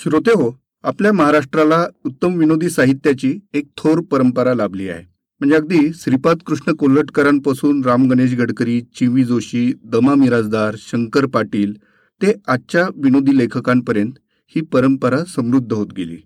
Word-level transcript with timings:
श्रोते 0.00 0.30
हो 0.30 0.60
आपल्या 0.82 1.12
महाराष्ट्राला 1.12 1.86
उत्तम 2.04 2.34
विनोदी 2.34 2.70
साहित्याची 2.70 3.38
एक 3.54 3.64
थोर 3.76 4.00
परंपरा 4.00 4.54
लाभली 4.54 4.88
आहे. 4.88 5.04
म्हणजे 5.40 5.56
अगदी 5.56 5.92
श्रीपाद 5.94 6.38
कृष्ण 6.46 6.72
कोल्हटकरांपासून 6.72 7.84
राम 7.84 8.08
गणेश 8.08 8.34
गडकरी 8.34 8.80
चिवी 8.80 9.24
जोशी 9.24 9.72
दमा 9.84 10.14
मिराजदार 10.14 10.74
शंकर 10.78 11.26
पाटील 11.26 11.72
ते 12.22 12.32
आजच्या 12.48 12.88
विनोदी 12.96 13.38
लेखकांपर्यंत 13.38 14.12
ही 14.56 14.60
परंपरा 14.60 15.24
समृद्ध 15.24 15.72
होत 15.72 15.86
गेली. 15.96 16.18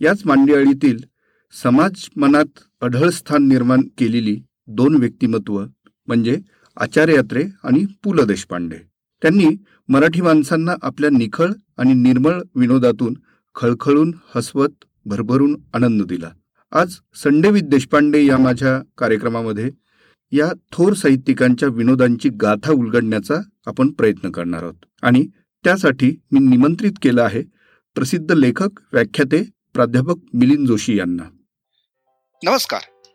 याच 0.00 0.22
मांडियाळीतील 0.24 0.98
समाज 1.62 2.08
मनात 2.16 2.58
अढळ 2.80 3.08
स्थान 3.08 3.48
निर्माण 3.48 3.80
केलेली 3.98 4.40
दोन 4.66 4.96
व्यक्तिमत्व 4.96 5.64
म्हणजे 6.06 6.38
आचार्य 6.76 7.14
यात्रे 7.14 7.44
आणि 7.64 7.84
पु. 8.02 8.12
ल. 8.12 8.20
देशपांडे. 8.20 8.93
त्यांनी 9.24 9.46
मराठी 9.88 10.20
माणसांना 10.20 10.72
आपल्या 10.82 11.10
निखळ 11.10 11.50
आणि 11.78 11.94
निर्मळ 11.94 12.42
विनोदातून 12.54 13.14
खळखळून 13.54 14.14
हसवत 14.34 14.84
भरभरून 15.04 15.60
आनंद 15.74 16.02
दिला. 16.02 16.30
आज 16.72 16.94
संडे 17.14 17.60
देशपांडे 17.60 18.26
या 18.26 18.38
माझ्या 18.38 18.82
कार्यक्रमामध्ये 18.98 19.70
या 20.32 20.52
थोर 20.72 20.92
साहित्यिकांच्या 20.92 21.68
विनोदांची 21.68 22.28
गाथा 22.28 22.72
उलगडण्याचा 22.72 23.34
आपण 23.66 23.92
प्रयत्न 23.92 24.30
करणार 24.30 24.62
आहोत. 24.62 24.74
आणि 25.02 25.26
त्यासाठी 25.64 26.16
मी 26.32 26.40
निमंत्रित 26.40 26.92
केलं 27.02 27.22
आहे 27.22 27.42
प्रसिद्ध 27.94 28.32
लेखक 28.32 28.68
व्याख्याते 28.92 29.50
प्राध्यापक 29.74 30.16
मिलिंद 30.34 30.66
जोशी 30.66 30.98
यांना. 30.98 31.22
नमस्कार. 32.50 32.80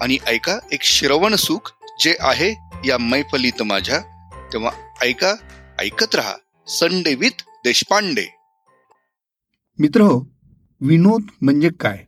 आणि 0.00 0.18
ऐका 0.26 0.58
एक 0.72 0.82
श्रवण 0.82 1.34
सुख 1.34 1.72
जे 2.00 2.16
आहे 2.20 2.50
या 2.88 2.98
मैफलीत 2.98 3.62
माझ्या. 3.62 4.00
तेव्हा 4.52 4.70
ऐका 5.02 5.34
ऐकत 5.78 6.14
राहा 6.14 6.34
संडे 6.66 7.14
विथ 7.14 7.42
देशपांडे. 7.48 8.26
मित्र 9.78 10.00
हो 10.00 10.36
विनोद 10.80 11.22
म्हणजे 11.42 11.70
काय? 11.80 12.04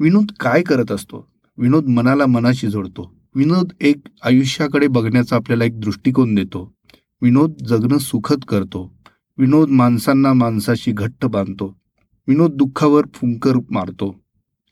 विनोद 0.00 0.26
काय 0.40 0.62
करत 0.62 0.92
असतो? 0.92 1.32
विनोद 1.58 1.86
मनाला 1.86 2.26
मनाशी 2.26 2.66
जोडतो. 2.66 3.14
विनोद 3.34 3.72
एक 3.80 3.96
आयुष्याकडे 4.22 4.86
बघण्याचा 4.86 5.36
आपल्याला 5.36 5.64
एक 5.64 5.80
दृष्टिकोन 5.80 6.34
देतो. 6.34 6.74
विनोद 7.22 7.52
जगणं 7.68 7.98
सुखद 7.98 8.44
करतो. 8.48 8.96
विनोद 9.38 9.68
माणसांना 9.68 10.32
माणसाशी 10.32 10.92
घट्ट 10.92 11.24
बांधतो. 11.24 11.80
विनोद 12.28 12.52
दुःखावर 12.52 13.02
फुंकर 13.14 13.52
मारतो. 13.70 14.24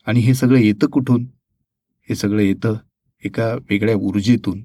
आणि 0.05 0.19
हे 0.19 0.33
सगळं 0.33 0.59
येतं 0.59 0.87
कुठून? 0.87 1.25
हे 2.09 2.15
सगळं 2.15 2.41
येतं 2.41 2.75
एका 3.23 3.53
वेगळ्या 3.69 3.95
ऊर्जेतून. 3.95 4.59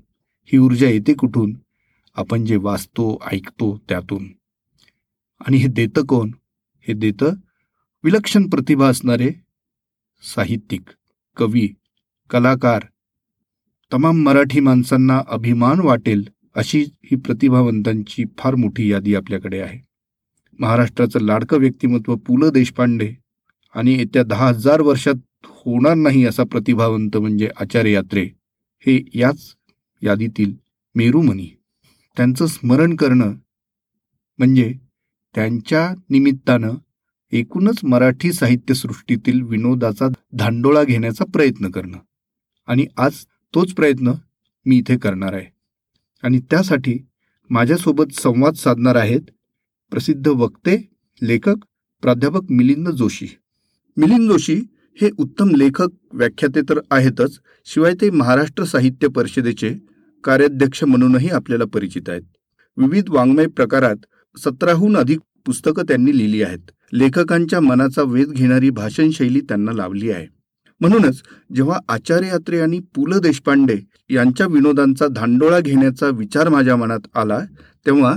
ही 0.44 0.58
ऊर्जा 0.58 0.88
येते 0.88 1.14
कुठून? 1.14 1.56
आपण 2.16 2.44
जे 2.44 2.56
वाचतो 2.56 3.18
ऐकतो 3.32 3.82
त्यातून. 3.88 4.26
आणि 5.40 5.56
हे 5.56 5.68
देतं 5.68 6.04
कोण? 6.04 6.30
हे 6.88 6.92
देतं 6.92 7.34
विलक्षण 8.04 8.48
प्रतिभा 8.48 8.88
असणारे 8.88 9.30
साहित्यिक 10.34 10.82
कवी 11.36 11.68
कलाकार. 12.30 12.82
तमाम 13.92 14.22
मराठी 14.22 14.60
माणसांना 14.60 15.20
अभिमान 15.28 15.80
वाटेल 15.80 16.28
अशी 16.54 16.80
ही 16.80 17.16
प्रतिभावंतांची 17.16 18.24
फार 18.38 18.54
मोठी 18.54 18.92
यादी 18.92 19.14
आपल्याकडे 19.14 19.60
आहे. 19.60 19.78
महाराष्ट्राचं 20.58 21.20
लाडकं 21.20 21.58
व्यक्तिमत्व 21.58 22.16
पु 22.16 22.36
ल 22.36 22.48
देशपांडे 22.48 23.14
आणि 23.74 23.92
येत्या 23.92 24.22
दहा 24.22 24.48
हजार 24.48 24.80
वर्षात 24.80 25.14
होणार 25.44 25.94
नाही 25.94 26.24
असा 26.24 26.44
प्रतिभावंत 26.44 27.16
म्हणजे 27.16 27.48
आचार्य 27.60 27.92
यात्रे 27.92 28.24
हे 28.86 29.04
याच 29.14 29.54
यादीतील 30.02 30.54
मेरुमणी. 30.94 31.48
त्यांचं 32.16 32.46
स्मरण 32.46 32.96
करणं 32.96 33.34
म्हणजे 34.38 34.74
त्यांच्या 35.34 35.94
निमित्तानं 36.10 36.74
एकूणच 37.32 37.84
मराठी 37.84 38.32
साहित्यसृष्टीतील 38.32 39.42
विनोदाचा 39.42 40.08
धांडोळा 40.32 40.84
घेण्याचा 40.84 41.24
प्रयत्न 41.24 41.70
करणं. 41.70 41.98
आणि 42.66 42.86
आज 42.96 43.12
तोच 43.54 43.72
प्रयत्न 43.72 44.12
मी 44.66 44.76
इथे 44.76 44.98
करणार 44.98 45.32
आहे. 45.32 45.46
आणि 46.22 46.40
त्यासाठी 46.40 47.06
माझ्यासोबत 47.50 48.12
संवाद 48.12 48.54
साधणार 48.54 48.94
आहेत 48.94 49.20
प्रसिद्ध 49.90 50.28
वक्ते 50.28 50.88
लेखक 51.22 51.56
प्राध्यापक 52.02 52.50
मिलिंद 52.50 52.88
जोशी. 52.88 53.26
मिलिंद 53.96 54.30
जोशी 54.30 54.60
हे 55.00 55.10
उत्तम 55.18 55.54
लेखक 55.54 55.88
व्याख्याते 56.12 56.60
तर 56.60 56.78
आहेतच 56.90 57.38
शिवाय 57.66 57.94
ते 58.00 58.10
महाराष्ट्र 58.10 58.64
साहित्य 58.64 59.08
परिषदेचे 59.08 59.74
कार्याध्यक्ष 60.24 60.84
म्हणूनही 60.84 61.28
आपल्याला 61.28 61.64
परिचित 61.64 62.08
आहेत. 62.08 62.22
विविध 62.76 63.08
वाङ्मय 63.08 63.46
प्रकारात 63.46 63.96
सतराहून 64.36 64.96
अधिक 64.96 65.18
पुस्तकं 65.46 65.82
त्यांनी 65.82 66.18
लिहिली 66.18 66.42
आहेत. 66.42 66.70
लेखकांच्या 66.92 67.60
मनाचा 67.60 68.02
वेध 68.02 68.28
घेणारी 68.28 68.70
भाषणशैली 68.70 69.40
त्यांना 69.40 69.72
लावली 69.72 70.10
आहे. 70.10 70.26
म्हणूनच 70.80 71.22
जेव्हा 71.54 71.78
आचार्य 71.88 72.26
यात्रे 72.26 72.60
आणि 72.60 72.80
पु 72.94 73.06
ल 73.06 73.18
देशपांडे 73.18 73.76
यांच्या 74.10 74.46
विनोदांचा 74.46 75.06
धांडोळा 75.06 75.60
घेण्याचा 75.60 76.08
विचार 76.08 76.48
माझ्या 76.48 76.76
मनात 76.76 77.06
आला 77.14 77.40
तेव्हा 77.86 78.14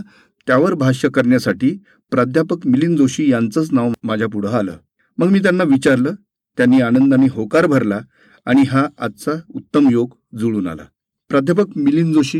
त्यावर 0.47 0.73
भाष्य 0.73 1.09
करण्यासाठी 1.09 1.77
प्राध्यापक 2.11 2.67
मिलिंद 2.67 2.97
जोशी 2.97 3.31
यांचंच 3.31 3.71
नाव 3.71 3.91
माझ्या 4.03 4.27
पुढं 4.27 4.49
आलं. 4.49 4.77
मग 5.17 5.27
मी 5.27 5.39
त्यांना 5.39 5.63
विचारलं 5.63 6.13
त्यांनी 6.57 6.81
आनंदाने 6.81 7.27
होकार 7.31 7.65
भरला 7.67 7.99
आणि 8.47 8.63
हा 8.69 8.85
आजचा 8.97 9.31
उत्तम 9.55 9.89
योग 9.91 10.15
जुळून 10.39 10.67
आला. 10.67 10.83
प्राध्यापक 11.29 11.77
मिलिंद 11.77 12.13
जोशी 12.13 12.39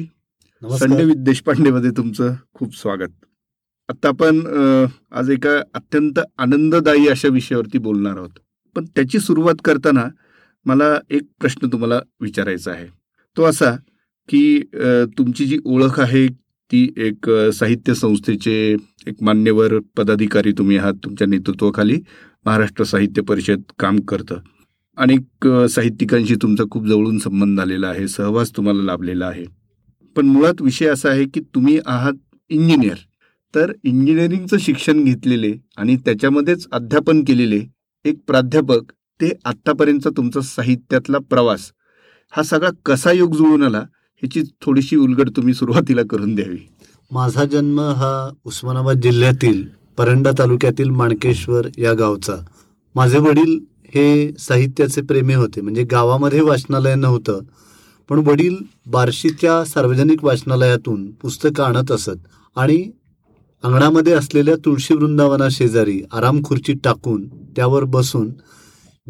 संडे 0.61 1.03
विथ 1.03 1.23
देशपांडेमध्ये 1.25 1.91
तुमचं 1.97 2.33
खूप 2.53 2.75
स्वागत. 2.75 3.11
आता 3.89 4.07
आपण 4.07 4.39
आज 5.11 5.29
एका 5.29 5.57
अत्यंत 5.73 6.19
आनंददायी 6.37 7.07
अशा 7.07 7.27
विषयावरती 7.27 7.77
बोलणार 7.77 8.17
आहोत. 8.17 8.39
पण 8.75 8.85
त्याची 8.85 9.19
सुरुवात 9.19 9.55
करताना 9.65 10.05
मला 10.65 10.97
एक 11.09 11.23
प्रश्न 11.39 11.67
तुम्हाला 11.71 11.99
विचारायचा 12.21 12.71
आहे. 12.71 12.87
तो 13.37 13.43
असा 13.43 13.71
की 14.29 14.59
तुमची 15.17 15.45
जी 15.45 15.59
ओळख 15.65 15.99
आहे 15.99 16.27
ती 16.71 16.87
एक 16.97 17.29
साहित्य 17.53 17.93
संस्थेचे 17.93 18.55
एक 19.07 19.21
मान्यवर 19.23 19.77
पदाधिकारी 19.97 20.51
तुम्ही 20.57 20.77
आहात 20.77 20.93
तुमच्या 21.03 21.27
नेतृत्वाखाली. 21.27 21.99
महाराष्ट्र 22.45 22.83
साहित्य 22.83 23.21
परिषद 23.21 23.61
काम 23.79 23.99
करतं. 23.99 24.35
अनेक 24.97 25.47
साहित्यिकांशी 25.69 26.35
तुमचा 26.35 26.63
खूप 26.71 26.85
जवळून 26.87 27.17
संबंध 27.19 27.59
आलेला 27.59 27.87
आहे 27.87 28.07
सहवास 28.07 28.51
तुम्हाला 28.57 28.83
लाभलेला 28.83 29.25
आहे. 29.27 29.45
पण 30.15 30.25
मुळात 30.25 30.61
विषय 30.61 30.87
असा 30.87 31.09
आहे 31.09 31.25
की 31.25 31.39
तुम्ही 31.55 31.79
आहात 31.85 32.13
इंजिनियर. 32.49 32.95
तर 33.55 33.71
इंजिनिअरिंगचं 33.83 34.57
शिक्षण 34.59 35.03
घेतलेले 35.03 35.51
आणि 35.77 35.95
त्याच्यामध्येच 35.95 36.67
अध्यापन 36.71 37.23
केलेले 37.23 37.61
एक 38.05 38.15
प्राध्यापक 38.27 38.91
ते 39.21 39.31
आत्तापर्यंतचा 39.45 40.09
तुमचा 40.17 40.41
साहित्यातला 40.41 41.17
प्रवास. 41.29 41.71
हा 42.31 42.43
सगळा 42.43 42.69
कसा 42.85 43.11
योग 43.11 43.35
जुळून 43.35 43.63
आला 43.63 43.79
ह्याची 44.21 44.41
थोडीशी 44.61 44.95
उलगड 44.95 45.29
तुम्ही 45.35 45.53
सुरुवातीला 45.53 46.01
करून 46.09 46.35
द्यावी. 46.35 46.57
माझा 47.11 47.45
जन्म 47.45 47.79
हा 47.79 48.29
उस्मानाबाद 48.45 49.01
जिल्ह्यातील 49.01 49.63
परंडा 49.97 50.31
तालुक्यातील 50.39 50.89
माणकेश्वर 50.89 51.67
या 51.77 51.93
गावचा. 51.93 52.35
माझे 52.95 53.17
वडील 53.17 53.59
हे 53.95 54.31
साहित्याचे 54.39 55.01
प्रेमी 55.01 55.33
होते. 55.33 55.61
म्हणजे 55.61 55.83
गावामध्ये 55.83 56.41
वाचनालय 56.41 56.95
नव्हतं 56.95 57.39
पण 58.09 58.27
वडील 58.27 58.55
बार्शीच्या 58.87 59.63
सार्वजनिक 59.65 60.23
वाचनालयातून 60.23 61.11
पुस्तकं 61.11 61.63
आणत 61.63 61.91
असत 61.91 62.27
आणि 62.55 62.91
अंगणामध्ये 63.63 64.13
असलेल्या 64.13 64.55
तुळशी 64.65 64.93
वृंदावना 64.93 65.47
शेजारी 65.51 66.01
आराम 66.13 66.41
खुर्ची 66.43 66.73
टाकून 66.73 67.27
त्यावर 67.55 67.83
बसून 67.83 68.29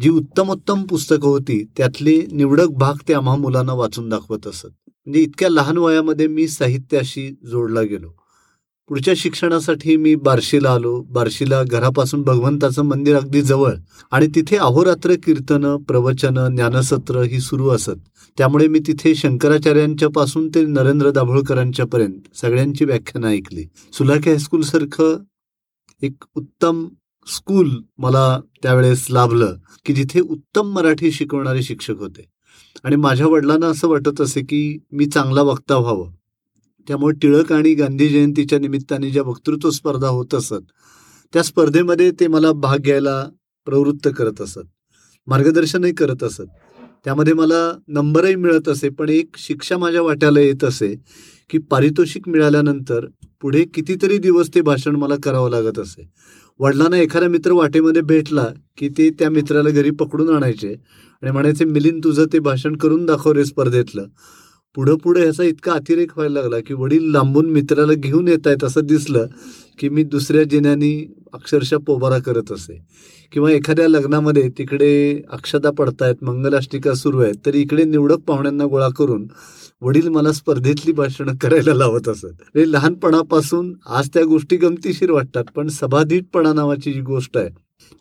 जी 0.00 0.08
उत्तमोत्तम 0.08 0.82
पुस्तकं 0.82 1.28
होती 1.28 1.62
त्यातले 1.76 2.26
निवडक 2.32 2.68
भाग 2.68 2.94
ते 3.08 3.14
आम्हा 3.14 3.36
मुलांना 3.36 3.72
वाचून 3.72 4.08
दाखवत 4.08 4.46
असत. 4.46 4.66
म्हणजे 5.06 5.20
इतक्या 5.20 5.48
लहान 5.48 5.78
वयामध्ये 5.78 6.26
मी 6.26 6.48
साहित्याशी 6.48 7.36
जोडला 7.46 7.82
गेलो. 7.82 8.08
पुढच्या 8.88 9.14
शिक्षणासाठी 9.16 9.96
मी 9.96 10.14
बार्शीला 10.14 10.70
आलो. 10.70 11.02
बार्शीला 11.02 11.62
घरापासून 11.62 12.22
भगवंताचं 12.22 12.82
मंदिर 12.82 13.16
अगदी 13.16 13.42
जवळ. 13.42 13.72
आणि 14.10 14.26
तिथे 14.34 14.56
अहोरात्र 14.56 15.14
कीर्तनं 15.14 15.76
प्रवचनं 15.76 16.54
ज्ञानसत्र 16.54 17.22
ही 17.22 17.40
सुरू 17.40 17.68
असत. 17.68 17.90
त्यामुळे 18.38 18.68
मी 18.68 18.78
तिथे 18.78 19.14
शंकराचार्यांच्या 19.14 20.08
पासून 20.08 20.48
ते 20.48 20.66
नरेंद्र 20.66 21.10
दाभोळकरांच्या 21.10 21.86
पर्यंत 21.86 22.36
सगळ्यांची 22.36 22.84
व्याख्यानं 22.84 23.28
ऐकली. 23.28 23.64
सुलाखे 23.92 24.30
हायस्कूल 24.30 24.60
सारखं 24.60 25.18
एक 26.02 26.24
उत्तम 26.34 26.88
स्कूल 27.26 27.70
मला 27.98 28.40
त्यावेळेस 28.62 29.06
लाभलं 29.10 29.56
की 29.86 29.92
जिथे 29.92 30.20
उत्तम 30.20 30.66
मराठी 30.66 31.12
शिकवणारे 31.12 31.62
शिक्षक 31.62 31.98
होते. 31.98 32.24
आणि 32.84 32.96
माझ्या 32.96 33.26
वडिलांना 33.26 33.66
असं 33.66 33.88
वाटत 33.88 34.20
असे 34.20 34.40
की 34.40 34.78
मी 34.92 35.06
चांगला 35.06 35.42
वक्ता 35.42 35.76
व्हावं. 35.76 36.10
त्यामुळे 36.88 37.18
टिळक 37.22 37.52
आणि 37.52 37.74
गांधी 37.74 38.08
जयंतीच्या 38.08 38.58
निमित्ताने 38.58 39.10
ज्या 39.10 39.22
वक्तृत्व 39.22 39.70
स्पर्धा 39.70 40.08
होत 40.08 40.34
असत 40.34 40.70
त्या 41.32 41.42
स्पर्धेमध्ये 41.42 42.10
ते 42.10 42.26
मला 42.26 42.52
भाग 42.52 42.78
घ्यायला 42.78 43.22
प्रवृत्त 43.66 44.08
करत 44.18 44.40
असत 44.40 44.66
मार्गदर्शनही 45.26 45.92
करत 45.92 46.22
असत. 46.22 46.42
त्यामध्ये 47.04 47.32
मला 47.34 47.70
नंबरही 47.88 48.34
मिळत 48.34 48.68
असे 48.68 48.88
पण 48.88 49.08
एक 49.08 49.36
शिक्षा 49.38 49.76
माझ्या 49.78 50.02
वाट्याला 50.02 50.40
येत 50.40 50.64
असे 50.64 50.94
की 51.50 51.58
पारितोषिक 51.70 52.28
मिळाल्यानंतर 52.28 53.06
पुढे 53.42 53.64
कितीतरी 53.74 54.18
दिवस 54.18 54.48
ते 54.54 54.60
भाषण 54.60 54.96
मला 54.96 55.14
करावं 55.22 55.50
लागत 55.50 55.78
असे. 55.78 56.08
वडिलांना 56.60 56.98
एखादा 56.98 57.28
मित्र 57.28 57.52
वाटेमध्ये 57.52 58.02
भेटला 58.02 58.46
की 58.78 58.88
ते 58.88 59.08
त्या 59.10 59.30
मित्राला 59.30 59.70
घरी 59.70 59.90
पकडून 59.90 60.34
आणायचे 60.36 60.72
आणि 61.22 61.30
म्हणायचे 61.30 61.64
मिलिंद 61.64 62.02
तुझं 62.04 62.26
ते 62.32 62.38
भाषण 62.38 62.76
करून 62.76 63.04
दाखव 63.06 63.32
रे 63.32 63.44
स्पर्धेतलं. 63.44 64.06
पुढं 64.76 64.96
पुढे 64.96 65.20
ह्याचा 65.20 65.44
इतका 65.44 65.72
अतिरेक 65.72 66.10
व्हायला 66.16 66.40
लागला 66.40 66.58
की 66.60 66.74
वडील 66.74 67.10
लांबून 67.10 67.50
मित्राला 67.50 67.92
घेऊन 67.92 68.28
येत 68.28 68.46
आहेत 68.46 68.64
असं 68.64 68.80
दिसलं 68.84 69.26
की 69.78 69.88
मी 69.88 70.02
दुसऱ्या 70.02 70.42
जिन्यानी 70.42 71.14
अक्षरशः 71.32 71.76
पोबारा 71.86 72.18
करत 72.18 72.52
असे. 72.52 72.78
किंवा 73.32 73.50
एखाद्या 73.50 73.88
लग्नामध्ये 73.88 74.48
तिकडे 74.58 75.22
अक्षता 75.30 75.70
पडतायत 75.70 76.24
मंगलाष्टिका 76.24 76.94
सुरू 76.94 77.20
आहेत 77.20 77.34
तर 77.46 77.54
इकडे 77.54 77.84
निवडक 77.84 78.18
पाहुण्यांना 78.18 78.64
गोळा 78.64 78.88
करून 78.88 79.26
वडील 79.80 80.08
मला 80.08 80.32
स्पर्धेतली 80.32 80.92
भाषणं 80.92 81.32
करायला 81.36 81.74
लावत 81.74 82.08
असत. 82.08 82.42
हे 82.56 82.72
लहानपणापासून 82.72 83.72
आज 83.86 84.08
त्या 84.14 84.24
गोष्टी 84.24 84.56
गमतीशीर 84.56 85.10
वाटतात 85.10 85.44
पण 85.56 85.68
सभाधीटपणा 85.68 86.52
नावाची 86.52 86.92
जी 86.92 87.00
गोष्ट 87.00 87.36
आहे 87.36 87.48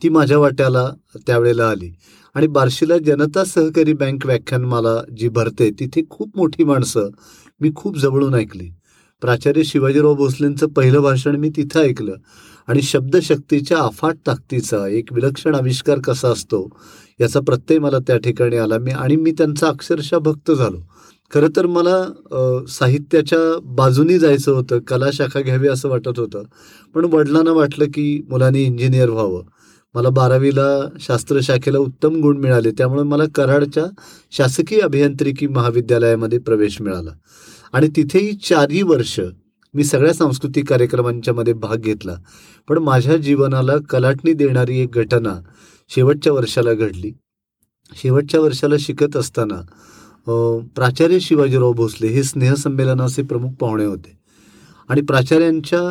ती 0.04 0.10
माझ्या 0.10 0.38
वाट्याला 0.38 0.90
त्यावेळेला 1.28 1.70
आली. 1.70 1.94
आणि 2.36 2.48
बार्शीला 2.48 2.98
जनता 2.98 3.44
सहकारी 3.46 3.94
बँक 3.94 4.26
व्याख्यानमाला 4.26 4.96
जी 5.18 5.30
भरते 5.30 5.70
तिथे 5.80 6.02
खूप 6.10 6.38
मोठी 6.38 6.64
माणसं 6.64 7.10
मी 7.62 7.72
खूप 7.76 7.98
जवळून 7.98 8.34
ऐकली. 8.36 8.70
प्राचार्य 9.22 9.64
शिवाजीराव 9.64 10.14
भोसलेंचं 10.16 10.68
पहिलं 10.68 11.02
भाषण 11.02 11.36
मी 11.36 11.50
तिथं 11.50 11.82
ऐकलं. 11.82 12.16
आणि 12.68 12.82
शब्दशक्तीच्या 12.82 13.78
अफाट 13.78 14.16
ताकदीचा 14.28 14.88
एक 14.88 15.14
विलक्षण 15.14 15.56
आविष्कार 15.56 16.00
कसा 16.04 16.30
असतो 16.30 16.68
याचा 17.22 17.40
प्रत्यय 17.40 17.80
मला 17.80 18.00
त्या 18.00 18.18
ठिकाणी 18.18 18.58
आला 18.58 18.78
मी 18.78 18.92
आणि 18.92 19.16
मी 19.16 19.32
त्यांचा 19.32 19.68
अक्षरशः 19.68 20.18
भक्त 20.18 20.52
झालो. 20.52 20.80
खरं 21.34 21.48
तर 21.56 21.66
मला 21.66 22.64
साहित्याच्या 22.70 23.40
बाजूनी 23.76 24.18
जायचं 24.20 24.52
होतं 24.52 24.80
कला 24.88 25.10
शाखा 25.14 25.42
घ्यावी 25.42 25.68
असं 25.68 25.90
वाटत 25.90 26.20
होतं. 26.20 26.44
पण 26.96 27.06
वडिलांना 27.14 27.52
वाटलं 27.52 27.86
की 27.86 28.22
मुलांनी 28.30 28.64
इंजिनियर 28.64 29.10
व्हावं. 29.10 29.44
मला 29.96 30.10
बारावीला 30.10 30.68
शास्त्र 31.00 31.40
शाखेला 31.44 31.78
उत्तम 31.78 32.16
गुण 32.22 32.38
मिळाले 32.38 32.72
त्यामुळे 32.72 33.04
मला 33.04 33.24
कराडच्या 33.36 33.84
शासकीय 34.32 34.80
अभियांत्रिकी 34.80 35.48
महाविद्यालयामध्ये 35.48 36.40
प्रवेश 36.40 36.82
मिळाला. 36.82 37.12
आणि 37.74 37.88
तिथेही 37.96 38.34
चारही 38.34 38.82
वर्ष 38.82 39.20
मी 39.74 39.84
सगळ्या 39.84 40.14
सांस्कृतिक 40.14 40.70
कार्यक्रमांच्या 40.70 41.34
मध्ये 41.34 41.54
भाग 41.54 41.78
घेतला. 41.78 42.16
पण 42.70 42.78
माझ्या 42.78 43.18
जीवनाला 43.18 43.74
कलाटणी 43.90 44.34
देणारी 44.34 44.80
एक 44.80 44.92
घटना 44.92 45.40
शेवटच्या 45.90 46.34
वर्षाला 46.34 46.74
घडली. 46.74 47.12
शेवटच्या 47.96 48.40
वर्षाला 48.42 48.76
शिकत 48.80 49.18
असताना 49.18 49.62
प्राचार्य 50.76 51.20
शिवाजीराव 51.20 51.74
भोसले 51.74 52.08
हे 52.08 52.24
स्नेहसंमेलनाचे 52.24 53.24
प्रमुख 53.24 53.52
पाहुणे 53.60 53.86
होते. 53.86 54.18
आणि 54.90 55.02
प्राचार्यांच्या 55.02 55.82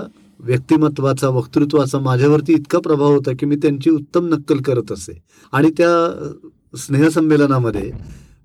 व्यक्तिमत्वाचा 0.40 1.28
वक्तृत्वाचा 1.28 1.98
माझ्यावरती 1.98 2.52
इतका 2.52 2.78
प्रभाव 2.78 3.12
होता 3.12 3.32
की 3.38 3.46
मी 3.46 3.56
त्यांची 3.56 3.90
उत्तम 3.90 4.26
नक्कल 4.34 4.60
करत 4.60 4.92
असे. 4.92 5.20
आणि 5.52 5.70
त्या 5.70 5.90
स्नेहसंमेलनामध्ये 6.78 7.90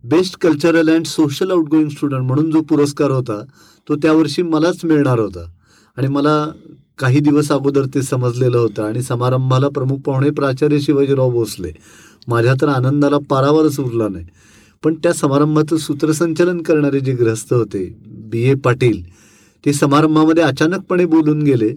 best 0.04 0.38
cultural 0.42 0.90
and 0.90 1.06
social 1.06 1.52
outgoing 1.52 1.90
student 1.90 2.28
म्हणून 2.28 2.52
जो 2.52 2.62
पुरस्कार 2.62 3.12
होता 3.12 3.42
तो 3.88 3.96
त्यावर्षी 3.96 4.42
मलाच 4.42 4.86
मिळणार 4.86 5.20
होता. 5.20 5.46
आणि 5.98 6.08
मला 6.08 6.46
काही 7.00 7.20
दिवस 7.20 7.52
अगोदर 7.52 7.86
ते 7.86 8.02
समजलेलं 8.02 8.58
होतं 8.58 8.84
आणि 8.84 9.02
समारंभाला 9.02 9.70
प्रमुख 9.70 9.98
पाहुणे 9.98 10.30
प्राचार्य 10.30 10.80
शिवाजीराव 10.80 11.32
भोसले. 11.32 11.72
माझ्या 12.28 12.54
तर 12.62 12.68
आनंदाला 12.68 13.18
पारावरच 13.30 13.80
उरला 13.80 14.08
नाही. 14.08 14.26
पण 14.84 14.96
त्या 15.04 15.14
समारंभाचं 15.14 15.78
सूत्रसंचलन 15.78 16.62
करणारे 16.62 17.00
जे 17.00 17.14
ग्रस्त 17.14 17.54
होते 17.54 17.86
बी 18.32 18.44
ए 18.44 18.54
पाटील 18.56 19.02
ते 19.66 19.74
समारंभामध्ये 19.74 20.44
अचानकपणे 20.44 21.06
बोलून 21.06 21.42
गेले 21.44 21.70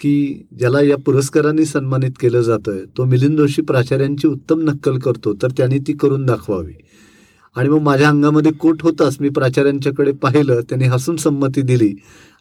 की 0.00 0.46
ज्याला 0.58 0.80
या 0.80 0.96
पुरस्कारांनी 0.96 1.64
सन्मानित 1.64 2.10
केलं 2.20 2.40
जातंय 2.40 2.84
तो 2.98 3.04
मिलिंद 3.04 3.38
जोशी 3.38 3.62
प्राचार्यांची 3.62 4.28
उत्तम 4.28 4.60
नक्कल 4.60 4.98
करतो 4.98 5.34
तर 5.34 5.48
त्यांनी 5.56 5.78
ती 5.78 5.92
करून 5.92 6.26
दाखवावी. 6.26 6.72
आणि 7.56 7.68
मग 7.68 7.78
माझ्या 7.78 8.08
अंगामध्ये 8.08 8.52
कोट 8.52 8.82
होताच 8.82 9.16
मी 9.20 9.28
प्राचार्यांच्याकडे 9.28 10.12
पाहिलं 10.12 10.60
त्यांनी 10.60 10.86
हसून 10.86 11.16
संमती 11.16 11.62
दिली 11.62 11.94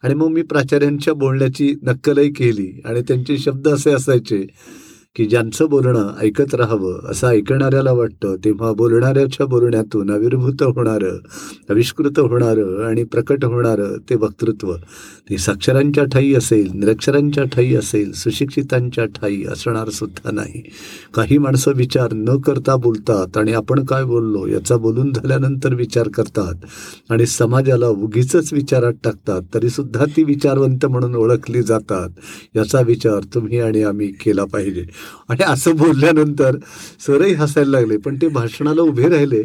आणि 0.03 0.13
मग 0.13 0.27
मी 0.27 0.41
प्राचार्यांच्या 0.41 1.13
बोलण्याची 1.13 1.73
नक्कलही 1.83 2.31
केली 2.33 2.81
आणि 2.85 3.01
त्यांचे 3.01 3.37
शब्द 3.37 3.67
असे 3.67 3.91
असायचे 3.91 4.45
की 5.17 5.25
ज्यांचं 5.25 5.65
बोलणं 5.69 6.13
ऐकत 6.19 6.55
राहावं 6.55 7.11
असं 7.11 7.27
ऐकणाऱ्याला 7.27 7.91
वाटतं 7.91 8.35
तेव्हा 8.45 8.71
बोलणाऱ्याच्या 8.71 9.45
बोलण्यातून 9.45 10.09
आविर्भूत 10.09 10.63
होणारं 10.63 11.17
आविष्कृत 11.69 12.19
होणारं 12.19 12.83
आणि 12.85 13.03
प्रकट 13.03 13.45
होणारं 13.45 13.95
ते 14.09 14.15
वक्तृत्व. 14.15 14.73
ते 15.29 15.37
साक्षरांच्या 15.37 16.03
ठाई 16.03 16.33
असेल 16.33 16.69
निरक्षरांच्या 16.73 17.43
ठाई 17.43 17.73
असेल 17.75 18.11
सुशिक्षितांच्या 18.11 19.05
ठाई 19.05 19.43
असणार 19.43 19.89
सुद्धा 19.89 20.31
नाही. 20.31 20.61
काही 21.13 21.37
माणसं 21.37 21.71
विचार 21.75 22.13
न 22.13 22.37
करता 22.37 22.75
बोलतात 22.75 23.37
आणि 23.37 23.53
आपण 23.53 23.83
काय 23.85 24.03
बोललो 24.03 24.47
याचा 24.47 24.77
बोलून 24.77 25.11
झाल्यानंतर 25.13 25.73
विचार 25.73 26.07
करतात 26.07 26.65
आणि 27.09 27.25
समाजाला 27.25 27.87
उगीच 27.87 28.35
विचारात 28.53 28.93
टाकतात 29.03 29.41
तरीसुद्धा 29.53 30.05
ती 30.05 30.23
विचारवंत 30.23 30.85
म्हणून 30.85 31.15
ओळखली 31.15 31.61
जातात. 31.61 32.09
याचा 32.55 32.81
विचार 32.81 33.19
तुम्ही 33.33 33.59
आणि 33.59 33.83
आम्ही 33.83 34.07
केला 34.07 34.45
पाहिजे. 34.45 34.85
आणि 35.29 35.43
असं 35.43 35.75
बोलल्यानंतर 35.75 36.57
सरही 37.07 37.33
हसायला 37.33 37.71
लागले 37.71 37.97
पण 37.97 38.17
ते 38.21 38.27
भाषणाला 38.27 38.81
उभे 38.81 39.09
राहिले 39.09 39.43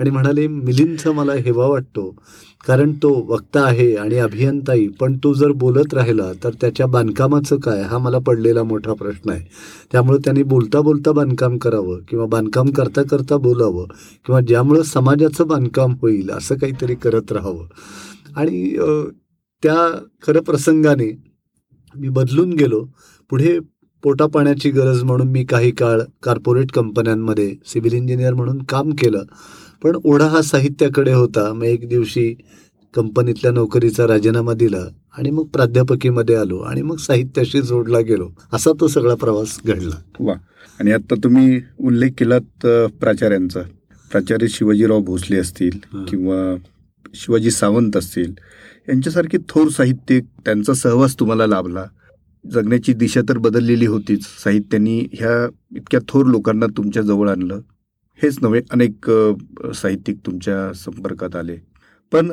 आणि 0.00 0.10
म्हणाले 0.10 0.46
मिलिंदचा 0.48 1.12
मला 1.12 1.32
हेवा 1.34 1.66
वाटतो 1.66 2.10
कारण 2.66 2.92
तो 3.02 3.10
वक्ता 3.28 3.64
आहे 3.64 3.94
आणि 3.96 4.18
अभियंताई 4.18 4.86
पण 5.00 5.16
तो 5.24 5.32
जर 5.34 5.52
बोलत 5.52 5.94
राहिला 5.94 6.30
तर 6.44 6.50
त्याच्या 6.60 6.86
बांधकामाचं 6.86 7.56
काय? 7.56 7.82
हा 7.82 7.98
मला 7.98 8.18
पडलेला 8.18 8.62
मोठा 8.62 8.92
प्रश्न 8.94 9.30
आहे. 9.30 9.44
त्यामुळे 9.92 10.18
त्यांनी 10.24 10.42
बोलता 10.42 10.80
बोलता 10.80 11.12
बांधकाम 11.12 11.56
करावं 11.58 11.98
किंवा 12.08 12.26
बांधकाम 12.26 12.70
करता 12.70 13.02
करता 13.02 13.36
बोलावं 13.36 13.86
किंवा 14.26 14.40
ज्यामुळं 14.40 14.82
समाजाचं 14.82 15.46
बांधकाम 15.48 15.94
होईल 16.02 16.30
असं 16.30 16.56
काहीतरी 16.56 16.94
करत 16.94 17.32
राहावं. 17.32 17.66
आणि 18.36 18.76
त्या 19.62 19.76
खरं 20.26 20.40
प्रसंगाने 20.40 21.10
मी 21.94 22.08
बदलून 22.08 22.52
गेलो. 22.52 22.84
पुढे 23.30 23.58
पोटा 24.04 24.26
पाण्याची 24.26 24.70
गरज 24.70 25.02
म्हणून 25.02 25.28
मी 25.28 25.44
काही 25.44 25.70
काळ 25.70 26.00
कॉर्पोरेट 26.22 26.72
कंपन्यांमध्ये 26.72 27.54
सिव्हिल 27.66 27.92
इंजिनियर 27.92 28.34
म्हणून 28.34 28.62
काम 28.62 28.90
केलं. 28.90 29.22
पण 29.82 29.96
ओढा 30.04 30.26
हा 30.26 30.42
साहित्याकडे 30.42 31.12
होता. 31.12 31.52
मग 31.52 31.62
एक 31.62 31.88
दिवशी 31.88 32.34
कंपनीतल्या 32.94 33.52
नोकरीचा 33.52 34.06
राजीनामा 34.06 34.52
दिला 34.52 34.82
आणि 35.18 35.30
मग 35.30 35.44
प्राध्यापकीमध्ये 35.44 36.34
आलो 36.34 36.58
आणि 36.58 36.82
मग 36.82 36.96
साहित्याशी 36.96 37.62
जोडला 37.62 38.00
गेलो. 38.00 38.30
असा 38.52 38.70
तो 38.80 38.88
सगळा 38.88 39.14
प्रवास 39.14 39.58
घडला. 39.66 39.96
वा. 40.20 40.34
आणि 40.80 40.92
आता 40.92 41.14
तुम्ही 41.14 41.60
उल्लेख 41.80 42.10
केलात 42.18 42.66
प्राचार्यांचा. 43.00 43.60
प्राचार्य 44.12 44.46
शिवाजीराव 44.48 45.00
भोसले 45.00 45.36
असतील 45.36 46.04
किंवा 46.08 46.56
शिवाजी 47.14 47.50
सावंत 47.50 47.96
असतील 47.96 48.32
यांच्यासारखे 48.88 49.38
थोर 49.48 49.68
साहित्यिक 49.68 50.24
त्यांचा 50.44 50.74
सहवास 50.74 51.20
तुम्हाला 51.20 51.46
लाभला. 51.46 51.84
जगण्याची 52.44 52.92
दिशा 52.92 53.20
तर 53.28 53.38
बदललेली 53.38 53.86
होतीच. 53.86 54.24
साहित्याने 54.44 54.98
ह्या 55.12 55.44
इतक्या 55.76 56.00
थोर 56.08 56.26
लोकांना 56.26 56.66
तुमच्या 56.76 57.02
जवळ 57.02 57.28
आणलं. 57.28 57.60
हेच 58.18 58.38
नव्हे 58.42 58.60
अनेक 58.70 59.10
साहित्यिक 59.74 60.18
तुमच्या 60.26 60.72
संपर्कात 60.74 61.36
आले. 61.36 61.56
पण 62.12 62.28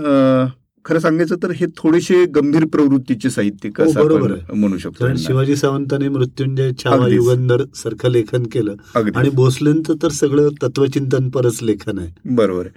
खरं 0.85 0.99
सांगायचं 0.99 1.35
तर 1.43 1.51
हे 1.51 1.65
थोडेसे 1.77 2.23
गंभीर 2.35 2.65
प्रवृत्तीचे 2.65 3.29
साहित्यिक 3.29 3.81
हो, 3.81 3.91
बरोबर 3.93 4.31
म्हणू 4.53 4.77
शकतो 4.77 5.15
शिवाजी 5.17 5.55
सावंतांनी 5.55 6.07
मृत्युंजय 6.09 6.71
छावा 6.79 7.07
युगंधर 7.07 7.63
सारखं 7.75 8.09
लेखन 8.09 8.43
केलं. 8.51 8.75
आणि 8.95 9.29
भोसलेंचं 9.29 9.95
तर 10.03 10.09
सगळं 10.11 10.49
तत्वचिंतन 10.63 11.29
परच 11.29 11.61
लेखन 11.63 11.99
आहे. 11.99 12.13
बरोबर 12.35 12.67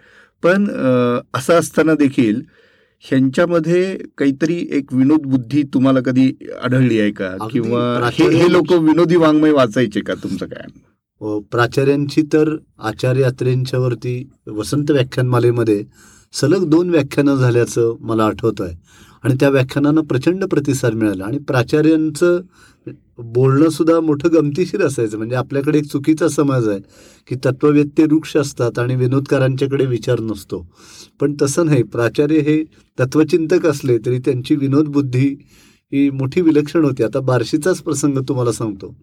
पण 0.43 0.69
असं 1.35 1.55
असताना 1.55 1.95
देखील 1.95 2.41
ह्यांच्यामध्ये 3.05 3.97
काहीतरी 4.19 4.57
एक 4.71 4.93
विनोद 4.93 5.27
बुद्धी 5.27 5.63
तुम्हाला 5.75 6.01
कधी 6.05 6.31
आढळली 6.63 7.01
आहे 7.01 7.11
का? 7.11 7.37
किंवा 7.53 8.11
हे 8.11 8.51
लोक 8.53 8.73
विनोदी 8.73 9.17
वाङ्मय 9.17 9.51
वाचायचे 9.53 10.01
का 10.01 10.15
तुमचं 10.15 10.47
काय? 10.47 10.67
प्राचार्यांची 11.51 12.23
तर 12.33 12.57
आचार्य 12.79 13.21
यात्रेंच्या 13.21 13.81
वरती 13.81 14.23
वसंत 14.47 14.91
व्याख्यानमालेमध्ये 14.91 15.83
सलग 16.35 16.65
दोन 16.65 16.91
व्याख्यानं 16.91 17.37
झाल्याचं 17.37 17.95
मला 18.01 18.25
आठवत 18.25 18.61
आहे 18.61 18.75
आणि 19.25 19.35
त्या 19.41 19.49
व्याख्यानांना 19.49 20.01
प्रचंड 20.01 20.45
प्रतिसाद 20.45 20.95
मिळाला. 20.95 21.25
आणि 21.25 21.39
प्राचार्यांचं 21.39 22.41
बोलणंसुद्धा 23.35 23.99
मोठं 24.01 24.29
गमतीशीर 24.33 24.83
असायचं. 24.83 25.17
म्हणजे 25.19 25.37
आपल्याकडे 25.37 25.79
एक 25.79 25.85
चुकीचा 25.85 26.29
समज 26.29 26.69
आहे 26.69 26.81
की 27.29 27.37
तत्ववेत्ते 27.45 28.05
वृक्ष 28.05 28.37
असतात 28.37 28.79
आणि 28.79 28.97
विनोदकारांच्याकडे 28.97 29.87
विचार 29.87 30.21
नसतो. 30.21 30.67
पण 31.21 31.35
तसं 31.43 31.67
नाही. 31.67 31.83
प्राचार्य 31.83 32.41
हे 32.41 32.63
तत्वचिंतक 32.99 33.67
असले 33.67 33.99
तरी 34.07 34.19
त्यांची 34.19 34.57
विनोदबुद्धी 34.57 35.29
ही 35.93 36.09
मोठी 36.11 36.41
विलक्षण 36.41 36.85
होती. 36.85 37.03
आता 37.03 37.21
बार्शीचाच 37.21 37.81
प्रसंग 37.83 38.19
तुम्हाला 38.29 38.53
सांगतो 38.53 38.95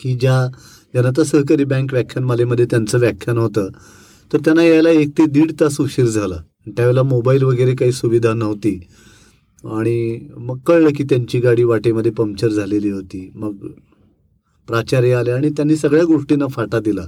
की 0.00 0.14
ज्या 0.14 0.46
जनता 0.94 1.24
सहकारी 1.24 1.64
बँक 1.64 1.92
व्याख्यानमालेमध्ये 1.92 2.64
त्यांचं 2.64 2.98
व्याख्यान 2.98 3.38
होतं 3.38 3.68
तर 4.30 4.38
त्यांना 4.44 4.62
यायला 4.64 4.90
एक 4.90 5.10
ते 5.18 5.26
दीड 5.26 5.52
तास 5.60 5.80
उशीर 5.80 6.06
झाला. 6.06 6.36
त्यावेळेला 6.66 7.02
मोबाईल 7.02 7.42
वगैरे 7.42 7.74
काही 7.74 7.92
सुविधा 7.92 8.32
नव्हती. 8.34 8.78
आणि 9.66 10.28
मग 10.36 10.58
कळलं 10.58 10.88
की 10.96 11.04
त्यांची 11.04 11.40
गाडी 11.40 11.64
वाटेमध्ये 11.64 12.12
पंक्चर 12.12 12.48
झालेली 12.48 12.90
होती. 12.90 13.32
मग 13.34 13.56
प्राचार्य 14.66 15.14
आले 15.14 15.30
आणि 15.30 15.50
त्यांनी 15.50 15.76
सगळ्या 15.76 16.04
गोष्टींना 16.04 16.46
फाटा 16.46 16.80
दिला. 16.80 17.02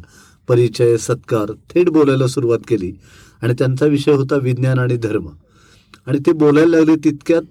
परिचय 0.48 0.96
सत्कार 0.96 1.52
थेट 1.52 1.88
बोलायला 1.88 2.26
सुरुवात 2.26 2.58
केली. 2.68 2.92
आणि 3.42 3.54
त्यांचा 3.58 3.86
विषय 3.86 4.12
होता 4.12 4.36
विज्ञान 4.36 4.78
आणि 4.78 4.96
धर्म. 4.96 5.28
आणि 6.06 6.18
ते 6.18 6.32
बोलायला 6.32 6.76
लागले 6.76 6.96
तितक्यात 6.96 7.42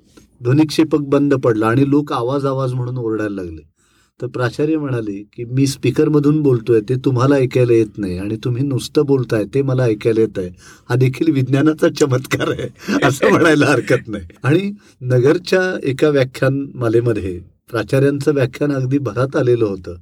ध्वनिक्षेपक 0.43 0.99
बंद 0.99 1.33
पडला 1.33 1.67
आणि 1.67 1.89
लोक 1.89 2.13
आवाज 2.13 2.45
आवाज 2.45 2.73
म्हणून 2.73 2.97
ओरडायला 2.97 3.41
लागले. 3.41 3.76
तर 4.21 4.27
प्राचार्य 4.27 4.77
म्हणाले 4.77 5.23
की 5.33 5.43
मी 5.45 5.65
स्पीकरमधून 5.67 6.41
बोलतोय 6.41 6.79
ते 6.81 6.95
तुम्हाला 6.95 7.35
ऐकायला 7.35 7.73
येत 7.73 7.97
नाही 7.97 8.17
आणि 8.17 8.37
तुम्ही 8.43 8.63
नुसतं 8.63 9.05
बोलताय 9.05 9.43
ते 9.53 9.61
मला 9.61 9.83
ऐकायला 9.83 10.21
येत 10.21 10.39
आहे. 10.39 10.47
हा 10.89 10.95
देखील 10.95 11.31
विज्ञानाचा 11.31 11.87
चमत्कार 11.99 12.49
आहे 12.49 12.97
असं 13.03 13.29
म्हणायला 13.29 13.65
हरकत 13.65 14.07
नाही. 14.07 14.25
आणि 14.43 14.71
नगरच्या 15.01 15.61
एका 15.83 16.09
व्याख्यान 16.09 16.65
मालेमध्ये 16.75 17.39
प्राचार्यांचं 17.69 18.33
व्याख्यान 18.33 18.71
अगदी 18.71 18.97
भरात 18.97 19.35
आलेलं 19.35 19.65
होतं 19.65 19.95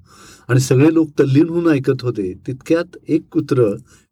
आणि 0.49 0.59
सगळे 0.59 0.93
लोक 0.93 1.09
तल्लीन 1.19 1.49
होऊन 1.49 1.67
ऐकत 1.67 2.01
होते. 2.01 2.33
तितक्यात 2.47 2.97
एक 3.07 3.21
कुत्र 3.31 3.63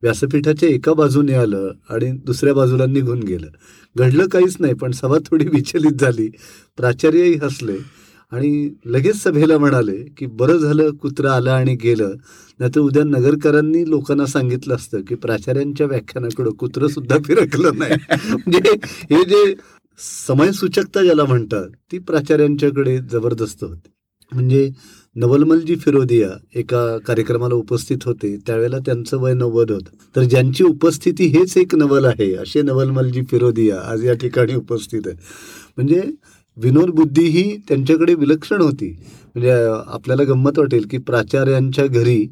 व्यासपीठाच्या 0.03 0.69
एका 0.69 0.93
बाजूने 0.93 1.33
आलं 1.33 1.71
आणि 1.89 2.11
दुसऱ्या 2.25 2.53
बाजूला 2.53 2.85
निघून 2.85 3.23
गेलं. 3.23 3.47
घडलं 3.95 4.27
काहीच 4.27 4.55
नाही 4.59 4.73
पण 4.73 4.91
सभा 4.91 5.17
थोडी 5.17 5.45
विचलित 5.45 5.99
झाली. 5.99 6.29
प्राचार्यही 6.77 7.33
हसले. 7.33 7.77
आणि 8.31 8.69
लगेच 8.85 9.23
सभेला 9.23 9.57
म्हणाले 9.57 9.97
की 10.17 10.25
बरं 10.25 10.57
झालं 10.57 10.89
कुत्रं 10.91 11.29
आलं 11.29 11.51
आणि 11.51 11.75
गेलं. 11.75 12.13
नाहीतर 12.59 12.79
उद्या 12.79 13.03
नगरकरांनी 13.03 13.89
लोकांना 13.89 14.25
सांगितलं 14.25 14.75
असतं 14.75 15.01
की 15.01 15.15
प्राचार्यांच्या 15.15 15.87
व्याख्यानाकडं 15.87 16.49
कुत्रं 16.49 16.87
सुद्धा 16.87 17.17
फिरकलं 17.25 17.77
नाही. 17.77 17.95
म्हणजे 18.33 18.75
हे 19.11 19.23
जे 19.23 19.53
समयसूचकता 20.27 21.03
ज्याला 21.03 21.23
म्हणतात 21.23 21.69
ती 21.91 21.99
प्राचार्यांच्याकडे 21.99 22.97
जबरदस्त 23.11 23.63
होती. 23.63 23.89
म्हणजे 24.31 24.69
नवलमलजी 25.15 25.75
फिरोदिया 25.75 26.29
एका 26.55 26.97
कार्यक्रमाला 26.97 27.55
उपस्थित 27.55 27.97
होते. 28.05 28.37
त्यावेळेला 28.47 28.77
त्यांचं 28.77 29.17
वय 29.17 29.33
नव्वद 29.33 29.71
होतं. 29.71 29.95
तर 30.15 30.23
ज्यांची 30.23 30.63
उपस्थिती 30.63 31.25
हेच 31.25 31.57
एक 31.57 31.75
नवल 31.75 32.05
आहे 32.05 32.33
असे 32.35 32.61
नवलमलजी 32.61 33.21
फिरोदिया 33.31 33.79
आज 33.81 34.05
या 34.05 34.13
ठिकाणी 34.13 34.55
उपस्थित 34.55 35.01
आहे 35.05 35.15
म्हणजे 35.77 36.01
विनोद 36.57 36.89
बुद्धी 36.89 37.25
ही 37.25 37.57
त्यांच्याकडे 37.67 38.13
विलक्षण 38.13 38.61
होती. 38.61 38.89
म्हणजे 39.35 39.51
आपल्याला 39.87 40.23
गंमत 40.23 40.59
वाटेल 40.59 40.85
की 40.91 40.97
प्राचार्यांच्या 40.97 41.85
घरी 41.87 42.27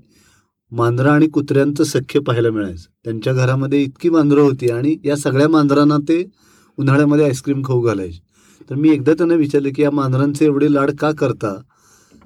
मांजरं 0.71 1.09
आणि 1.09 1.27
कुत्र्यांचं 1.27 1.83
सख्य 1.83 2.19
पाहायला 2.19 2.49
मिळायचं. 2.51 2.89
त्यांच्या 3.03 3.33
घरामध्ये 3.33 3.81
इतकी 3.83 4.09
मांजरं 4.09 4.41
होती 4.41 4.69
आणि 4.69 4.95
या 5.05 5.15
सगळ्या 5.15 5.47
मांजरांना 5.49 5.97
ते 5.97 6.23
उन्हाळ्यामध्ये 6.77 7.25
आईस्क्रीम 7.25 7.61
खाऊ 7.65 7.81
घालायचे. 7.81 8.19
तर 8.69 8.75
मी 8.75 8.89
एकदा 8.89 9.13
त्यांना 9.13 9.33
विचारले 9.33 9.69
की 9.69 9.81
या 9.81 9.91
मांजरांचे 9.91 10.45
एवढे 10.45 10.73
लाड 10.73 10.91
का 10.91 11.11
करता? 11.11 11.61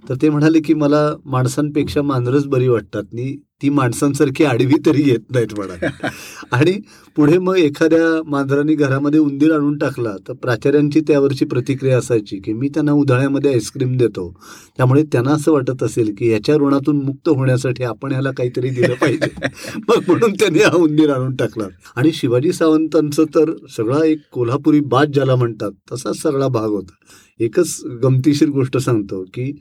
तर 0.10 0.16
ते 0.22 0.30
म्हणाले 0.30 0.60
की 0.60 0.74
मला 0.74 1.16
माणसांपेक्षा 1.26 2.02
मांजरंच 2.02 2.46
बरी 2.46 2.68
वाटतात. 2.68 3.04
मी 3.14 3.38
ती 3.62 3.70
माणसांसारखी 3.70 4.44
आडवी 4.44 4.74
तरी 4.86 5.02
येत 5.10 5.32
नाहीत 5.32 5.54
म्हणा 5.58 6.08
आणि 6.52 6.72
पुढे 7.16 7.38
मग 7.38 7.58
एखाद्या 7.58 8.30
मांजराने 8.30 8.74
घरामध्ये 8.76 9.20
उंदीर 9.20 9.52
आणून 9.52 9.78
टाकला 9.78 10.16
तर 10.28 10.34
प्राचार्यांची 10.34 11.00
त्यावरची 11.00 11.46
प्रतिक्रिया 11.46 11.98
असायची 11.98 12.40
की 12.40 12.54
मी 12.54 12.70
त्यांना 12.70 12.92
उन्हाळ्यामध्ये 12.92 13.54
आईस्क्रीम 13.54 13.98
देतो. 13.98 14.30
त्यामुळे 14.78 15.04
त्यांना 15.04 15.32
असं 15.32 15.52
वाटत 15.52 15.84
असेल 15.84 16.14
की 16.18 16.32
याच्या 16.32 16.56
ऋणातून 16.56 17.02
मुक्त 17.02 17.30
होण्यासाठी 17.30 17.84
आपण 17.84 18.12
ह्याला 18.12 18.32
काहीतरी 18.32 18.70
दिलं 18.70 18.94
पाहिजे. 18.94 19.30
मग 19.90 20.04
म्हणून 20.08 20.34
त्यांनी 20.34 20.60
हा 20.60 20.76
उंदीर 20.76 21.10
आणून 21.10 21.36
टाकला. 21.36 21.68
आणि 21.96 22.12
शिवाजी 22.12 22.54
सावंतांचं 22.54 23.24
तर 23.26 23.52
सगळा 23.78 24.06
एक 24.06 24.20
कोल्हापुरी 24.32 24.80
बाज 24.80 25.08
ज्याला 25.08 25.36
म्हणतात 25.36 25.72
तसाच 25.92 26.22
सगळा 26.22 26.48
भाग 26.48 26.70
होता. 26.70 26.94
एकच 27.40 27.82
गमतीशीर 28.04 28.50
गोष्ट 28.50 28.78
सांगतो 28.78 29.24
की 29.24 29.52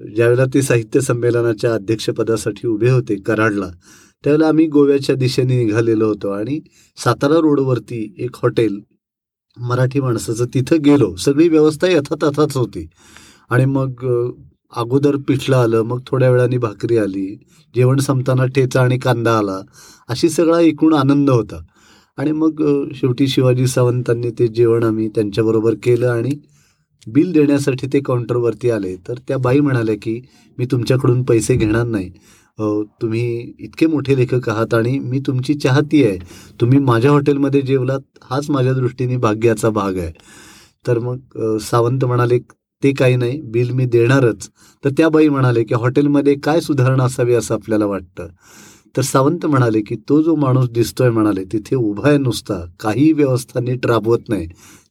ज्यावेळेला 0.00 0.44
ते 0.54 0.62
साहित्य 0.62 1.00
संमेलनाच्या 1.00 1.72
अध्यक्षपदासाठी 1.74 2.66
उभे 2.68 2.90
होते 2.90 3.14
कराडला 3.26 3.68
त्यावेळेला 4.24 4.48
आम्ही 4.48 4.66
गोव्याच्या 4.66 5.14
दिशेने 5.16 5.62
निघालेलो 5.64 6.06
होतो 6.08 6.30
आणि 6.30 6.60
सातारा 6.98 7.36
रोडवरती 7.42 8.02
एक 8.18 8.36
हॉटेल 8.42 8.78
मराठी 9.56 10.00
माणसाचं 10.00 10.44
तिथं 10.54 10.82
गेलो. 10.84 11.14
सगळी 11.16 11.48
व्यवस्था 11.48 11.88
यथातथाच 11.88 12.56
होती. 12.56 12.86
आणि 13.50 13.64
मग 13.64 14.04
अगोदर 14.72 15.16
पिठलं 15.28 15.56
आलं 15.56 15.82
मग 15.82 16.00
थोड्या 16.06 16.30
वेळाने 16.30 16.58
भाकरी 16.58 16.96
आली 16.98 17.26
जेवण 17.74 17.98
संपताना 18.00 18.44
ठेचा 18.46 18.80
आणि 18.82 18.98
कांदा 18.98 19.36
आला 19.38 19.60
अशी 20.08 20.28
सगळा 20.30 20.60
एकूण 20.60 20.94
आनंद 20.94 21.30
होता. 21.30 21.60
आणि 22.18 22.32
मग 22.32 22.62
शेवटी 22.94 23.26
शिवाजी 23.28 23.66
सावंतांनी 23.66 24.30
ते 24.38 24.48
जेवण 24.48 24.84
आम्ही 24.84 25.08
त्यांच्याबरोबर 25.14 25.74
केलं 25.82 26.08
आणि 26.08 26.30
बिल 27.06 27.32
देण्यासाठी 27.32 27.86
ते 27.92 28.00
काउंटरवरती 28.04 28.70
आले. 28.70 28.94
तर 29.08 29.18
त्या 29.28 29.36
बाई 29.38 29.60
म्हणाल्या 29.60 29.94
की 30.02 30.20
मी 30.58 30.66
तुमच्याकडून 30.70 31.22
पैसे 31.24 31.54
घेणार 31.56 31.86
नाही. 31.86 32.10
तुम्ही 33.02 33.52
इतके 33.60 33.86
मोठे 33.86 34.16
लेखक 34.16 34.48
आहात 34.48 34.74
आणि 34.74 34.98
मी 34.98 35.18
तुमची 35.26 35.54
चाहती 35.54 36.04
आहे. 36.04 36.18
तुम्ही 36.60 36.78
माझ्या 36.78 37.10
हॉटेलमध्ये 37.10 37.60
जेवलात 37.62 38.00
हाच 38.30 38.50
माझ्या 38.50 38.72
दृष्टीने 38.74 39.16
भाग्याचा 39.16 39.70
भाग 39.70 39.98
आहे. 39.98 40.12
तर 40.86 40.98
मग 40.98 41.56
सावंत 41.62 42.04
म्हणाले 42.04 42.38
ते 42.82 42.92
काही 42.92 43.16
नाही 43.16 43.40
बिल 43.42 43.70
मी 43.70 43.84
देणारच. 43.86 44.48
तर 44.84 44.90
त्या 44.98 45.08
बाई 45.08 45.28
म्हणाले 45.28 45.62
की 45.64 45.74
हॉटेलमध्ये 45.74 46.34
काय 46.44 46.60
सुधारणा 46.60 47.04
असावी 47.04 47.34
असं 47.34 47.54
आपल्याला 47.54 47.86
वाटतं? 47.86 48.28
तर 48.96 49.02
सावंत 49.02 49.44
म्हणाले 49.46 49.80
की 49.82 49.96
तो 50.08 50.20
जो 50.22 50.34
माणूस 50.36 50.68
दिसतोय 50.70 51.10
म्हणाले 51.10 51.44
तिथे 51.52 51.76
उभा 51.76 52.08
आहे 52.08 52.18
नुसता. 52.18 52.60
काही 52.80 53.10
व्यवस्था 53.12 53.60
नीट 53.60 53.86
राबवत 53.86 54.28
नाही. 54.28 54.46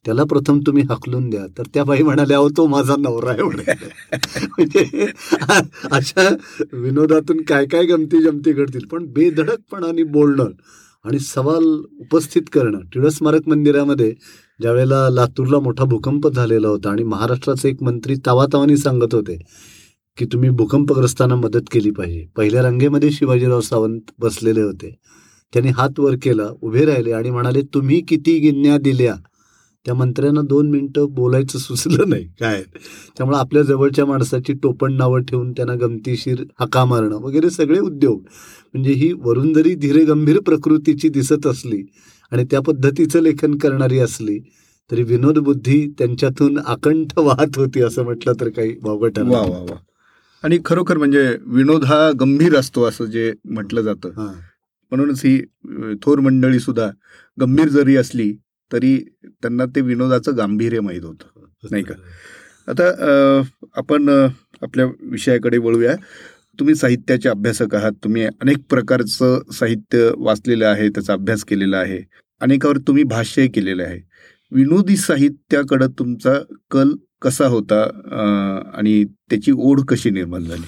त्याला 0.06 0.24
प्रथम 0.24 0.58
तुम्ही 0.66 0.82
हाकलून 0.88 1.28
द्या. 1.30 1.46
तर 1.58 1.62
त्या 1.74 1.84
बाई 1.84 2.02
म्हणाल्या 2.02 2.36
अहो 2.36 2.48
तो 2.56 2.66
माझा 2.66 2.94
नवरा 2.98 3.30
आहे 3.30 3.42
म्हणजे 3.42 5.06
अशा 5.90 6.28
विनोदातून 6.72 7.42
काय 7.48 7.66
काय 7.66 7.84
गमती 7.86 8.22
जमती 8.22 8.52
घडतील. 8.52 8.86
पण 8.90 9.06
बेधडकपणाने 9.12 10.02
बोलणं 10.02 10.50
आणि 11.04 11.18
सवाल 11.18 11.64
उपस्थित 12.00 12.42
करणं. 12.52 12.80
टिळक 12.94 13.12
स्मारक 13.12 13.48
मंदिरामध्ये 13.48 14.12
ज्यावेळेला 14.60 15.08
लातूरला 15.10 15.58
मोठा 15.60 15.84
भूकंप 15.84 16.26
झालेला 16.28 16.68
होता 16.68 16.90
आणि 16.90 17.02
महाराष्ट्राचे 17.04 17.68
एक 17.68 17.82
मंत्री 17.82 18.14
तावातावानी 18.26 18.76
सांगत 18.76 19.14
होते 19.14 19.36
की 20.18 20.24
तुम्ही 20.24 20.50
भूकंपग्रस्तांना 20.50 21.34
मदत 21.34 21.68
केली 21.72 21.90
पाहिजे. 21.90 22.24
पहिल्या 22.36 22.62
रांगेमध्ये 22.62 23.10
शिवाजीराव 23.10 23.60
सावंत 23.60 24.10
बसलेले 24.18 24.62
होते. 24.62 24.94
त्यांनी 25.52 25.70
हात 25.76 26.00
वर 26.00 26.14
केला 26.22 26.48
उभे 26.62 26.84
राहिले 26.84 27.12
आणि 27.12 27.30
म्हणाले 27.30 27.62
तुम्ही 27.74 28.00
किती 28.08 28.38
गिन्या 28.40 28.76
दिल्या 28.78 29.14
त्या 29.86 29.94
मंत्र्यांना 29.94 30.40
दोन 30.40 30.70
मिनिटं 30.70 31.06
बोलायचं 31.14 31.58
सुचलं 31.58 32.08
नाही. 32.08 32.24
काय? 32.40 32.62
त्यामुळे 33.18 33.38
आपल्या 33.38 33.62
जवळच्या 33.62 34.06
माणसाची 34.06 34.52
टोपण 34.52 34.92
नावं 34.92 35.22
ठेवून 35.22 35.52
त्यांना 35.52 35.74
गमतीशीर 35.74 36.42
हाका 36.60 36.84
मारणं 36.84 37.16
वगैरे 37.16 37.50
सगळे 37.50 37.78
उद्योग. 37.78 38.20
म्हणजे 38.74 38.92
ही 38.92 39.12
वरून 39.12 39.52
जरी 39.52 39.74
धीरे 39.74 40.04
गंभीर 40.04 40.40
प्रकृतीची 40.40 41.08
दिसत 41.08 41.46
असली 41.46 41.82
आणि 42.32 42.44
त्या 42.44 42.60
पद्धतीचं 42.60 43.20
लेखन 43.22 43.56
करणारी 43.56 43.98
असली 43.98 44.38
तरी 44.90 45.02
विनोद 45.02 45.38
बुद्धी 45.38 45.86
त्यांच्यातून 45.98 46.58
आकंठ 46.58 47.18
वाहत 47.18 47.56
होती 47.56 47.82
असं 47.82 48.04
म्हटलं 48.04 48.32
तर 48.40 48.48
काही 48.48 48.74
वावगट 48.82 49.18
वा 49.18 49.40
वा 49.40 49.58
वा. 49.58 49.76
आणि 50.42 50.58
खरोखर 50.64 50.98
म्हणजे 50.98 51.36
विनोद 51.46 51.84
हा 51.84 52.10
गंभीर 52.20 52.56
असतो 52.56 52.82
असं 52.84 53.04
जे 53.04 53.32
म्हटलं 53.44 53.80
जातं. 53.80 54.08
म्हणूनच 54.92 55.20
ही 55.24 55.40
थोर 56.02 56.20
मंडळी 56.20 56.60
सुद्धा 56.60 56.90
गंभीर 57.40 57.68
जरी 57.68 57.96
असली 57.96 58.32
तरी 58.72 58.96
त्यांना 59.24 59.64
ते 59.66 59.80
विनोदाचं 59.80 60.36
गांभीर्य 60.38 60.80
माहीत 60.80 61.04
होतं 61.04 61.44
नाही 61.70 61.82
का? 61.84 61.94
आता 62.68 63.42
आपण 63.76 64.08
आपल्या 64.62 64.86
विषयाकडे 65.10 65.58
वळूया. 65.58 65.94
तुम्ही 66.58 66.74
साहित्याचे 66.74 67.28
अभ्यासक 67.28 67.74
आहात. 67.74 67.92
तुम्ही 68.04 68.24
अनेक 68.24 68.58
प्रकारचं 68.70 69.50
साहित्य 69.52 70.10
वाचलेलं 70.16 70.66
आहे 70.66 70.88
त्याचा 70.88 71.12
अभ्यास 71.12 71.44
केलेला 71.44 71.78
आहे. 71.78 72.00
अनेकावर 72.40 72.78
तुम्ही 72.86 73.04
भाष्य 73.04 73.46
केलेलं 73.48 73.82
आहे. 73.82 74.00
विनोदी 74.52 74.96
साहित्याकडं 74.96 75.90
तुमचा 75.98 76.34
कल 76.70 76.94
कसा 77.22 77.46
होता 77.46 77.82
आणि 78.74 79.04
त्याची 79.30 79.52
ओढ 79.52 79.80
कशी 79.88 80.10
निर्माण 80.10 80.44
झाली? 80.44 80.66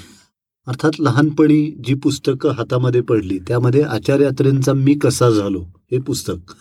अर्थात 0.66 1.00
लहानपणी 1.00 1.60
जी 1.84 1.94
पुस्तकं 1.94 2.50
हातामध्ये 2.50 3.00
पडली 3.00 3.38
त्यामध्ये 3.48 3.82
आचार्यात्रेंचा 3.82 4.72
मी 4.72 4.94
कसा 4.94 5.30
झालो 5.30 5.60
हे 5.92 5.98
पुस्तक. 5.98 6.52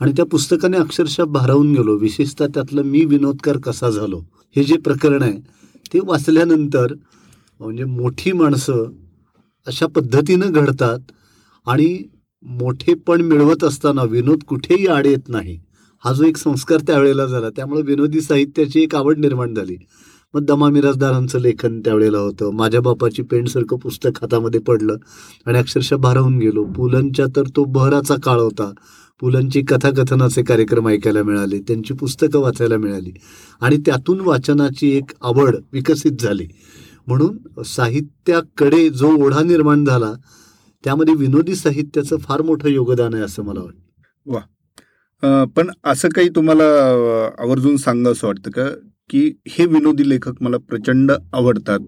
आणि 0.00 0.12
त्या 0.12 0.24
पुस्तकाने 0.24 0.76
अक्षरशः 0.76 1.24
भारावून 1.24 1.74
गेलो. 1.74 1.96
विशेषतः 1.96 2.46
त्यातलं 2.46 2.82
मी 2.82 3.04
विनोदकार 3.04 3.58
कसा 3.58 3.90
झालो? 3.90 4.22
हे 4.56 4.64
जे 4.64 4.76
प्रकरण 4.76 5.22
आहे 5.22 5.38
ते 5.94 5.98
वाचल्यानंतर 6.04 6.94
म्हणजे 7.60 7.84
मोठी 7.84 8.32
माणसं 8.32 8.84
अशा 9.66 9.86
पद्धतीनं 9.86 10.52
घडतात 10.52 10.98
आणि 11.66 12.02
मोठेपण 12.42 13.20
मिळवत 13.20 13.64
असताना 13.64 14.02
विनोद 14.02 14.38
कुठेही 14.48 14.86
आड 14.86 15.06
येत 15.06 15.28
नाही. 15.28 15.60
हा 16.04 16.12
जो 16.12 16.24
एक 16.24 16.36
संस्कार 16.36 16.78
त्यावेळेला 16.78 17.26
झाला 17.26 17.50
त्यामुळे 17.50 17.82
विनोदी 17.82 18.20
साहित्याची 18.20 18.82
एक 18.82 18.94
आवड 18.94 19.18
निर्माण 19.18 19.54
झाली. 19.54 19.76
मग 20.34 20.44
दमा 20.44 20.68
मिराजदारांचं 20.68 21.38
लेखन 21.38 21.80
त्यावेळेला 21.80 22.18
होतं. 22.18 22.50
माझ्या 22.50 22.80
बापाची 22.80 23.22
पेंटसारखं 23.22 23.76
पुस्तक 23.76 24.18
हातामध्ये 24.22 24.60
पडलं 24.60 24.96
आणि 25.46 25.58
अक्षरशः 25.58 25.96
भारावून 25.96 26.38
गेलो. 26.38 26.64
पुलंच्या 26.64 27.26
तर 27.36 27.42
तो 27.56 27.64
बहराचा 27.64 28.14
काळ 28.22 28.40
होता. 28.40 28.72
पुलंची 29.20 29.62
कथाकथनाचे 29.68 30.42
कार्यक्रम 30.42 30.88
ऐकायला 30.88 31.22
मिळाले 31.22 31.58
त्यांची 31.58 31.94
पुस्तकं 31.94 32.40
वाचायला 32.40 32.76
मिळाली 32.76 33.12
आणि 33.60 33.76
त्यातून 33.76 34.20
वाचनाची 34.20 34.90
एक 34.96 35.12
आवड 35.22 35.56
विकसित 35.72 36.20
झाली. 36.20 36.46
म्हणून 37.06 37.62
साहित्याकडे 37.62 38.88
जो 38.90 39.10
ओढा 39.24 39.42
निर्माण 39.42 39.84
झाला 39.84 40.12
त्यामध्ये 40.84 41.14
विनोदी 41.14 41.54
साहित्याचं 41.54 42.16
फार 42.16 42.42
मोठं 42.42 42.68
योगदान 42.68 43.14
आहे 43.14 43.22
असं 43.22 43.42
मला 43.42 43.60
वाटतं. 43.60 44.32
वा. 44.32 45.44
पण 45.56 45.70
असं 45.84 46.08
काही 46.08 46.28
तुम्हाला 46.28 46.64
आवर्जून 47.38 47.76
सांगा 47.76 48.10
असं 48.10 48.26
वाटतं 48.26 48.50
का? 48.50 48.68
की 49.10 49.32
हे 49.48 49.66
विनोदी 49.66 50.08
लेखक 50.08 50.42
मला 50.42 50.56
प्रचंड 50.58 51.12
आवडतात 51.32 51.80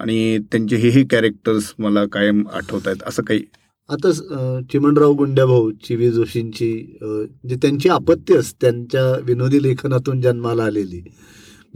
आणि 0.00 0.38
त्यांचे 0.52 0.76
हे 0.76 0.88
हे 0.88 1.04
कॅरेक्टर्स 1.10 1.72
मला 1.78 2.04
कायम 2.12 2.42
आठवत 2.52 2.86
आहेत 2.86 3.02
असं 3.06 3.22
काही 3.22 3.40
आता 3.88 4.10
चिमणराव 4.72 5.12
गुंड्याभाऊ 5.12 5.70
चिवी 5.84 6.10
जोशींची 6.10 6.70
जे 7.48 7.56
त्यांची 7.56 7.88
आपत्त्यच 7.88 8.54
त्यांच्या 8.60 9.04
विनोदी 9.24 9.62
लेखनातून 9.62 10.20
जन्माला 10.20 10.64
आलेली 10.64 11.02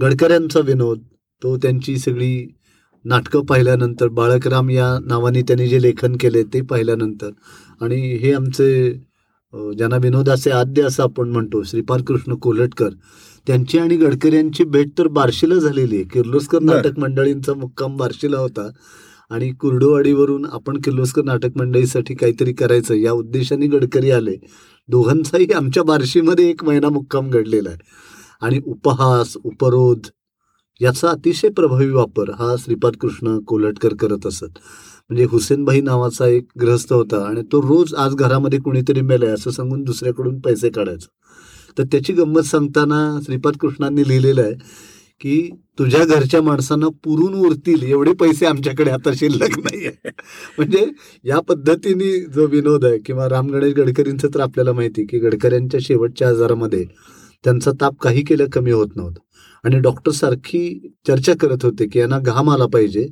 गडकऱ्यांचा 0.03 0.61
विनोद 0.61 0.99
तो 1.43 1.57
त्यांची 1.57 1.97
सगळी 1.99 2.49
नाटकं 3.05 3.45
पाहिल्यानंतर 3.45 4.09
बाळकराम 4.09 4.71
या 4.71 4.89
नावाने 5.05 5.43
त्यांनी 5.43 5.67
जे 5.69 5.83
लेखन 5.83 6.17
केले 6.21 6.43
ते 6.45 6.61
पाहिल्यानंतर 6.61 7.31
आणि 7.81 8.01
हे 8.17 8.33
आमचे 8.33 8.93
ज्यांना 9.77 9.97
विनोदाचे 9.97 10.51
आद्य 10.51 10.83
असं 10.83 11.03
आपण 11.03 11.29
म्हणतो 11.29 11.63
श्रीपाद 11.63 12.03
कृष्ण 12.03 12.35
कोलटकर 12.35 12.89
त्यांची 13.47 13.79
आणि 13.79 13.97
गडकरी 13.97 14.37
यांची 14.37 14.65
भेट 14.65 14.89
तर 14.99 15.07
बार्शीला 15.09 15.55
झालेली 15.55 15.97
आहे. 15.97 16.05
किर्लोस्कर. 16.05 16.59
नाटक 16.63 16.99
मंडळींचा 16.99 17.55
मुक्काम 17.55 17.97
बार्शीला 17.97 18.39
होता. 18.39 18.69
आणि 19.31 19.51
कुर्डुवाडीवरून 19.51 20.47
आपण 20.53 20.81
किर्लोस्कर 20.81 21.23
नाटक 21.23 21.57
मंडळीसाठी 21.57 22.15
काहीतरी 22.15 22.53
करायचं 22.53 22.95
या 22.95 23.13
उद्देशाने 23.13 23.67
गडकरी 23.67 24.11
आले. 24.11 24.37
दोघांचाही 24.89 25.53
आमच्या 25.53 25.83
बार्शीमध्ये 25.83 26.51
एक 26.51 26.65
महिना 26.65 26.89
मुक्काम 26.89 27.31
घडलेला 27.31 27.69
आहे. 27.69 27.79
आणि 28.43 28.61
उपहास 28.67 29.37
उपरोध 29.45 30.07
याचा 30.81 31.09
अतिशय 31.09 31.49
प्रभावी 31.49 31.91
वापर 31.91 32.31
हा 32.31 32.55
श्रीपाद 32.59 32.93
कृष्ण 33.01 33.39
कोलटकर 33.39 33.95
करत 33.95 34.27
असत. 34.27 34.59
म्हणजे 35.11 35.25
हुसेनभाई 35.25 35.81
नावाचा 35.81 36.27
एक 36.27 36.47
ग्रहस्थ 36.61 36.93
होता 36.93 37.25
आणि 37.25 37.43
तो 37.53 37.63
रोज 37.63 37.95
आज 37.95 38.15
घरामध्ये 38.15 38.59
कुणीतरी 38.59 39.01
मेलाय 39.01 39.31
असं 39.31 39.51
सांगून 39.51 39.83
दुसऱ्याकडून 39.83 40.41
पैसे 40.41 40.71
काढायचा. 40.71 41.07
तर 41.79 41.85
त्याची 41.85 42.13
गंमत 42.13 42.41
सांगताना 42.41 43.19
श्रीपाद 43.23 43.57
कृष्णांनी 43.57 44.09
लिहिलेलं 44.09 44.43
आहे 44.43 44.55
की 45.21 45.51
तुझ्या 45.79 46.05
घरच्या 46.05 46.43
माणसांना 46.43 46.89
पुरून 46.89 47.35
उरतील 47.35 47.83
एवढे 47.83 48.13
पैसे 48.13 48.47
आमच्याकडे 48.47 48.91
आता 48.91 49.13
शिल्लक 49.15 49.59
नाही 49.59 49.87
आहे 49.87 50.11
म्हणजे 50.59 50.87
या 51.25 51.41
पद्धतीने 51.41 52.25
जो 52.25 52.47
विनोद 52.47 52.85
आहे 52.85 52.99
किंवा 52.99 53.29
राम 53.29 53.49
गणेश 53.49 53.75
गडकरींचं 53.75 54.29
तर 54.35 54.41
आपल्याला 54.41 54.73
माहिती 54.73 55.07
की 55.07 55.19
गडकऱ्यांच्या 55.19 55.81
शेवटच्या 55.83 56.29
आजारामध्ये 56.29 56.85
त्यांचा 57.45 57.71
ताप 57.81 57.95
काही 58.01 58.25
केलं 58.25 58.47
कमी 58.53 58.71
होत 58.71 58.89
नव्हतं. 58.97 59.21
आणि 59.65 59.79
डॉक्टर 59.79 60.11
सारखी 60.11 60.93
चर्चा 61.07 61.33
करत 61.41 61.59
होते 61.63 61.87
की 61.87 61.99
यांना 61.99 62.19
घाम 62.19 62.51
आला 62.51 62.67
पाहिजे. 62.67 63.09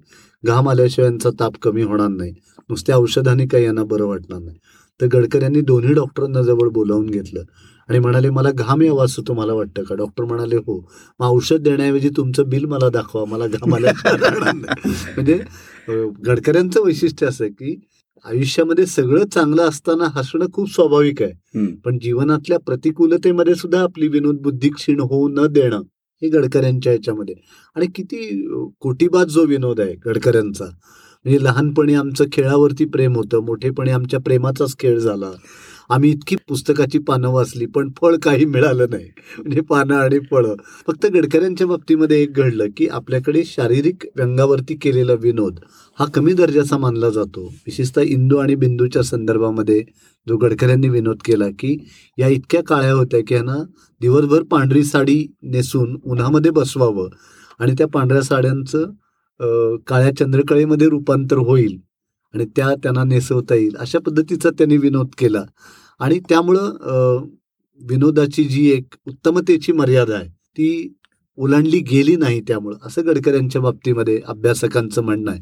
घाम 0.46 0.68
आल्याशिवाय 0.68 1.10
यांचा 1.10 1.30
ताप 1.40 1.52
कमी 1.62 1.82
होणार 1.82 2.08
नाही. 2.08 2.32
नुसत्या 2.70 2.96
औषधाने 2.96 3.46
काही 3.46 3.64
यांना 3.64 3.84
बरं 3.84 4.04
वाटणार 4.04 4.40
नाही. 4.40 4.56
तर 5.00 5.06
गडकऱ्यांनी 5.06 5.60
दोन्ही 5.60 5.94
डॉक्टरांना 5.94 6.42
जवळ 6.42 6.68
बोलावून 6.68 7.06
घेतलं. 7.06 7.42
आणि 7.88 7.98
म्हणाले 7.98 8.30
मला 8.30 8.50
घाम 8.50 8.82
यावा 8.82 9.04
असं 9.04 9.22
तुम्हाला 9.28 9.52
वाटतं 9.52 9.82
का? 9.82 9.94
डॉक्टर 9.94 10.24
म्हणाले 10.24 10.56
हो. 10.56 10.90
मग 11.20 11.26
औषध 11.26 11.56
देण्याऐवजी 11.56 12.08
तुमचं 12.16 12.48
बिल 12.48 12.64
मला 12.64 12.88
दाखवा. 12.88 13.24
मला 13.24 13.46
घाम. 13.46 13.74
म्हणजे 15.16 15.40
गडकऱ्यांचं 16.26 16.80
वैशिष्ट्य 16.84 17.26
असं 17.26 17.46
की 17.46 17.80
आयुष्यामध्ये 18.24 18.86
सगळं 18.86 19.24
चांगलं 19.26 19.62
असताना 19.62 20.04
हसणं 20.12 20.46
खूप 20.52 20.74
स्वाभाविक 20.74 21.22
आहे. 21.22 21.32
पण 21.84 21.98
जीवनातल्या 21.98 22.58
प्रतिकूलतेमध्ये 22.58 23.54
सुद्धा 23.54 23.82
आपली 23.82 24.08
विनोद 24.08 24.36
बुद्धी 24.36 24.68
क्षीण 24.68 25.00
होऊ 25.00 25.28
न 25.28 25.46
देणं 25.46 25.82
हे 26.22 26.28
गडकऱ्यांच्या 26.28 26.92
ह्याच्यामध्ये. 26.92 27.34
आणि 27.76 27.86
किती 27.94 28.46
कोटीबाद 28.80 29.28
जो 29.28 29.44
विनोद 29.44 29.80
आहे 29.80 29.94
गडकऱ्यांचा. 30.06 30.64
म्हणजे 31.24 31.44
लहानपणी 31.44 31.94
आमचं 31.94 32.24
खेळावरती 32.32 32.84
प्रेम 32.84 33.16
होतं 33.16 33.38
मोठेपणी 33.38 33.90
आमच्या 33.90 34.20
प्रेमाचाच 34.20 34.74
खेळ 34.78 34.98
झाला. 34.98 35.30
आम्ही 35.90 36.10
इतकी 36.12 36.36
पुस्तकाची 36.48 36.98
पानं 37.08 37.28
वाचली 37.32 37.66
पण 37.74 37.88
फळ 38.00 38.16
काही 38.24 38.44
मिळालं 38.44 38.86
नाही. 38.90 39.08
म्हणजे 39.38 39.60
पानं 39.68 39.94
आणि 39.96 40.18
फळं. 40.30 40.54
फक्त 40.86 41.06
गडकऱ्यांच्या 41.14 41.66
बाबतीमध्ये 41.66 42.20
एक 42.22 42.32
घडलं 42.40 42.66
की 42.76 42.86
आपल्याकडे 42.88 43.42
शारीरिक 43.46 44.04
व्यंगावरती 44.16 44.74
केलेला 44.82 45.12
विनोद 45.22 45.58
हा 45.98 46.04
कमी 46.14 46.32
दर्जाचा 46.32 46.78
मानला 46.78 47.10
जातो. 47.10 47.46
विशेषतः 47.66 48.02
इंदू 48.02 48.36
आणि 48.36 48.54
बिंदूच्या 48.54 49.02
संदर्भामध्ये 49.02 49.82
जो 50.26 50.36
गडकऱ्यांनी 50.36 50.88
विनोद 50.88 51.18
केला 51.24 51.48
की 51.58 51.76
या 52.18 52.28
इतक्या 52.28 52.62
काळ्या 52.68 52.92
होत्या 52.92 53.20
की 53.28 53.34
ह्यांना 53.34 53.56
दिवसभर 54.00 54.42
पांढरी 54.50 54.82
साडी 54.84 55.24
नेसून 55.52 55.96
उन्हामध्ये 56.04 56.50
बसवावं 56.50 57.08
आणि 57.60 57.72
त्या 57.78 57.86
पांढऱ्या 57.94 58.22
साड्यांचं 58.22 58.90
काळ्या 59.88 60.14
चंद्रकळेमध्ये 60.16 60.88
रूपांतर 60.88 61.36
होईल. 61.38 61.76
आणि 62.34 62.44
त्या 62.56 62.74
त्यांना 62.82 63.04
नेसवता 63.04 63.54
येईल. 63.54 63.76
अशा 63.80 63.98
पद्धतीचा 64.06 64.50
त्यांनी 64.58 64.76
विनोद 64.76 65.08
केला. 65.18 65.44
आणि 66.00 66.18
त्यामुळं 66.28 67.26
विनोदाची 67.80 68.44
जी 68.44 68.70
एक 68.72 68.94
उत्तमतेची 69.06 69.72
मर्यादा 69.72 70.14
आहे 70.16 70.28
ती 70.28 70.94
ओलांडली 71.38 71.78
गेली 71.90 72.14
नाही 72.16 72.40
त्यामुळं 72.48 72.76
असं 72.86 73.06
गडकऱ्यांच्या 73.06 73.60
बाबतीमध्ये 73.62 74.20
अभ्यासकांचं 74.26 75.02
म्हणणं 75.04 75.30
आहे. 75.30 75.40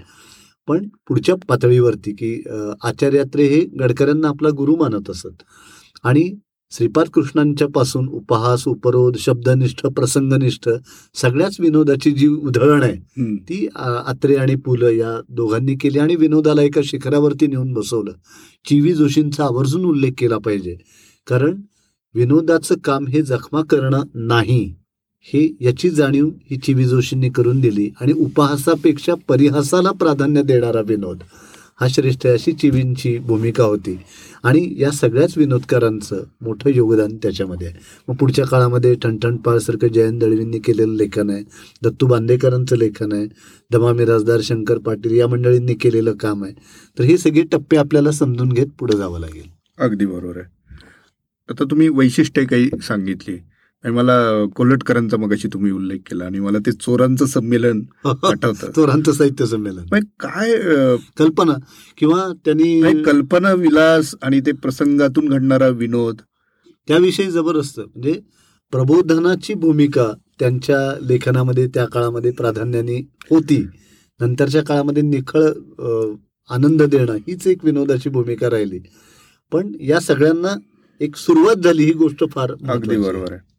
पण 0.68 0.86
पुढच्या 1.08 1.34
पातळीवरती 1.48 2.12
की 2.12 2.32
आचार्यात्रे 2.84 3.44
हे 3.48 3.60
गडकऱ्यांना 3.80 4.28
आपला 4.28 4.48
गुरु 4.56 4.74
मानत 4.76 5.10
असत. 5.10 5.42
आणि 6.04 6.30
श्रीपाद 6.76 7.08
कृष्णांच्या 7.08 7.68
पासून 7.68 8.08
उपहास 8.08 8.66
उपरोध 8.68 9.16
शब्दनिष्ठ 9.16 9.86
प्रसंगनिष्ठ 9.86 10.68
सगळ्याच 11.14 11.56
विनोदाची 11.60 12.10
जी 12.10 12.26
उधळण 12.28 12.82
आहे. 12.82 13.36
ती 13.36 13.66
आत्रे 13.76 14.34
आणि 14.34 14.54
पु 14.54 14.76
ल 14.76 14.82
या 14.82 15.20
दोघांनी 15.28 15.74
केली 15.74 15.98
आणि 15.98 16.16
विनोदाला 16.16 16.62
एका 16.62 16.80
शिखरावरती 16.84 17.46
नेऊन 17.46 17.72
बसवलं. 17.72 18.12
चिवी 18.68 18.92
जोशींचा 18.92 19.44
आवर्जून 19.44 19.84
उल्लेख 19.84 20.12
केला 20.18 20.38
पाहिजे. 20.38 20.76
कारण 21.26 21.60
विनोदाचं 22.14 22.74
काम 22.84 23.06
हे 23.06 23.22
जखमा 23.22 23.62
करणं 23.70 24.02
नाही. 24.14 24.74
हे 25.24 25.48
याची 25.60 25.90
जाणीव 25.90 26.28
ही 26.50 26.56
चिवी 26.56 26.84
जोशींनी 26.84 27.28
करून 27.28 27.60
दिली 27.60 27.90
आणि 28.00 28.12
उपहासापेक्षा 28.12 29.14
परिहासाला 29.28 29.90
प्राधान्य 29.90 30.42
देणारा 30.42 30.80
विनोद 30.80 31.22
हा 31.80 31.86
श्रेष्ठ 31.88 32.26
अशी 32.26 32.52
चिवींची 32.52 33.18
भूमिका 33.18 33.64
होती. 33.64 33.98
आणि 34.46 34.74
या 34.78 34.90
सगळ्याच 34.90 35.38
विनोदकारांचं 35.38 36.22
मोठं 36.40 36.70
योगदान 36.70 37.16
त्याच्यामध्ये 37.16 37.66
आहे. 37.66 37.76
मग 38.08 38.16
पुढच्या 38.16 38.46
काळामध्ये 38.46 38.94
ठणठण 38.94 39.36
पाळसारखं 39.36 39.88
जयंत 39.88 40.20
दळवींनी 40.20 40.58
केलेलं 40.58 40.94
लेखन 40.94 41.30
आहे 41.30 41.42
दत्तू 41.82 42.06
बांदेकरांचं 42.06 42.76
लेखन 42.76 43.12
आहे 43.12 43.26
दमा 43.72 43.92
मिराजदार 43.92 44.40
शंकर 44.42 44.78
पाटील 44.78 45.16
या 45.16 45.28
मंडळींनी 45.28 45.74
केलेलं 45.74 46.12
काम 46.12 46.44
आहे. 46.44 46.52
तर 46.98 47.04
हे 47.04 47.18
सगळे 47.18 47.42
टप्पे 47.42 47.76
आपल्याला 47.76 48.10
समजून 48.10 48.48
घेत 48.48 48.66
पुढे 48.78 48.96
जावं 48.96 49.20
लागेल. 49.20 49.48
अगदी 49.78 50.06
बरोबर 50.06 50.36
आहे. 50.36 50.56
आता 51.50 51.64
तुम्ही 51.64 51.88
वैशिष्ट्य 51.88 52.44
काही 52.44 52.68
सांगितली. 52.82 53.38
आणि 53.86 53.94
मला 53.94 54.44
कोल्हटकरांचा 54.56 55.16
मगाशी 55.16 55.48
तुम्ही 55.48 55.70
उल्लेख 55.72 55.98
केला 55.98 56.24
आणि 56.24 56.40
मला 56.40 56.58
ते 56.58 56.72
चोरांचं 56.72 57.26
संमेलन 57.26 57.80
आठवतं. 58.06 58.70
चोरांचं 58.70 59.12
साहित्य 59.12 59.46
संमेलन. 59.46 59.84
मग 59.92 59.98
काय 60.20 60.54
कल्पना 61.16 61.52
किंवा 61.98 62.32
त्यांनी 62.44 63.02
कल्पना 63.02 63.52
विलास 63.52 64.14
आणि 64.22 64.40
ते 64.40 64.52
प्रसंगातून 64.52 65.28
घडणारा 65.28 65.68
विनोद. 65.68 66.16
त्याविषयी 66.88 67.30
जबरदस्त. 67.30 67.80
म्हणजे 67.80 68.20
प्रबोधनाची 68.72 69.54
भूमिका 69.54 70.12
त्यांच्या 70.38 71.06
लेखनामध्ये 71.06 71.66
त्या 71.66 71.84
काळामध्ये 71.84 72.30
प्राधान्याने 72.30 72.96
होती. 73.30 73.66
नंतरच्या 74.20 74.62
काळामध्ये 74.62 75.02
निखळ 75.02 75.42
आनंद 76.50 76.82
देणं 76.82 77.14
हीच 77.14 77.46
एक 77.46 77.64
विनोदाची 77.64 78.10
भूमिका 78.10 78.50
राहिली. 78.50 78.78
पण 79.52 79.72
या 79.80 80.00
सगळ्यांना 80.00 80.56
एक 81.00 81.16
सुरुवात 81.16 81.56
झाली 81.56 81.84
ही 81.84 81.92
गोष्ट 81.92 82.24
फार 82.30 82.52
अगदी. 82.68 82.96
बरोबर 82.96 83.32
आहे. 83.32 83.55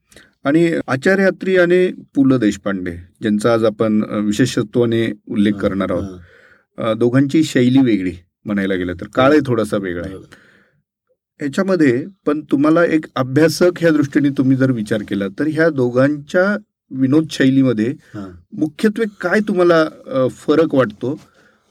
आणि 0.48 0.70
आचार्य 0.88 1.26
अत्री 1.28 1.56
आणि 1.58 1.80
पु 2.16 2.24
ल 2.26 2.38
देशपांडे 2.40 2.92
ज्यांचा 3.22 3.54
आज 3.54 3.64
आपण 3.66 4.02
विशेषत्वाने 4.26 5.06
उल्लेख 5.30 5.54
करणार 5.62 5.92
आहोत. 5.92 6.96
दोघांची 6.98 7.44
शैली 7.44 7.82
वेगळी 7.86 8.12
म्हणायला 8.46 8.76
गेलं 8.76 8.94
तर. 9.02 9.08
काळही 9.16 9.40
थोडासा 9.48 9.78
वेगळा 9.78 10.06
आहे. 10.06 10.16
ह्याच्यामध्ये 11.40 12.06
पण 12.26 12.42
तुम्हाला 12.52 12.84
एक 12.86 13.06
अभ्यासक 13.16 13.80
ह्या 13.80 13.92
दृष्टीने 13.92 14.30
तुम्ही 14.38 14.58
जर 14.58 14.72
विचार 14.72 15.04
केला 15.10 15.28
तर 15.40 15.48
ह्या 15.54 15.70
दोघांच्या 15.70 16.46
विनोद 16.92 17.26
शैलीमध्ये. 17.32 17.94
मुख्यत्वे 18.54 19.06
काय 19.22 19.40
तुम्हाला 19.48 20.28
फरक 20.38 20.76
वाटतो? 20.76 21.20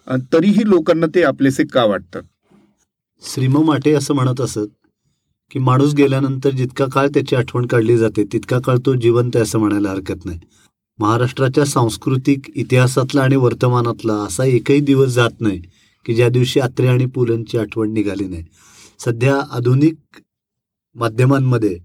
आणि 0.06 0.22
तरीही 0.32 0.68
लोकांना 0.70 1.06
ते 1.14 1.22
आपलेसे 1.24 1.64
का 1.72 1.84
वाटतात? 1.84 2.22
श्रीम 3.22 3.56
माटे 3.66 3.92
असं 3.94 4.14
म्हणत 4.14 4.40
असत 4.40 4.68
की 5.50 5.58
माणूस 5.58 5.94
गेल्यानंतर 5.94 6.50
जितका 6.50 6.86
काळ 6.92 7.08
त्याची 7.08 7.36
आठवण 7.36 7.66
काढली 7.66 7.96
जाते 7.98 8.24
तितका 8.24 8.58
काळ 8.60 8.76
तो 8.86 8.94
जिवंत 8.94 9.30
आहे 9.34 9.42
असं 9.42 9.58
म्हणायला 9.58 9.90
हरकत 9.90 10.24
नाही. 10.24 10.38
महाराष्ट्राच्या 10.98 11.64
सांस्कृतिक 11.64 12.50
इतिहासातला 12.54 13.22
आणि 13.22 13.36
वर्तमानातला 13.36 14.12
असा 14.12 14.44
एकही 14.44 14.80
दिवस 14.80 15.08
जात 15.08 15.40
नाही 15.40 15.60
की 16.04 16.14
ज्या 16.14 16.28
दिवशी 16.28 16.60
आत्रे 16.60 16.86
आणि 16.86 17.06
पुलंची 17.06 17.58
आठवण 17.58 17.92
निघाली 17.92 18.26
नाही. 18.28 18.44
सध्या 18.98 19.40
आधुनिक 19.50 20.20
माध्यमांमध्ये 20.94 21.78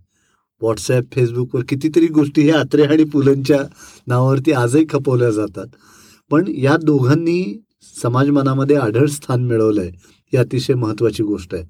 व्हॉट्सॲप 0.61 1.03
फेसबुकवर 1.11 1.63
कितीतरी 1.69 2.07
गोष्टी 2.07 2.41
ह्या 2.41 2.59
आत्रे 2.59 2.83
आणि 2.83 3.03
पुलंच्या 3.03 3.59
नावावरती 4.07 4.51
आजही 4.51 4.85
खपवल्या 4.89 5.31
जातात. 5.31 5.67
पण 6.31 6.47
या 6.47 6.77
दोघांनी 6.77 7.61
समाज 8.01 8.29
मनामध्ये 8.29 8.75
आढळ 8.75 9.05
स्थान 9.05 9.43
मिळवलंय. 9.43 9.91
ही 10.33 10.37
अतिशय 10.37 10.73
महत्वाची 10.73 11.23
गोष्ट 11.23 11.55
आहे. 11.55 11.63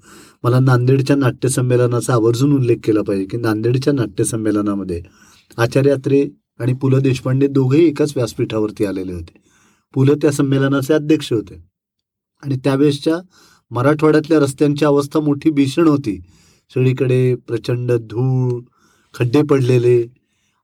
मला 0.44 0.60
नांदेडच्या 0.60 1.16
नाट्यसंमेलनाचा 1.16 2.12
आवर्जून 2.12 2.52
उल्लेख 2.52 2.76
केला 2.84 3.02
पाहिजे 3.02 3.24
की 3.24 3.36
नांदेडच्या 3.36 3.92
नाट्यसंमेलनामध्ये 3.92 5.02
आचार्य 5.58 5.90
अत्रे 5.90 6.28
आणि 6.58 6.72
पु 6.72 6.88
ल 6.88 6.98
देशपांडे 6.98 7.46
दोघेही 7.46 7.86
एकाच 7.86 8.12
व्यासपीठावरती 8.16 8.84
आलेले 8.84 9.12
होते. 9.12 9.32
पु 9.94 10.04
ल 10.04 10.10
त्या 10.22 10.30
संमेलनाचे 10.30 10.94
अध्यक्ष 10.94 11.32
होते. 11.32 11.64
आणि 12.42 12.56
त्यावेळेसच्या 12.56 13.16
मराठवाड्यातल्या 13.70 14.38
रस्त्यांची 14.38 14.84
अवस्था 14.84 15.20
मोठी 15.20 15.50
भीषण 15.50 15.88
होती. 15.88 16.20
सगळीकडे 16.74 17.34
प्रचंड 17.34 17.92
धूळ 17.92 18.60
खड्डे 19.14 19.42
पडलेले 19.42 20.06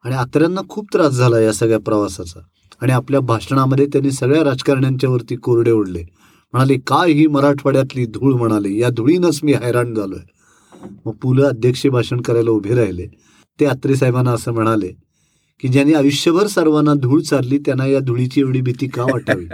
आणि 0.05 0.15
आत्र्यांना 0.15 0.61
खूप 0.69 0.87
त्रास 0.93 1.13
झाला 1.13 1.41
या 1.41 1.53
सगळ्या 1.53 1.79
प्रवासाचा. 1.79 2.41
आणि 2.81 2.93
आपल्या 2.93 3.21
भाषणामध्ये 3.21 3.87
त्यांनी 3.87 4.11
सगळ्या 4.11 4.45
राजकारण्यांच्यावरती 4.45 5.37
कोरडे 5.37 5.71
ओढले. 5.71 6.05
म्हणाले 6.53 6.77
काय 6.87 7.13
ही 7.13 7.27
मराठवाड्यातली 7.27 8.07
धूळ 8.07 8.35
म्हणाले 8.35 8.79
या 8.79 8.89
धुळीनंच 8.89 9.41
मी 9.43 9.53
हैराण 9.53 9.95
झालोय. 9.95 10.21
मग 11.07 11.13
पुलं 11.13 11.49
अध्यक्षीय 11.49 11.91
भाषण 11.91 12.21
करायला 12.21 12.51
उभे 12.51 12.75
राहिले. 12.75 13.07
ते 13.61 13.67
आत्रे 13.67 13.97
साहेबांना 13.97 14.31
असं 14.31 14.53
म्हणाले 14.53 14.89
की 15.61 15.69
ज्यांनी 15.69 15.93
आयुष्यभर 15.93 16.47
सर्वांना 16.47 16.95
धूळ 16.95 17.21
चालली 17.21 17.59
त्यांना 17.59 17.87
या 17.87 17.99
धुळीची 17.99 18.41
एवढी 18.41 18.61
भीती 18.61 18.87
का 18.87 19.03
वाटावी? 19.03 19.45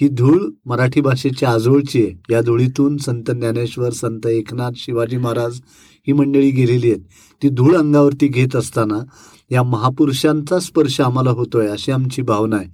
ही 0.00 0.08
धूळ 0.08 0.42
मराठी 0.66 1.00
भाषेची 1.00 1.46
आजोळची 1.46 2.02
आहे. 2.02 2.34
या 2.34 2.40
धुळीतून 2.40 2.96
संत 2.96 3.30
ज्ञानेश्वर 3.30 3.90
संत 3.90 4.26
एकनाथ 4.26 4.70
शिवाजी 4.76 5.16
महाराज 5.16 5.60
ही 6.06 6.12
मंडळी 6.12 6.50
गेलेली 6.50 6.90
आहेत. 6.90 7.02
ती 7.42 7.48
धूळ 7.48 7.76
अंगावरती 7.76 8.28
घेत 8.28 8.56
असताना 8.56 8.98
या 9.50 9.62
महापुरुषांचा 9.62 10.58
स्पर्श 10.58 11.00
आम्हाला 11.00 11.30
होतोय 11.30 11.66
अशी 11.66 11.92
आमची 11.92 12.22
भावना 12.22 12.56
आहे. 12.56 12.68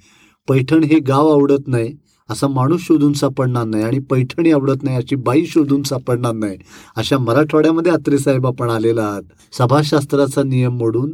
पैठण 0.49 0.85
हे 0.85 0.99
गाव 0.99 1.29
आवडत 1.29 1.69
नाही. 1.69 1.95
असा 2.33 2.49
माणूस 2.49 2.81
शोधून 2.81 3.12
सापडणार 3.12 3.64
नाही 3.66 3.85
आणि 3.85 3.99
पैठणी 4.11 4.51
आवडत 4.53 4.83
नाही 4.83 4.97
अशी 4.97 5.16
बाई 5.16 5.45
शोधून 5.47 5.83
सापडणार 5.83 6.33
नाही. 6.35 6.57
अशा 6.97 7.18
मराठवाड्यामध्ये 7.18 7.92
आत्रे 7.92 8.18
साहेब 8.18 8.47
आपण 8.47 8.71
आलेला 8.71 9.03
आहात. 9.03 9.23
सभाशास्त्राचा 9.53 10.42
नियम 10.42 10.77
मोडून 10.79 11.12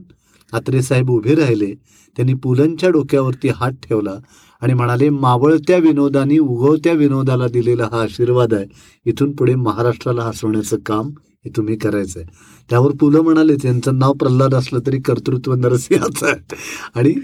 आत्रे 0.52 0.82
साहेब 0.82 1.10
उभे 1.10 1.34
राहिले. 1.34 1.72
त्यांनी 2.16 2.34
पुलंच्या 2.34 2.90
डोक्यावरती 2.90 3.48
हात 3.56 3.72
ठेवला 3.82 4.14
आणि 4.62 4.74
म्हणाले 4.74 5.08
मावळत्या 5.10 5.76
विनोदानी 5.78 6.38
उगवत्या 6.38 6.92
विनोदाला 6.92 7.46
दिलेला 7.48 7.88
हा 7.92 8.00
आशीर्वाद 8.02 8.54
आहे. 8.54 8.66
इथून 9.06 9.32
पुढे 9.36 9.54
महाराष्ट्राला 9.56 10.22
हसवण्याचं 10.22 10.76
काम 10.86 11.10
हे 11.44 11.50
तुम्ही 11.56 11.76
करायचं 11.78 12.20
आहे 12.20 12.28
त्यावर 12.70 12.92
पुलं 13.00 13.20
म्हणाले 13.22 13.54
त्यांचं 13.62 13.98
नाव 13.98 14.12
प्रल्हाद 14.20 14.54
असलं 14.54 14.80
तरी 14.86 14.98
कर्तृत्व 15.00 15.54
नरसिंहाचं 15.54 16.26
आहे. 16.26 16.56
आणि 16.94 17.14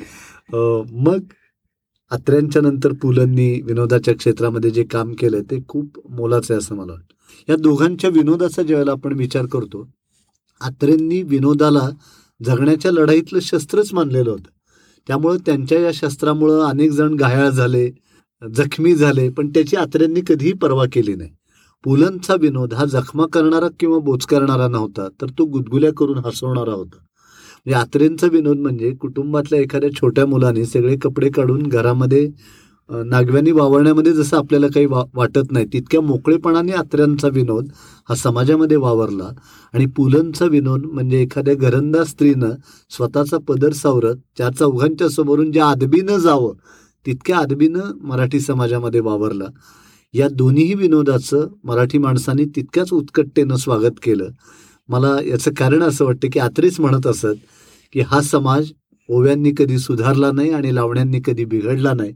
मग 0.97 1.19
अत्र्यांच्या 2.11 2.63
नंतर 2.63 2.93
पुलंनी 2.93 3.51
विनोदाच्या 3.65 4.15
क्षेत्रामध्ये 4.15 4.71
जे 4.71 4.83
काम 4.85 5.13
केलंय 5.13 5.43
ते 5.51 5.59
खूप 5.69 6.01
मोलाचं 6.11 6.55
आहे 6.55 6.59
असं 6.59 6.75
मला 6.75 6.93
वाटतं. 6.93 7.15
या 7.49 7.57
दोघांच्या 7.57 8.11
विनोदाचा 8.11 8.63
ज्यावेळेला 8.63 8.93
आपण 8.93 9.13
विचार 9.13 9.47
करतो 9.47 9.87
आत्रेंनी 10.61 11.23
विनोदाला 11.23 11.89
जगण्याच्या 12.41 12.91
लढाईतलं 12.93 13.39
शस्त्रच 13.43 13.93
मानलेलं 13.95 14.31
होतं. 14.31 14.51
त्यामुळं 15.07 15.37
त्यांच्या 15.47 15.79
या 15.81 15.91
शस्त्रामुळं 15.95 16.65
अनेक 16.67 16.91
जण 16.91 17.17
घायाळ 17.17 17.49
झाले 17.49 17.91
जखमी 18.43 18.95
झाले 18.95 19.29
पण 19.29 19.49
त्याची 19.49 19.77
आत्र्यांनी 19.77 20.21
कधीही 20.29 20.53
पर्वा 20.53 20.85
केली 20.93 21.15
नाही. 21.15 21.31
पुलंचा 21.85 22.35
विनोद 22.41 22.75
हा 22.75 22.85
जखमा 22.85 23.25
करणारा 23.33 23.69
किंवा 23.81 23.99
बोच 23.99 24.27
करणारा 24.27 24.69
नव्हता 24.69 25.09
तर 25.21 25.31
तो 25.39 25.45
गुदगुल्या 25.45 25.93
करून 25.93 26.19
हसवणारा 26.19 26.73
होता. 26.73 26.97
म्हणजे 27.67 27.79
आत्रेंचा 27.81 28.27
विनोद 28.33 28.59
म्हणजे 28.59 28.91
कुटुंबातल्या 29.01 29.61
एखाद्या 29.61 29.91
छोट्या 29.93 30.25
मुलाने 30.27 30.65
सगळे 30.67 30.97
कपडे 31.03 31.29
काढून 31.35 31.63
घरामध्ये 31.63 32.27
नागव्यांनी 32.89 33.51
वावरण्यामध्ये 33.51 34.13
जसं 34.13 34.37
आपल्याला 34.37 34.67
काही 34.75 34.87
वा 34.87 35.03
वाटत 35.15 35.53
नाही 35.53 35.67
तितक्या 35.73 36.01
मोकळेपणाने 36.01 36.73
आत्र्यांचा 36.73 37.29
विनोद 37.33 37.69
हा 38.09 38.15
समाजामध्ये 38.15 38.77
वावरला. 38.77 39.31
आणि 39.75 39.87
पुलंचा 39.97 40.45
विनोद 40.47 40.85
म्हणजे 40.87 41.21
एखाद्या 41.23 41.55
घरंदाज 41.55 42.09
स्त्रीनं 42.09 42.51
स्वतःचा 42.91 43.39
पदर 43.49 43.73
सावरत 43.73 44.17
चार 44.39 44.53
चौघांच्या 44.53 45.09
समोरून 45.09 45.51
ज्या 45.53 45.67
आदबीनं 45.67 46.19
जावं 46.19 46.53
तितक्या 47.07 47.39
आदबीनं 47.39 47.91
मराठी 48.03 48.41
समाजामध्ये 48.41 49.01
वावरला. 49.01 49.47
या 50.15 50.29
दोन्हीही 50.33 50.75
विनोदाचं 50.75 51.47
मराठी 51.65 51.99
माणसांनी 51.99 52.45
तितक्याच 52.57 52.93
उत्कटतेनं 52.93 53.57
स्वागत 53.57 53.99
केलं. 54.03 54.29
मला 54.89 55.17
याचं 55.27 55.51
कारण 55.59 55.83
असं 55.83 56.05
वाटतं 56.05 56.29
की 56.33 56.39
आत्रेच 56.41 56.81
म्हणत 56.81 57.07
असत 57.07 57.35
की 57.95 58.01
हा 58.01 58.21
समाज 58.21 58.73
ओव्यांनी 59.09 59.53
कधी 59.59 59.79
सुधारला 59.79 60.33
नाही 60.33 60.51
आणि 60.51 60.75
लावण्यांनी 60.75 61.21
कधी 61.25 61.45
बिघडला 61.45 61.93
नाही. 61.95 62.13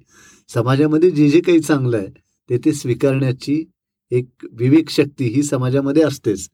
समाजामध्ये 0.55 1.11
जे 1.11 1.29
जे 1.29 1.41
काही 1.41 1.61
चांगलं 1.61 1.97
आहे 1.97 2.07
ते 2.51 2.59
ते 2.65 2.73
स्वीकारण्याची 2.73 3.65
एक 4.11 4.47
विवेक 4.53 4.91
शक्ती 4.91 5.25
ही 5.25 5.43
समाजामध्ये 5.43 6.03
असतेच. 6.03 6.49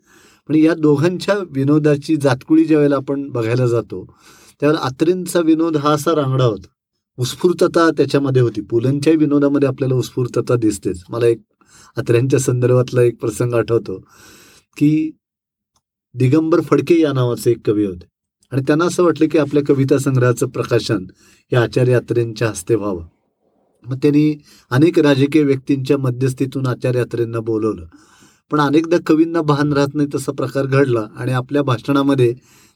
पण 0.49 0.55
या 0.55 0.75
दोघांच्या 0.75 1.35
विनोदाची 1.51 2.17
जातकुळी 2.17 2.65
ज्या 2.65 2.79
वेळेला 2.79 2.97
आपण 2.97 3.29
बघायला 3.31 3.67
जातो 3.67 4.05
त्यावेळेला 4.61 4.87
आत्रेंचा 4.87 5.41
विनोद 5.41 5.77
हा 5.77 5.91
असा 5.91 6.15
रांगडा 6.15 6.45
होता. 6.45 6.67
उत्स्फूर्तता 7.19 7.91
त्याच्यामध्ये 7.91 8.43
होती. 8.43 8.61
पुलंच्याही 8.61 9.17
विनोदामध्ये 9.19 9.69
आपल्याला 9.69 9.95
उत्स्फूर्तता 9.95 10.57
दिसतेच. 10.57 11.03
मला 11.11 11.27
एक 11.27 11.41
आत्र्यांच्या 11.97 12.41
संदर्भातला 12.41 13.03
एक 13.03 13.19
प्रसंग 13.21 13.55
आठवतो 13.55 13.99
की 14.77 15.11
दिगंबर 16.15 16.61
फडके 16.61 17.01
या 17.01 17.13
नावाचे 17.13 17.51
एक 17.51 17.67
कवी 17.67 17.85
होते. 17.85 18.14
आणि 18.55 18.63
त्यांना 18.67 18.85
असं 18.85 19.05
वाटलं 19.05 19.29
की 19.29 19.39
आपल्या 19.39 19.63
कविता 19.69 19.99
संग्रहाचं 19.99 20.47
प्रकाशन 20.47 21.07
हे 21.53 21.57
आचार्य 21.57 21.93
यात्रेंच्या 21.93 22.49
हस्ते 22.49 22.75
व्हावं. 22.75 23.05
मग 23.87 23.97
त्यांनी 23.97 24.43
अनेक 24.71 24.99
राजकीय 24.99 25.43
व्यक्तींच्या 25.43 25.99
मध्यस्थीतून 25.99 26.67
आचार्य 26.67 26.99
यात्रेंना 26.99 27.41
बोलवलं. 27.41 27.87
पण 28.51 28.61
अनेकदा 28.61 28.97
कवींना 29.07 29.43
भान 29.43 29.73
राहत 29.73 29.95
नाही 29.95 30.09
तसा 30.15 30.33
प्रकार 30.33 30.67
घडला 30.67 31.07
आणि 31.17 31.33
आपल्या 31.33 31.63
भाषणामध्ये 31.63 32.35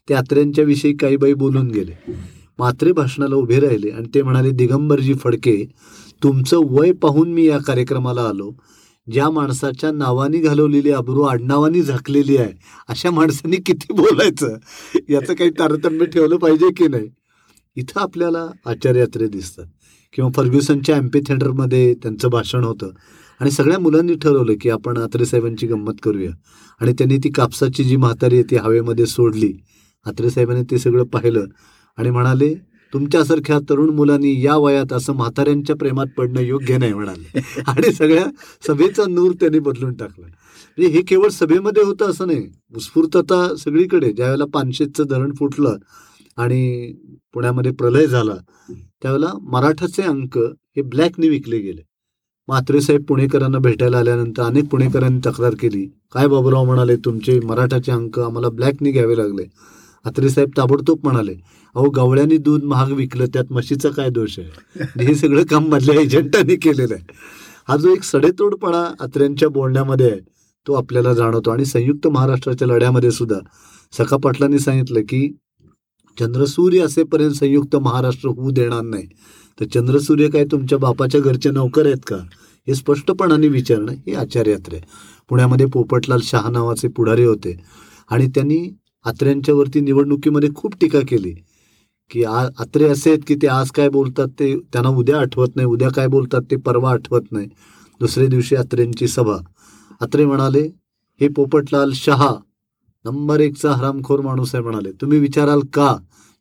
ते 0.09 0.13
यात्रेंच्या 0.13 0.65
विषयी 0.65 0.93
काही 0.93 1.17
बाई 1.17 1.33
बोलून 1.33 1.67
गेले. 1.67 2.11
मात्रे 2.59 2.91
भाषणाला 2.91 3.35
उभे 3.35 3.59
राहिले 3.59 3.89
आणि 3.89 4.07
ते 4.15 4.21
म्हणाले 4.21 4.51
दिगंबरजी 4.51 5.13
फडके 5.13 5.65
तुमचं 6.23 6.59
वय 6.65 6.91
पाहून 6.91 7.33
मी 7.33 7.45
या 7.45 7.57
कार्यक्रमाला 7.57 8.21
आलो. 8.21 8.51
ज्या 9.11 9.29
माणसाच्या 9.29 9.91
नावानी 9.91 10.39
घालवलेली 10.39 10.91
अब्रू 10.91 11.21
आडनावानी 11.21 11.81
झाकलेली 11.81 12.37
आहे 12.37 12.53
अशा 12.87 13.11
माणसांनी 13.11 13.57
किती 13.57 13.93
बोलायचं? 13.93 14.57
याचं 15.09 15.33
काही 15.33 15.49
तारतम्य 15.49 16.05
ठेवलं 16.05 16.37
पाहिजे 16.37 16.69
की 16.77 16.87
नाही? 16.87 17.09
इथं 17.75 18.01
आपल्याला 18.01 18.47
आचार्यात्रे 18.65 19.27
दिसतात. 19.27 19.65
किंवा 20.13 20.31
फर्ग्युसनच्या 20.35 20.97
एम्पी 20.97 21.19
थिएटरमध्ये 21.19 21.93
त्यांचं 21.93 22.29
भाषण 22.29 22.63
होतं. 22.63 22.89
आणि 23.39 23.51
सगळ्या 23.51 23.79
मुलांनी 23.79 24.15
ठरवलं 24.15 24.53
की 24.61 24.69
आपण 24.69 24.97
आत्रे 24.97 25.25
साहेबांची 25.25 25.67
गंमत 25.67 25.93
करूया. 26.03 26.31
आणि 26.81 26.93
त्यांनी 26.93 27.17
ती 27.17 27.29
कापसाची 27.29 27.83
जी 27.83 27.95
म्हातारी 27.95 28.35
आहे 28.35 28.43
ती 28.43 28.55
हवेमध्ये 28.55 29.05
सोडली. 29.05 29.53
आत्रे 30.05 30.29
साहेबांनी 30.29 30.63
ते 30.71 30.77
सगळं 30.77 31.03
पाहिलं 31.03 31.45
आणि 31.97 32.09
म्हणाले 32.09 32.55
तुमच्यासारख्या 32.93 33.59
तरुण 33.59 33.89
मुलांनी 33.89 34.45
या 34.45 34.57
वयात 34.57 34.93
असं 34.93 35.13
म्हाताऱ्यांच्या 35.13 35.75
प्रेमात 35.75 36.05
पडणं 36.17 36.39
योग्य 36.39 36.77
नाही 36.77 36.93
म्हणाले. 36.93 37.39
आणि 37.67 37.91
सगळ्या 37.91 38.25
सभेचा 38.67 39.03
नूर 39.09 39.31
त्यांनी 39.31 39.59
बदलून 39.59 39.93
टाकला. 39.93 40.25
म्हणजे 40.25 40.87
हे 40.87 41.01
केवळ 41.01 41.29
सभेमध्ये 41.29 41.83
होतं 41.83 42.09
असं 42.09 42.27
नाही. 42.27 42.47
उत्स्फूर्तता 42.75 43.55
सगळीकडे 43.55 44.11
ज्यावेळेला 44.13 44.45
पानशेतचं 44.53 45.03
धरण 45.09 45.31
फुटलं 45.33 45.77
आणि 46.37 46.93
पुण्यामध्ये 47.33 47.71
प्रलय 47.71 48.07
झाला 48.07 48.35
त्यावेळेला 48.71 49.31
मराठाचे 49.41 50.01
अंक 50.01 50.37
हे 50.37 50.81
ब्लॅकने 50.81 51.29
विकले 51.29 51.59
गेले. 51.59 51.81
म्हात्रे 52.47 52.81
साहेब 52.81 53.03
पुणेकरांना 53.03 53.57
भेटायला 53.57 53.97
आल्यानंतर 53.97 54.43
अनेक 54.43 54.65
पुणेकरांनी 54.65 55.19
तक्रार 55.25 55.53
केली. 55.59 55.85
काय 56.13 56.27
बाबूराव 56.27 56.65
म्हणाले 56.65 56.95
तुमचे 56.95 57.39
मराठाचे 57.39 57.91
अंक 57.91 58.19
आम्हाला 58.19 58.49
ब्लॅकने 58.49 58.91
घ्यावे 58.91 59.17
लागले. 59.17 59.43
अत्रे 60.05 60.29
साहेब 60.29 60.49
ताबडतोब 60.57 60.99
म्हणाले 61.03 61.35
अहो 61.75 61.89
गवळ्यांनी 61.89 62.37
दूध 62.37 62.63
महाग 62.63 62.91
विकलं 62.91 63.25
त्यात 63.25 63.51
म्हशीचा 63.51 63.89
काय 63.89 64.09
दोष 64.09 64.39
आहे? 64.39 65.05
हे 65.05 65.15
सगळं 65.15 65.43
काम 65.43 65.67
मधल्या 65.67 66.01
एजंटांनी 66.01 66.55
केलेलं 66.55 66.93
आहे. 66.93 67.03
हा 67.67 67.77
जो 67.77 67.89
एक 67.89 68.03
सडेतोडपणा 68.03 68.93
अत्र्यांच्या 68.99 69.49
बोलण्यामध्ये 69.49 70.11
आहे 70.11 70.19
तो 70.67 70.73
आपल्याला 70.73 71.13
जाणवतो. 71.13 71.51
आणि 71.51 71.65
संयुक्त 71.65 72.07
महाराष्ट्राच्या 72.07 72.67
लढ्यामध्ये 72.67 73.11
सुद्धा 73.11 73.39
सखा 73.97 74.17
पाटलांनी 74.17 74.59
सांगितलं 74.59 75.01
की 75.01 75.33
चंद्रसूर्य 76.19 76.79
असेपर्यंत 76.79 77.31
संयुक्त 77.31 77.75
महाराष्ट्र 77.75 78.29
होऊ 78.29 78.51
देणार 78.51 78.81
नाही. 78.81 79.05
तर 79.59 79.65
चंद्रसूर्य 79.65 80.29
काय 80.29 80.45
तुमच्या 80.45 80.77
बापाच्या 80.77 81.21
घरचे 81.21 81.51
नोकर 81.51 81.85
आहेत 81.85 82.03
का? 82.07 82.17
हे 82.67 82.75
स्पष्टपणाने 82.75 83.47
विचारणं 83.47 83.91
हे 83.91 84.13
आचार्यात्रे 84.13 84.75
आहे. 84.75 84.85
पुण्यामध्ये 85.29 85.65
पोपटलाल 85.65 86.19
शहा 86.23 86.49
नावाचे 86.49 86.87
पुढारी 86.87 87.23
होते. 87.23 87.59
आणि 88.09 88.27
त्यांनी 88.27 88.69
आत्र्यांच्यावरती 89.05 89.79
निवडणुकीमध्ये 89.79 90.49
खूप 90.55 90.73
टीका 90.81 90.99
केली. 91.07 91.33
की 92.11 92.23
आ 92.23 92.47
आत्रे 92.59 92.89
असे 92.89 93.09
आहेत 93.09 93.19
की 93.27 93.35
ते 93.35 93.47
आज 93.47 93.71
काय 93.71 93.89
बोलतात 93.89 94.27
ते 94.39 94.55
त्यांना 94.55 94.89
उद्या 94.89 95.19
आठवत 95.19 95.47
नाही 95.55 95.67
उद्या 95.67 95.89
काय 95.89 96.07
बोलतात 96.07 96.41
ते 96.51 96.55
परवा 96.55 96.91
आठवत 96.91 97.21
नाही. 97.31 97.47
दुसऱ्या 97.99 98.27
दिवशी 98.27 98.55
आत्रेंची 98.55 99.07
सभा. 99.07 99.37
आत्रे 100.01 100.25
म्हणाले 100.25 100.61
हे 101.21 101.27
पोपटलाल 101.27 101.91
शहा 101.93 102.35
नंबर 103.05 103.39
एकचा 103.39 103.71
हरामखोर 103.71 104.21
माणूस 104.21 104.55
आहे 104.55 104.63
म्हणाले. 104.63 104.91
तुम्ही 104.91 105.19
विचाराल 105.19 105.59
का? 105.73 105.97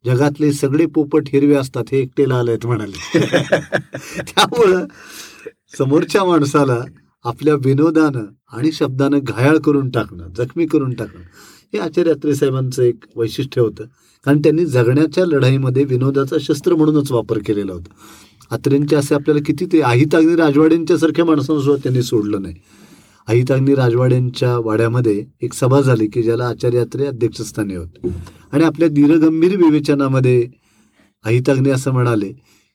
जगातले 0.06 0.52
सगळे 0.52 0.86
पोपट 0.86 1.22
हिरवे 1.28 1.54
असतात 1.54 1.84
हे 1.92 1.98
एकटे 1.98 2.28
लाल 2.28 2.48
आहेत 2.48 2.66
म्हणाले. 2.66 2.96
त्यामुळं 4.22 4.86
समोरच्या 5.78 6.24
माणसाला 6.24 6.80
आपल्या 7.24 7.54
विनोदानं 7.54 8.24
आणि 8.52 8.72
शब्दानं 8.72 9.18
घायाळ 9.22 9.58
करून 9.58 9.90
टाकणं 9.90 10.28
जखमी 10.36 10.66
करून 10.66 10.94
टाकणं. 10.94 11.22
हे 11.74 11.78
आचार्य 11.78 12.10
अत्रे 12.10 12.34
साहेबांचं 12.34 12.82
एक 12.82 13.04
वैशिष्ट्य 13.16 13.60
होतं. 13.60 13.84
कारण 14.24 14.38
त्यांनी 14.38 14.64
जगण्याच्या 14.66 15.26
लढाईमध्ये 15.26 15.84
विनोदाचा 15.84 16.36
शस्त्र 16.40 16.74
म्हणूनच 16.74 17.12
वापर 17.12 17.38
केलेला 17.38 17.72
होता. 17.72 17.94
अत्रेंचे 18.50 18.96
असे 18.96 19.14
आपल्याला 19.14 19.40
किती 19.46 19.66
ते 19.66 19.80
अहिताग्नी 19.80 20.36
राजवाड्यांच्या 20.36 20.98
सारख्या 20.98 21.24
त्यांनी 21.76 22.02
सोडलं 22.02 22.42
नाही. 22.42 22.54
अहिताग्नी 23.28 23.74
राजवाड्यांच्या 23.74 24.58
वाड्यामध्ये 24.58 25.24
एक 25.42 25.52
सभा 25.52 25.80
झाली 25.80 26.06
की 26.06 26.22
ज्याला 26.22 26.48
आचार्य 26.48 26.78
अत्रे 26.78 27.06
अध्यक्षस्थानी 27.06 27.74
होते. 27.74 28.08
आणि 28.52 28.64
आपल्या 28.64 28.88
धीरगंभीर 28.88 29.56
विवेचनामध्ये 29.56 30.48
अहिताग्नी 31.24 31.70
असं 31.70 31.92
म्हणाले 31.92 32.32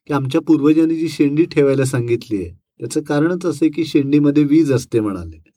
की 0.08 0.13
आमच्या 0.13 0.41
पूर्वजांनी 0.41 0.95
जी 0.95 1.10
शेंडी 1.10 1.45
ठेवायला 1.45 1.86
सांगितली 1.86 2.38
आहे 2.38 2.49
त्याचं 2.79 3.01
कारणच 3.01 3.45
असं 3.45 3.60
आहे 3.62 3.69
की 3.69 3.86
शेंडीमध्ये 3.86 4.43
वीज 4.43 4.71
असते 4.71 4.99
म्हणाले. 4.99 5.53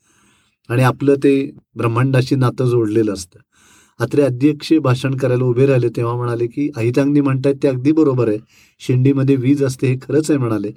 आणि 0.69 0.83
आपलं 0.83 1.15
ते 1.23 1.35
ब्रह्मांडाशी 1.77 2.37
नातं 2.37 2.67
जोडलेलं 2.67 3.13
असतं. 3.13 3.39
अत्रे 4.01 4.23
अध्यक्ष 4.23 4.73
भाषण 4.83 5.15
करायला 5.17 5.45
उभे 5.45 5.67
राहिले 5.67 5.89
तेव्हा 5.97 6.15
म्हणाले 6.17 6.47
की 6.47 6.69
अहितांगनी 6.77 7.21
म्हणतायत 7.21 7.57
ते 7.63 7.69
अगदी 7.69 7.93
बरोबर 7.93 8.29
आहे. 8.29 8.39
शेंडीमध्ये 8.81 9.37
वीज 9.37 9.63
असते 9.65 9.87
हे 9.87 9.97
खरंच 10.03 10.31
आहे 10.31 10.39
म्हणाले. 10.39 10.71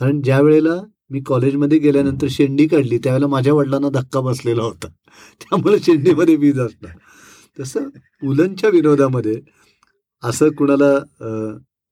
कारण 0.00 0.20
ज्या 0.22 0.40
वेळेला 0.40 0.80
मी 1.10 1.20
कॉलेजमध्ये 1.26 1.78
गेल्यानंतर 1.78 2.26
शेंडी 2.30 2.66
काढली 2.68 2.98
त्यावेळेला 2.98 3.26
माझ्या 3.26 3.52
वडिलांना 3.54 3.88
धक्का 3.90 4.20
बसलेला 4.20 4.62
होता. 4.62 4.88
त्यामुळे 5.40 5.78
शेंडीमध्ये 5.78 6.36
वीज 6.36 6.60
असणार. 6.60 6.96
तसं 7.60 7.88
पुलंच्या 8.22 8.70
विनोदामध्ये 8.70 9.40
असं 10.22 10.50
कुणाला 10.58 10.94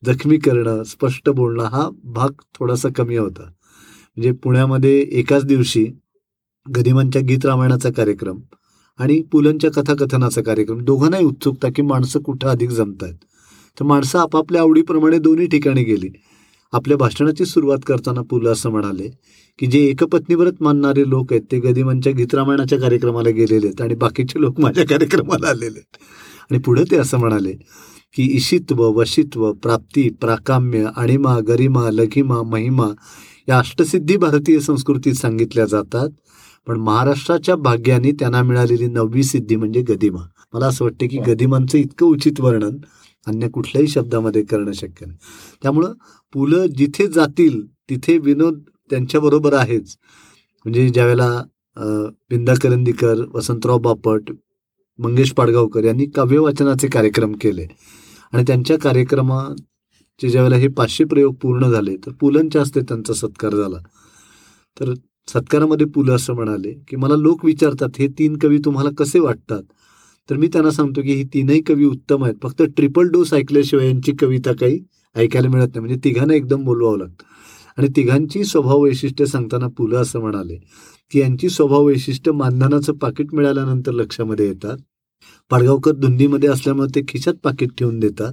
जखमी 0.02 0.38
करणं 0.38 0.82
स्पष्ट 0.82 1.28
बोलणं 1.30 1.64
हा 1.64 1.88
भाग 2.04 2.30
थोडासा 2.54 2.88
कमी 2.96 3.16
होता. 3.16 3.42
म्हणजे 3.42 4.32
पुण्यामध्ये 4.32 4.98
एकाच 5.18 5.44
दिवशी 5.44 5.87
गदिमांच्या 6.74 7.22
गीत 7.22 7.44
रामायणाचा 7.46 7.90
कार्यक्रम 7.90 8.38
आणि 8.98 9.20
पुलंच्या 9.33 9.70
कथाकथनाचा 9.70 10.42
कार्यक्रम 10.42 10.79
दोघांनाही 10.85 11.24
उत्सुकता 11.24 11.68
की 11.76 11.83
माणसं 11.83 12.20
कुठं 12.20 12.48
अधिक 12.48 12.70
जमत 12.70 13.02
आहेत 13.02 13.14
तर 13.76 13.85
माणसं 13.85 14.18
आपापल्या 14.18 14.61
आवडीप्रमाणे 14.62 15.18
दोन्ही 15.18 15.46
ठिकाणी 15.46 15.83
गेली. 15.85 16.09
आपल्या 16.72 16.96
भाषणाची 16.96 17.44
सुरुवात 17.44 17.79
करताना 17.87 18.22
पुलं 18.22 18.52
असं 18.52 18.70
म्हणाले 18.70 19.09
की 19.59 19.66
जे 19.66 19.79
एकपत्नीवरच 19.81 20.55
मानणारे 20.61 21.09
लोक 21.09 21.33
आहेत 21.33 21.42
ते 21.52 21.59
गदिमांच्या 21.61 22.12
गीत 22.12 22.35
रामायणाच्या 22.35 22.79
कार्यक्रमाला 22.81 23.31
गेलेले 23.31 23.66
आहेत 23.66 23.81
आणि 23.81 23.94
बाकीचे 23.94 24.40
लोक 24.40 24.61
माझ्या 24.61 24.85
कार्यक्रमाला 24.87 25.48
आलेले 25.48 25.79
आहेत. 25.79 25.96
आणि 26.50 26.59
पुढे 26.59 26.85
ते 26.90 26.96
असं 26.96 27.18
म्हणाले 27.18 27.52
की 28.16 28.22
इशित्व 28.37 28.83
वशित्व 28.90 29.52
प्राप्ती 29.52 30.09
प्राकाम्य 30.20 30.87
अणिमा 30.96 31.38
गरिमा 31.48 31.90
लघिमा 31.90 32.42
महिमा 32.42 32.88
या 33.48 33.59
अष्टसिद्धी 33.59 34.16
भारतीय 34.16 34.61
संस्कृतीत 34.61 35.14
सांगितल्या 35.14 35.66
जातात. 35.66 36.09
पण 36.66 36.81
महाराष्ट्राच्या 36.81 37.57
भाग्याने 37.57 38.11
त्यांना 38.18 38.42
मिळालेली 38.42 38.87
नववी 38.87 39.22
सिद्धी 39.22 39.57
म्हणजे 39.57 39.83
गदिमा. 39.88 40.20
मला 40.55 40.66
असं 40.66 40.85
वाटतं 40.85 41.07
की 41.11 41.18
वा. 41.18 41.24
गदिमांचं 41.26 41.79
इतकं 41.79 42.07
उचित 42.07 42.40
वर्णन 42.40 42.76
अन्य 43.26 43.48
कुठल्याही 43.55 43.88
शब्दामध्ये 43.88 44.42
करणं 44.50 44.72
शक्य 44.72 45.07
नाही. 45.07 45.18
त्यामुळं 45.62 45.92
पु 46.35 46.46
ल 46.46 46.64
जिथे 46.76 47.07
जातील 47.12 47.61
तिथे 47.90 48.16
विनोद 48.18 48.61
त्यांच्याबरोबर 48.90 49.55
आहेच. 49.55 49.96
म्हणजे 50.64 50.88
ज्यावेळेला 50.88 51.31
विंदा 52.31 52.55
करंदीकर 52.62 53.22
वसंतराव 53.35 53.79
बापट 53.79 54.31
मंगेश 54.98 55.33
पाडगावकर 55.33 55.85
यांनी 55.85 56.07
काव्यवाचनाचे 56.16 56.88
कार्यक्रम 56.88 57.33
केले 57.40 57.66
आणि 58.33 58.42
त्यांच्या 58.46 58.79
कार्यक्रमाचे 58.79 60.29
ज्यावेळेला 60.31 60.57
हे 60.57 60.68
पाचशे 60.68 61.05
प्रयोग 61.05 61.35
पूर्ण 61.42 61.70
झाले 61.70 61.96
तर 62.07 62.12
पुलंच्या 62.20 62.61
हस्ते 62.61 62.81
त्यांचा 62.81 63.14
सत्कार 63.14 63.55
झाला. 63.55 63.79
तर 64.76 64.92
सत्कारामध्ये 65.33 65.87
पुलं 65.87 66.15
असं 66.17 66.35
म्हणाले 66.35 66.73
की 66.89 66.97
मला 66.97 67.17
लोक 67.17 67.45
विचारतात 67.45 67.89
हे 67.99 68.09
तीन 68.09 68.37
कवी 68.39 68.59
तुम्हाला 68.65 68.91
कसे 68.99 69.19
वाटतात? 69.19 69.62
तर 70.31 70.37
मी 70.37 70.47
त्यांना 70.47 70.71
सांगतो 70.71 71.03
की 71.03 71.12
ही 71.12 71.25
तीनही 71.25 71.62
कवी 71.62 71.85
उत्तम 71.85 72.25
आहेत. 72.25 72.35
फक्त 72.43 72.62
ट्रिपल 72.62 73.09
डोस 73.09 73.35
ऐकल्याशिवाय 73.35 73.87
यांची 73.87 74.12
कविता 74.21 74.53
काही 74.53 74.81
ऐकायला 75.17 75.49
मिळत 75.49 75.67
नाही. 75.67 75.81
म्हणजे 75.81 75.97
तिघांना 76.05 76.35
एकदम 76.35 76.65
बोलवावं 76.65 76.99
लागतं. 76.99 77.25
आणि 77.79 77.89
तिघांची 77.97 78.45
स्वभाव 78.45 78.81
वैशिष्ट्य 78.81 79.27
सांगताना 79.27 79.69
पुलं 79.69 79.97
असं 79.97 80.21
म्हणाले 80.21 80.59
की 81.11 81.21
यांची 81.21 81.49
स्वभाव 81.49 81.85
वैशिष्ट्य 81.85 82.33
मानधनाचं 82.33 82.93
पाकिट 82.93 83.35
मिळाल्यानंतर 83.35 83.93
लक्षामध्ये 83.93 84.47
येतात. 84.47 84.77
पाडगावकर 85.51 85.93
धुंदीमध्ये 85.93 86.49
असल्यामुळे 86.49 86.95
ते 86.95 87.03
खिशात 87.09 87.35
पाकिट 87.35 87.69
ठेवून 87.79 88.01
देतात. 88.01 88.33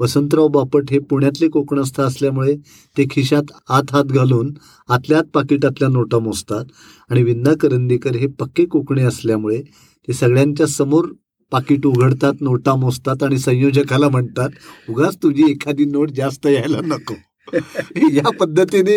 वसंतराव 0.00 0.48
बापट 0.48 0.90
हे 0.90 0.98
पुण्यातले 0.98 1.48
कोकणस्थ 1.48 2.00
असल्यामुळे 2.00 2.54
ते 2.96 3.04
खिशात 3.10 3.52
आत 3.68 3.92
हात 3.92 4.04
घालून 4.04 4.52
आतल्या 4.88 5.18
आत 5.18 5.24
पाकिटातल्या 5.34 5.88
नोटा 5.88 6.18
मोजतात. 6.18 6.64
आणि 7.10 7.22
विंदा 7.22 7.52
करंदीकर 7.60 8.16
हे 8.16 8.26
पक्के 8.38 8.64
कोकणी 8.64 9.02
असल्यामुळे 9.02 9.60
ते 10.08 10.12
सगळ्यांच्या 10.12 10.66
समोर 10.66 11.06
पाकिट 11.52 11.86
उघडतात 11.86 12.40
नोटा 12.40 12.74
मोजतात 12.74 13.22
आणि 13.22 13.38
संयोजकाला 13.38 14.08
म्हणतात 14.08 14.50
उगाच 14.88 15.16
तुझी 15.22 15.50
एखादी 15.50 15.84
नोट 15.84 16.10
जास्त 16.10 16.46
यायला 16.46 16.80
नको. 16.84 17.14
या 18.14 18.30
पद्धतीने 18.40 18.96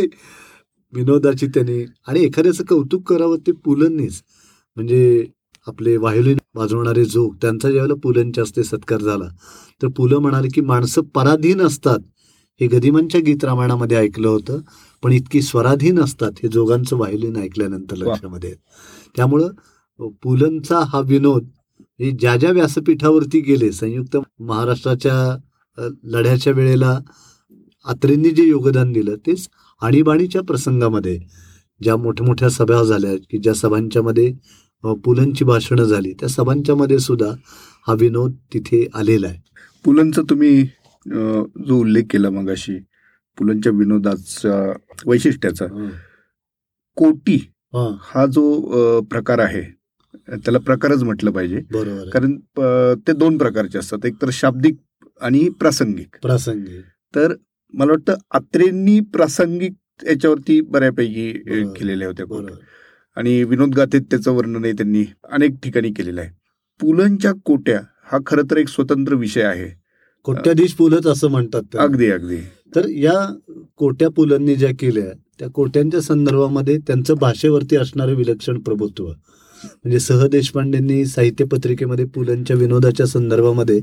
विनोदाची 0.94 1.48
त्यांनी 1.48 1.84
आणि 2.08 2.24
एखाद्याचं 2.24 2.64
कौतुक 2.64 3.08
करावं 3.10 3.38
ते 3.48 3.52
पुलंनीच. 3.66 4.22
म्हणजे 4.78 5.26
आपले 5.68 5.96
व्हायोलिन 5.98 6.38
वाजवणारे 6.56 7.06
जोग 7.06 7.34
त्यांचा 7.42 7.70
ज्यावेळेला 7.70 7.96
पुलंच्या 8.04 8.44
हस्ते 8.44 8.64
सत्कार 8.64 9.02
झाला 9.02 9.28
तर 9.82 9.88
पुलं 9.88 10.20
म्हणाले 10.20 10.48
की 10.54 10.62
माणसं 10.62 11.02
पराधीन 11.16 11.62
असतात 11.62 12.00
हे 12.62 12.68
गदिमांच्या 12.68 13.22
गीत 13.22 13.44
रामायणामध्ये 13.44 13.98
ऐकलं 13.98 14.28
होतं 14.28 14.60
पण 15.04 15.12
इतकी 15.12 15.42
स्वराधीन 15.42 16.00
असतात 16.00 16.40
हे 16.44 16.48
जोगांचं 16.48 16.96
व्हायोलिन 16.96 17.36
ऐकल्यानंतर. 17.38 17.96
लक्षामध्ये. 17.98 18.54
त्यामुळं 19.18 20.10
पुलंचा 20.24 20.80
हा 20.88 21.00
विनोद 21.00 21.46
हे 22.00 22.12
ज्या 22.12 22.36
ज्या 22.36 22.52
व्यासपीठावरती 22.52 23.40
गेले 23.40 23.72
संयुक्त 23.72 24.18
महाराष्ट्राच्या 24.40 25.38
लढ्याच्या 26.04 26.54
वेळेला 26.54 27.00
आत्रेंनी 27.86 28.30
जे 28.30 28.44
योगदान 28.44 28.92
दिलं 28.94 29.16
तेच 29.28 29.48
आणीबाणीच्या 29.82 30.42
प्रसंगामध्ये 30.42 31.18
ज्या 31.82 31.96
मोठ्या 31.98 32.26
मोठ्या 32.26 32.50
सभा 32.50 32.82
झाल्या 32.84 33.16
की 33.32 33.38
ज्या 33.38 33.54
सभांच्यामध्ये 33.54 34.32
पुलंची 34.84 35.46
भाषणं 35.46 35.84
झाली. 35.84 36.14
त्या 36.20 36.30
सभांच्यामध्ये 36.30 37.00
सुद्धा 37.00 37.32
हा 37.88 37.94
विनोद 38.00 38.34
तिथे 38.54 38.86
आलेला 38.96 39.28
आहे. 39.28 39.40
पुलंचा 39.86 40.22
तुम्ही 40.30 40.64
जो 41.06 41.80
उल्लेख 41.80 42.04
केला 42.12 42.30
मगाशी 42.30 42.78
पुलंच्या 43.38 43.72
विनोदाचा 43.76 44.56
वैशिष्ट्याचा 45.06 45.66
कोटी 46.98 47.36
हा. 47.76 48.26
जो 48.26 49.02
प्रकार 49.12 49.40
आहे 49.40 49.62
त्याला 50.28 50.60
प्रकारच 50.60 51.04
म्हटलं 51.04 51.32
पाहिजे. 51.32 51.62
बरोबर. 51.72 52.10
कारण 52.10 52.36
ते 53.08 53.14
दोन 53.14 53.38
प्रकारचे 53.38 53.78
असतात. 53.80 54.06
एक 54.06 54.22
तर 54.22 54.30
शाब्दिक 54.34 54.76
आणि 55.22 55.48
प्रासंगिक. 55.60 56.16
प्रासंगिक. 56.22 56.82
तर 57.14 57.34
मला 57.74 57.92
वाटतं 57.92 58.16
आत्रेंनी 58.36 59.00
प्रासंगिक 59.14 59.74
याच्यावरती 60.10 60.60
बऱ्यापैकी. 60.62 61.32
केलेल्या 61.78 62.08
होत्या 62.08 62.26
आणि 63.18 63.44
विनोद 63.44 63.76
गाथेत 63.76 64.02
त्याचं 64.02 64.32
वर्णनही 64.32 64.72
त्यांनी 64.72 65.06
अनेक 65.32 65.52
ठिकाणी 65.64 65.92
केलेलं 65.92 66.22
आहे. 66.22 66.30
पुलंच्या 66.82 67.32
कोट्या 67.46 67.80
हा 68.12 68.18
खरं 68.28 68.42
तर 68.52 68.58
एक 68.58 68.68
स्वतंत्र 68.68 69.14
विषय 69.14 69.42
आहे. 69.42 69.82
कोट्याधीश 70.24 70.74
पुलत 70.74 71.08
असं 71.08 71.28
म्हणतात. 71.28 71.76
अगदी 71.78 72.12
अगदी. 72.12 72.38
तर 72.76 72.90
या 72.90 73.36
कोट्या 73.78 74.10
पुलांनी 74.10 74.56
ज्या 74.56 74.70
केल्या 74.80 75.04
त्या 75.40 75.48
कोट्यांच्या 75.50 76.02
संदर्भामध्ये 76.02 76.78
त्यांचं 76.78 77.14
भाषेवरती 77.14 77.76
असणारं 77.76 78.14
विलक्षण 78.14 78.60
प्रभुत्व. 78.60 79.08
म्हणजे 79.64 80.00
सह 80.00 80.28
देशपांडेंनी 80.28 81.06
साहित्य 81.06 81.46
पत्रिकेमध्ये 81.46 82.06
पुलंच्या 82.06 82.56
विनोदाच्या 82.56 83.06
संदर्भामध्ये 83.06 83.80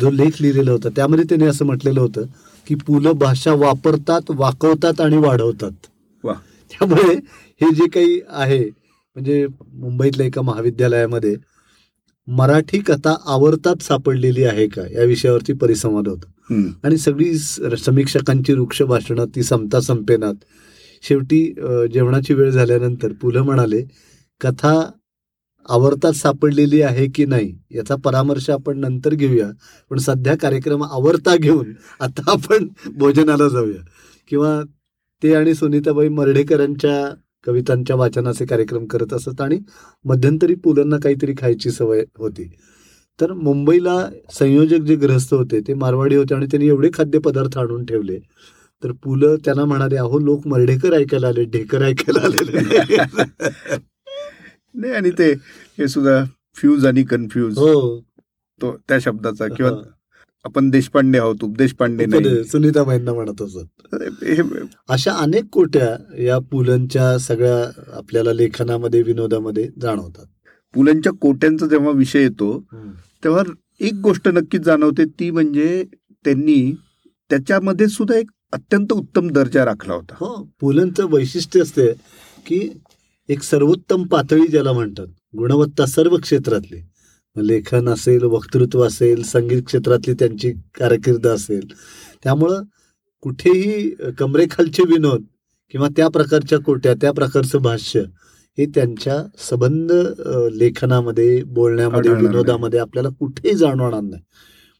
जो 0.00 0.10
लेख 0.10 0.30
लिहिलेला 0.40 0.72
होता 0.72 0.88
त्यामध्ये 0.88 1.24
त्यांनी 1.28 1.46
असं 1.46 1.64
म्हटलेलं 1.64 2.00
होतं 2.00 2.22
की 2.66 2.74
पुलं 2.74 3.12
भाषा 3.12 3.52
वापरतात 3.52 4.20
वाकवतात 4.28 5.00
आणि 5.00 5.16
वाढवतात. 5.16 5.70
वा. 6.24 6.34
त्यामुळे 6.70 7.16
हे 7.60 7.70
जे 7.74 7.88
काही 7.94 8.20
आहे 8.28 8.58
म्हणजे 8.64 9.46
मुंबईतल्या 9.72 10.26
एका 10.26 10.42
महाविद्यालयामध्ये 10.42 11.34
मराठी 12.28 12.78
कथा 12.86 13.14
आवर्तात 13.32 13.82
सापडलेली 13.82 14.44
आहे 14.44 14.66
का? 14.68 14.82
या 14.92 15.04
विषयावरती 15.04 15.52
परिसंवाद 15.52 16.08
होता. 16.08 16.30
आणि 16.84 16.96
सगळी 16.98 17.34
समीक्षकांची 17.38 18.52
वृक्ष 18.52 18.82
भाषणं 18.82 19.26
ती 19.34 19.42
संपता 19.42 19.80
संपेनात. 19.80 20.34
शेवटी 21.02 21.44
जेवणाची 21.92 22.34
वेळ 22.34 22.50
झाल्यानंतर 22.50 23.12
पुलं 23.22 23.42
म्हणाले 23.42 23.82
कथा 24.40 24.74
आवर्तात 25.68 26.12
सापडलेली 26.12 26.80
आहे 26.82 27.06
की 27.14 27.24
नाही? 27.26 27.52
याचा 27.74 27.96
परामर्श 28.04 28.48
आपण 28.50 28.78
नंतर 28.80 29.14
घेऊया. 29.14 29.50
पण 29.90 29.98
सध्या 29.98 30.36
कार्यक्रम 30.42 30.82
आवर्ता 30.84 31.36
घेऊन 31.36 31.72
आता 32.00 32.30
आपण 32.32 32.66
भोजनाला 32.98 33.48
जाऊया. 33.48 33.82
किंवा 34.28 34.60
ते 35.22 35.34
आणि 35.34 35.54
सुनीताबाई 35.54 36.08
मर्ढेकरांच्या 36.08 37.04
कवितांच्या 37.46 37.96
वाचनाचे 37.96 38.46
कार्यक्रम 38.46 38.86
करत 38.86 39.12
असत 39.12 39.40
आणि 39.40 39.58
मध्यंतरी 40.04 40.54
पुलांना 40.54 40.96
काहीतरी 40.96 41.34
खायची 41.38 41.70
सवय 41.70 42.04
होती 42.18 42.50
तर 43.20 43.32
मुंबईला 43.32 44.10
संयोजक 44.32 44.76
जे 44.76 44.94
ग्रस्त 44.94 45.34
होते 45.34 45.60
ते 45.60 45.74
मारवाडी 45.74 46.16
होते 46.16 46.34
आणि 46.34 46.46
त्यांनी 46.46 46.68
एवढे 46.68 46.90
खाद्यपदार्थ 46.94 47.58
आणून 47.58 47.84
ठेवले 47.84 48.18
तर 48.82 48.92
पुलं 48.92 49.36
त्यांना 49.44 49.64
म्हणाले 49.64 49.96
अहो 49.96 50.18
लोक 50.18 50.46
मर्ढेकर 50.46 50.92
ऐकायला 50.92 51.28
आले 51.28 51.44
ढेकर 51.44 51.82
ऐकायला 51.82 52.26
आलेले 52.26 52.58
नाही." 54.74 54.92
आणि 54.92 55.10
ते 55.10 55.32
हे 55.78 55.88
सुद्धा 55.88 56.24
फ्यूज 56.54 56.86
आणि 56.86 57.02
कन्फ्यूज 57.02 57.58
हो 57.58 58.00
तो 58.60 58.76
त्या 58.88 58.98
शब्दाचा 59.00 59.46
किंवा. 59.48 59.70
आपण 60.44 60.68
देशपांडे 60.70 61.18
आहोत 61.18 61.44
उपदेश 61.44 61.72
पांडे 61.74 62.06
नाही. 62.06 62.24
पण 62.24 62.42
सुनीताबाईंना 62.42 63.12
म्हणत 63.14 63.42
असत. 63.42 63.94
अशा 64.88 65.12
अनेक 65.12 65.44
कोट्या 65.52 65.96
या 66.22 66.38
पुलंच्या 66.50 67.16
सगळ्या 67.18 67.96
आपल्याला 67.96 68.32
लेखनामध्ये 68.32 69.02
विनोदामध्ये 69.02 69.68
जाणवतात. 69.82 70.26
पुलंच्या 70.74 71.12
कोट्यांचा 71.12 71.66
जेव्हा 71.66 71.90
विषय 71.90 72.22
येतो 72.22 72.58
तेव्हा 73.24 73.42
एक 73.80 73.94
गोष्ट 73.94 74.28
नक्कीच 74.28 74.60
जाणवते 74.60 75.04
ती 75.20 75.30
म्हणजे 75.30 75.84
त्यांनी 76.24 76.74
त्याच्यामध्ये 77.30 77.88
सुद्धा 77.88 78.16
एक 78.18 78.30
अत्यंत 78.52 78.92
उत्तम 78.92 79.28
दर्जा 79.28 79.64
राखला 79.64 79.94
होता. 79.94 80.14
हो 80.18 80.50
पुलंचं 80.60 81.06
वैशिष्ट्य 81.10 81.60
असते 81.60 81.92
की 82.46 82.60
एक 83.28 83.42
सर्वोत्तम 83.42 84.02
पातळी 84.02 84.46
ज्याला 84.46 84.72
म्हणतात 84.72 85.06
गुणवत्ता 85.36 85.86
सर्व 85.86 86.16
क्षेत्रातली. 86.16 86.80
लेखन 87.36 87.88
असेल 87.88 88.24
वक्तृत्व 88.24 88.82
असेल 88.86 89.22
संगीत 89.22 89.62
क्षेत्रातली 89.66 90.14
त्यांची 90.14 90.50
कारकीर्द 90.78 91.26
असेल. 91.26 91.66
त्यामुळं 92.24 92.62
कुठेही 93.22 93.90
कमरेखालचे 94.18 94.82
विनोद 94.88 95.22
किंवा 95.74 95.88
त्या 95.96 96.08
प्रकारच्या 96.08 96.58
कोट्या 96.58 96.94
त्या 97.00 97.12
प्रकारचं 97.12 97.62
भाष्य 97.62 98.00
हे 98.58 98.66
त्यांच्या 98.74 99.22
सबंध 99.50 99.92
लेखनामध्ये 100.52 101.42
बोलण्यामध्ये. 101.44 102.12
विनोदामध्ये 102.12 102.80
आपल्याला 102.80 103.08
कुठेही 103.18 103.54
जाणवणार 103.56 104.00
नाही. 104.00 104.22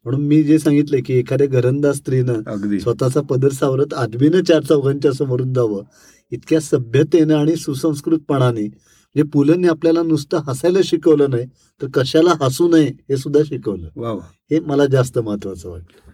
म्हणून 0.06 0.26
मी 0.26 0.42
जे 0.42 0.58
सांगितलं 0.58 1.00
की 1.06 1.14
एखाद्या 1.18 1.46
घरंदाज 1.46 1.96
स्त्रीनं 1.96 2.78
स्वतःचा 2.78 3.20
पदर 3.20 3.48
सावरत 3.52 3.94
आदमीनं 3.94 4.42
चार 4.48 4.62
चौघांच्या 4.62 5.12
समोरून 5.12 5.52
जावं 5.54 5.82
इतक्या 6.32 6.60
सभ्यतेनं 6.60 7.34
आणि 7.34 7.56
सुसंस्कृतपणाने 7.56 8.66
म्हणजे 9.14 9.30
पुलंनी 9.30 9.68
आपल्याला 9.68 10.02
नुसतं 10.02 10.40
हसायला 10.46 10.78
शिकवलं 10.84 11.30
नाही 11.30 11.46
तर 11.82 11.86
कशाला 11.94 12.30
हसू 12.40 12.68
नये 12.68 12.86
हे 12.86 13.16
सुद्धा 13.16 13.40
शिकवलं. 13.46 13.88
वा 13.96 14.12
वा. 14.12 14.20
हे 14.50 14.60
मला 14.60 14.86
जास्त 14.86 15.18
महत्वाचं 15.18 15.68
वाटलं. 15.70 16.10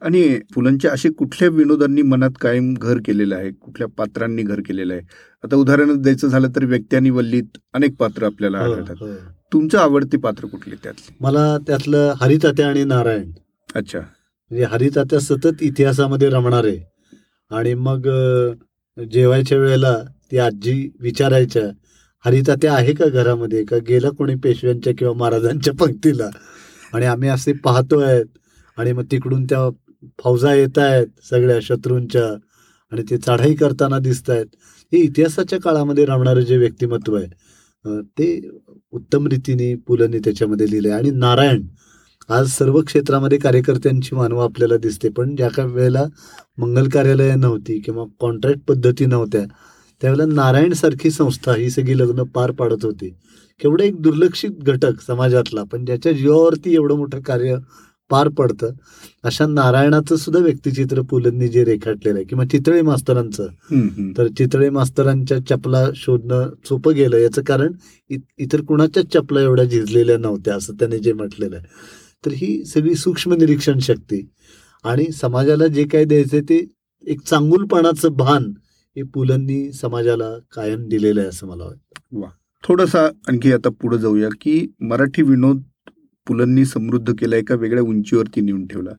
आणि 0.00 0.38
पुलंचे 0.54 0.88
असे 0.88 1.10
कुठल्या 1.10 1.48
विनोदांनी 1.48 2.02
मनात 2.02 2.30
कायम 2.40 2.74
घर 2.74 2.98
केलेलं 3.06 3.36
आहे? 3.36 3.50
कुठल्या 3.50 3.88
पात्रांनी 3.88 4.42
घर 4.42 4.60
केलेलं 4.60 4.92
आहे? 4.92 5.02
आता 5.44 5.56
उदाहरण 5.56 6.02
द्यायचं 6.02 6.28
झालं 6.28 6.48
तर 6.48 6.64
व्यक्ती 6.64 6.96
आणि 6.96 7.10
वल्लीत 7.10 7.58
अनेक 7.74 7.96
पात्र 7.96 8.24
आपल्याला 8.24 8.58
हो, 8.58 8.72
आढळतात. 8.72 8.96
हो. 9.00 9.08
तुमचं 9.52 9.78
आवडते 9.78 10.16
पात्र 10.16 10.46
कुठले 10.46 10.74
त्यातले? 10.82 11.16
मला 11.20 11.58
त्यातलं 11.58 12.12
हरितात्या 12.20 12.68
आणि 12.68 12.84
नारायण. 12.84 13.30
अच्छा. 13.74 13.98
म्हणजे 13.98 14.64
हरितात्या 14.64 15.20
सतत 15.20 15.62
इतिहासामध्ये 15.62 16.30
रमणारे 16.30 16.78
आणि 17.50 17.74
मग 17.74 18.08
जेवायच्या 19.12 19.58
वेळेला 19.58 19.96
ती 20.30 20.38
आजी 20.38 20.90
विचारायच्या 21.00 21.62
हरितात्या 22.24 22.72
आहे 22.74 22.92
का 22.94 23.06
घरामध्ये? 23.08 23.64
का 23.64 23.76
गेलं 23.88 24.10
कोणी 24.18 24.34
पेशव्यांच्या 24.44 24.92
किंवा 24.98 25.12
महाराजांच्या 25.18 25.74
पंक्तीला? 25.80 26.28
आणि 26.94 27.06
आम्ही 27.06 27.28
असे 27.28 27.52
पाहतोय 27.64 28.22
आणि 28.78 28.92
मग 28.92 29.04
तिकडून 29.10 29.44
त्या 29.44 29.68
फौजा 30.22 30.52
येत 30.54 30.78
आहेत 30.78 31.06
सगळ्या 31.30 31.58
शत्रूंच्या 31.62 32.24
आणि 32.92 33.02
ते 33.10 33.16
चढाई 33.18 33.54
करताना 33.54 33.98
दिसत 33.98 34.30
आहेत 34.30 34.46
हे 34.92 34.98
इतिहासाच्या 34.98 35.58
काळामध्ये 35.60 36.04
राहणारं 36.06 36.40
जे 36.40 36.56
व्यक्तिमत्व 36.58 37.16
आहे 37.16 38.00
ते 38.18 38.48
उत्तम 38.92 39.26
रीतीने 39.26 39.74
पुलंनी 39.86 40.18
त्याच्यामध्ये 40.24 40.70
लिहिलंय. 40.70 40.92
आणि 40.92 41.10
नारायण 41.10 41.62
आज 42.28 42.48
सर्व 42.50 42.80
क्षेत्रामध्ये 42.86 43.38
कार्यकर्त्यांची 43.38 44.16
मानवं 44.16 44.44
आपल्याला 44.44 44.76
दिसते 44.82 45.08
पण 45.16 45.34
ज्या 45.36 45.48
काही 45.56 45.68
वेळेला 45.72 46.04
मंगल 46.58 46.88
कार्यालयं 46.88 47.40
नव्हती 47.40 47.78
किंवा 47.84 48.04
कॉन्ट्रॅक्ट 48.20 48.60
पद्धती 48.68 49.06
नव्हत्या 49.06 49.42
त्यावेळेला 50.00 50.32
नारायण 50.34 50.72
सारखी 50.72 51.10
संस्था 51.10 51.54
ही 51.54 51.70
सगळी 51.70 51.98
लग्न 51.98 52.22
पार 52.34 52.50
पाडत 52.50 52.84
होती. 52.84 53.08
केवढं 53.60 53.84
एक 53.84 54.00
दुर्लक्षित 54.02 54.62
घटक 54.62 55.00
समाजातला 55.06 55.62
पण 55.72 55.84
ज्याच्या 55.84 56.12
जीवावरती 56.12 56.74
एवढं 56.74 56.96
मोठं 56.96 57.20
कार्य 57.20 57.56
पार 58.10 58.28
पडतं 58.38 58.70
अशा 59.24 59.46
नारायणाचं 59.46 60.16
सुद्धा 60.16 60.40
व्यक्तिचित्र 60.42 61.00
पुलंनी 61.10 61.48
जे 61.48 61.64
रेखाटलेलं 61.64 62.18
आहे 62.18 62.24
किंवा 62.26 62.44
चितळे 62.52 62.80
मास्तरांचं. 62.82 63.46
तर 64.16 64.28
चितळे 64.38 64.70
मास्तरांच्या 64.70 65.38
चपला 65.48 65.84
शोधणं 65.96 66.48
सोपं 66.68 66.94
गेलं 66.94 67.18
याचं 67.18 67.42
कारण 67.42 67.72
इतर 68.38 68.60
कुणाच्याच 68.68 69.12
चपला 69.14 69.40
एवढ्या 69.40 69.64
झिजलेल्या 69.64 70.16
नव्हत्या 70.18 70.54
असं 70.56 70.74
त्याने 70.80 70.98
जे 70.98 71.12
म्हटलेलं 71.12 71.56
आहे. 71.56 71.64
तर 72.26 72.32
ही 72.36 72.64
सगळी 72.64 72.94
सूक्ष्म 72.94 73.34
निरीक्षण 73.34 73.78
शक्ती 73.78 74.20
आणि 74.84 75.04
समाजाला 75.12 75.66
जे 75.66 75.84
काय 75.84 76.04
द्यायचं 76.04 76.40
ते 76.48 76.64
एक 77.06 77.20
चांगुलपणाचं 77.26 78.12
भान 78.12 78.52
हे 78.96 79.02
पुलंनी 79.02 79.72
समाजाला 79.72 80.30
कायम 80.54 80.88
दिलेलं 80.88 81.20
आहे 81.20 81.28
असं 81.28 81.46
मला 81.46 81.64
वाटतं. 81.64 82.28
थोडासा 82.64 83.04
आणखी 83.28 83.52
आता 83.52 83.68
पुढे 83.80 83.98
जाऊया 83.98 84.28
की 84.40 84.66
मराठी 84.80 85.22
विनोद 85.22 85.62
पुलंनी 86.26 86.64
समृद्ध 86.64 87.12
केला 87.18 87.36
एका 87.36 87.54
वेगळ्या 87.54 87.82
उंचीवरती 87.82 88.40
नेऊन 88.40 88.66
ठेवला. 88.66 88.90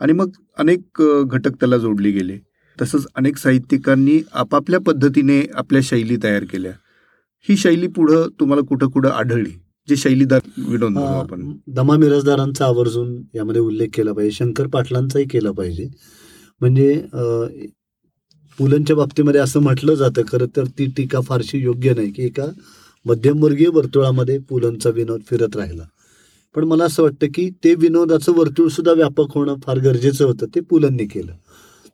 आणि 0.00 0.12
मग 0.12 0.30
अनेक 0.58 1.02
घटक 1.26 1.54
त्याला 1.54 1.78
जोडले 1.78 2.10
गेले. 2.10 2.38
तसंच 2.82 3.06
अनेक 3.16 3.36
साहित्यिकांनी 3.36 4.20
आपापल्या 4.32 4.80
पद्धतीने 4.80 5.40
आपल्या 5.54 5.80
शैली 5.84 6.16
तयार 6.22 6.44
केल्या. 6.44 6.72
ही 7.48 7.56
शैली 7.56 7.86
पुढं 7.86 8.28
तुम्हाला 8.40 8.62
कुठं 8.68 8.88
कुठं 8.90 9.08
आढळली? 9.08 9.50
जे 9.88 9.96
शैलीदार 9.96 10.40
विनोद 10.68 10.98
आपण. 10.98 11.52
दमा 11.66 11.96
मिराजदारांचा 11.96 12.64
आवर्जून 12.64 13.22
यामध्ये 13.34 13.60
उल्लेख 13.60 13.88
केला 13.94 14.12
पाहिजे 14.12 14.36
शंकर 14.36 14.66
पाटलांचाही 14.66 15.24
केला 15.24 15.50
पाहिजे. 15.50 15.88
म्हणजे 16.60 16.92
पुलंच्या 18.60 18.96
बाबतीमध्ये 18.96 19.40
असं 19.40 19.60
म्हटलं 19.60 19.94
जातं 19.94 20.22
खरं 20.32 20.46
तर 20.56 20.64
ती 20.64 20.86
टीका 20.86 21.20
फारशी 21.20 21.58
योग्य 21.58 21.92
नाही 21.94 22.10
की 22.10 22.24
एका 22.24 22.44
मध्यमवर्गीय 23.06 23.68
वर्तुळामध्ये 23.68 24.38
पुलंचा 24.38 24.90
विनोद 24.90 25.20
फिरत 25.30 25.56
राहिला. 25.56 25.82
पण 26.54 26.64
मला 26.64 26.84
असं 26.84 27.02
वाटतं 27.02 27.26
की 27.34 27.50
ते 27.64 27.74
विनोदाचं 27.74 28.32
वर्तुळसुद्धा 28.32 28.92
व्यापक 28.92 29.32
होणं 29.34 29.54
फार 29.64 29.78
गरजेचं 29.78 30.24
होतं 30.24 30.46
ते 30.54 30.60
पुलंनी 30.60 31.06
केलं. 31.06 31.32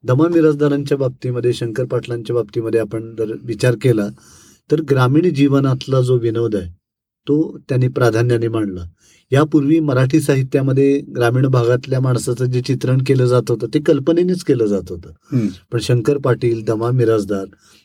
दमा 0.05 0.29
मिराजदारांच्या 0.29 0.99
बाबतीमध्ये 0.99 1.53
शंकर 1.53 1.85
पाटलांच्या 1.85 2.37
बाबतीमध्ये 2.37 2.81
आपण 2.81 3.15
जर 3.15 3.33
विचार 3.45 3.75
केला 3.83 4.09
तर 4.71 4.81
ग्रामीण 4.81 5.35
जीवनातला 5.35 6.01
जो 6.01 6.19
विनोद 6.19 6.57
आहे 6.57 6.71
तो 7.29 7.59
त्यांनी 7.69 7.89
प्राधान्याने 7.89 8.49
मांडला. 8.49 8.85
यापूर्वी 9.33 9.79
मराठी 9.81 10.21
साहित्यामध्ये 10.21 11.01
ग्रामीण 11.17 11.47
भागातल्या 11.47 12.01
माणसाचं 12.01 12.45
जे 12.45 12.61
चित्रण 12.61 13.03
केलं 13.07 13.27
जात 13.27 13.51
होतं 13.51 13.67
ते 13.75 13.81
कल्पनेनेच 13.81 14.43
केलं 14.45 14.67
जात 14.67 14.91
होतं. 14.91 15.39
पण 15.73 15.79
शंकर 15.79 16.19
पाटील 16.19 16.65
दमा 16.65 16.91
मिराजदार 16.91 17.45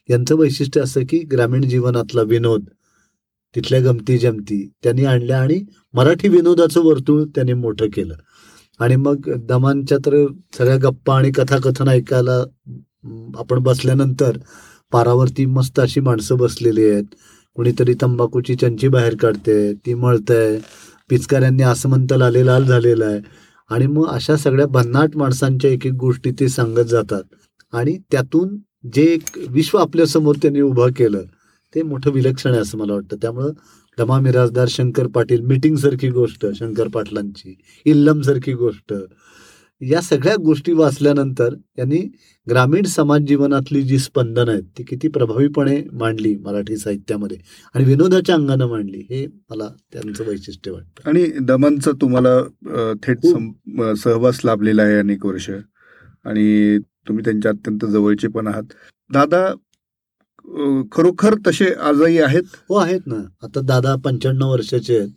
यांचं 0.10 0.36
वैशिष्ट्य 0.36 0.82
असं 0.82 1.02
की 1.10 1.20
ग्रामीण 1.20 1.62
जीवनातला 1.62 2.22
विनोद 2.22 2.66
तिथल्या 3.56 3.80
गमती 3.82 4.18
जमती 4.18 4.72
त्यांनी 4.84 5.06
आणल्या 5.06 5.42
आणि 5.42 5.60
मराठी 5.94 6.28
विनोदाचं 6.28 6.84
वर्तुळ 6.84 7.24
त्यांनी 7.36 7.54
मोठं 7.54 7.88
केलं. 7.94 8.16
आणि 8.80 8.96
मग 8.96 9.30
दमांच्या 9.38 9.98
तर 9.98 10.26
सगळ्या 10.58 10.78
गप्पा 10.78 11.18
आणि 11.18 11.32
कथाकथन 11.32 11.88
ऐकायला 11.88 12.44
आपण 13.38 13.60
बसल्यानंतर 13.60 14.38
पारावरती 14.92 15.46
मस्त 15.46 15.80
अशी 15.80 16.00
माणसं 16.00 16.38
बसलेली 16.38 16.86
आहेत. 16.90 17.04
कुणीतरी 17.56 17.94
तंबाखूची 18.02 18.56
चंची 18.56 18.88
बाहेर 18.88 19.16
काढते 19.16 19.74
ती 19.74 19.94
मळतंय. 19.94 20.60
पिचकाऱ्यांनी 21.10 21.64
आसमंत 21.64 22.14
लाले 22.18 22.46
लाल 22.46 22.66
झालेला 22.66 23.06
आहे. 23.06 23.20
आणि 23.70 23.88
मग 23.88 24.08
अशा 24.08 24.38
सगळ्या 24.38 24.68
भन्नाट 24.68 25.18
माणसांच्या 25.18 25.72
एक 25.72 25.86
एक 25.86 25.94
गोष्टी 25.94 26.32
ते 26.32 26.50
सांगत 26.50 26.86
जातात. 26.86 27.24
आणि 27.74 27.98
त्यातून 28.12 28.58
जे 28.94 29.02
एक 29.02 29.24
विश्व 29.50 29.78
आपल्यासमोर 29.78 30.36
त्यांनी 30.42 30.62
उभं 30.62 30.92
केलं 30.92 31.22
ते 31.76 31.82
मोठं 31.82 32.12
विलक्षण 32.12 32.52
आहे 32.52 32.60
असं 32.60 32.78
मला 32.78 32.94
वाटतं. 32.94 33.18
त्यामुळं 33.22 33.52
दमा 33.98 34.20
मिराजदार 34.20 34.68
शंकर 34.70 35.08
पाटील 35.08 35.42
मिटिंगसारखी 35.42 36.10
गोष्ट 36.10 36.46
शंकर 36.56 36.88
पाटलांची 36.88 37.56
इल्लम 37.86 38.22
सारखी 38.22 38.54
गोष्ट 38.54 38.94
या 39.82 40.02
सगळ्या 40.02 40.36
गोष्टी 40.36 40.74
वाचल्यानंतर 40.74 41.54
यांनी 41.78 41.98
ग्रामीण 42.50 42.84
समाज 42.84 43.22
जीवनातली 43.22 43.82
जी 43.82 43.98
स्पंदन 44.00 44.50
आहेत 44.50 44.64
ती 44.78 44.84
किती 44.84 45.08
प्रभावीपणे 45.08 45.84
मांडली 45.94 46.36
मराठी 46.36 46.78
साहित्यामध्ये 46.78 47.38
आणि 47.74 47.84
विनोदाच्या 47.84 48.36
अंगानं 48.36 48.68
मांडली 48.68 49.00
हे 49.10 49.28
मला 49.50 49.68
त्यांचं 49.94 50.24
वैशिष्ट्य 50.28 50.72
वाटतं. 50.72 51.10
आणि 51.10 51.26
दमनचा 51.42 51.92
तुम्हाला 51.92 52.42
थेट 53.04 53.18
अ, 53.82 53.94
सहवास 53.94 54.40
लाभलेला 54.46 54.84
आहे 54.84 54.98
अनेक 54.98 55.26
वर्ष. 55.26 55.50
आणि 56.26 56.80
तुम्ही 57.08 57.24
त्यांच्या 57.24 57.52
अत्यंत 57.52 57.86
जवळचे 57.86 58.28
पण 58.28 58.48
आहात. 58.48 58.64
दादा 59.14 59.54
खरोखर 60.92 61.36
तसे 61.48 61.74
आजही 61.74 62.20
आहेत? 62.20 62.44
हो 62.70 62.76
आहेत 62.76 63.02
ना. 63.06 63.22
आता 63.44 63.62
दादा 63.62 63.96
पंच्याण्णव 63.96 64.52
वर्षाचे 64.52 64.98
आहेत. 64.98 65.10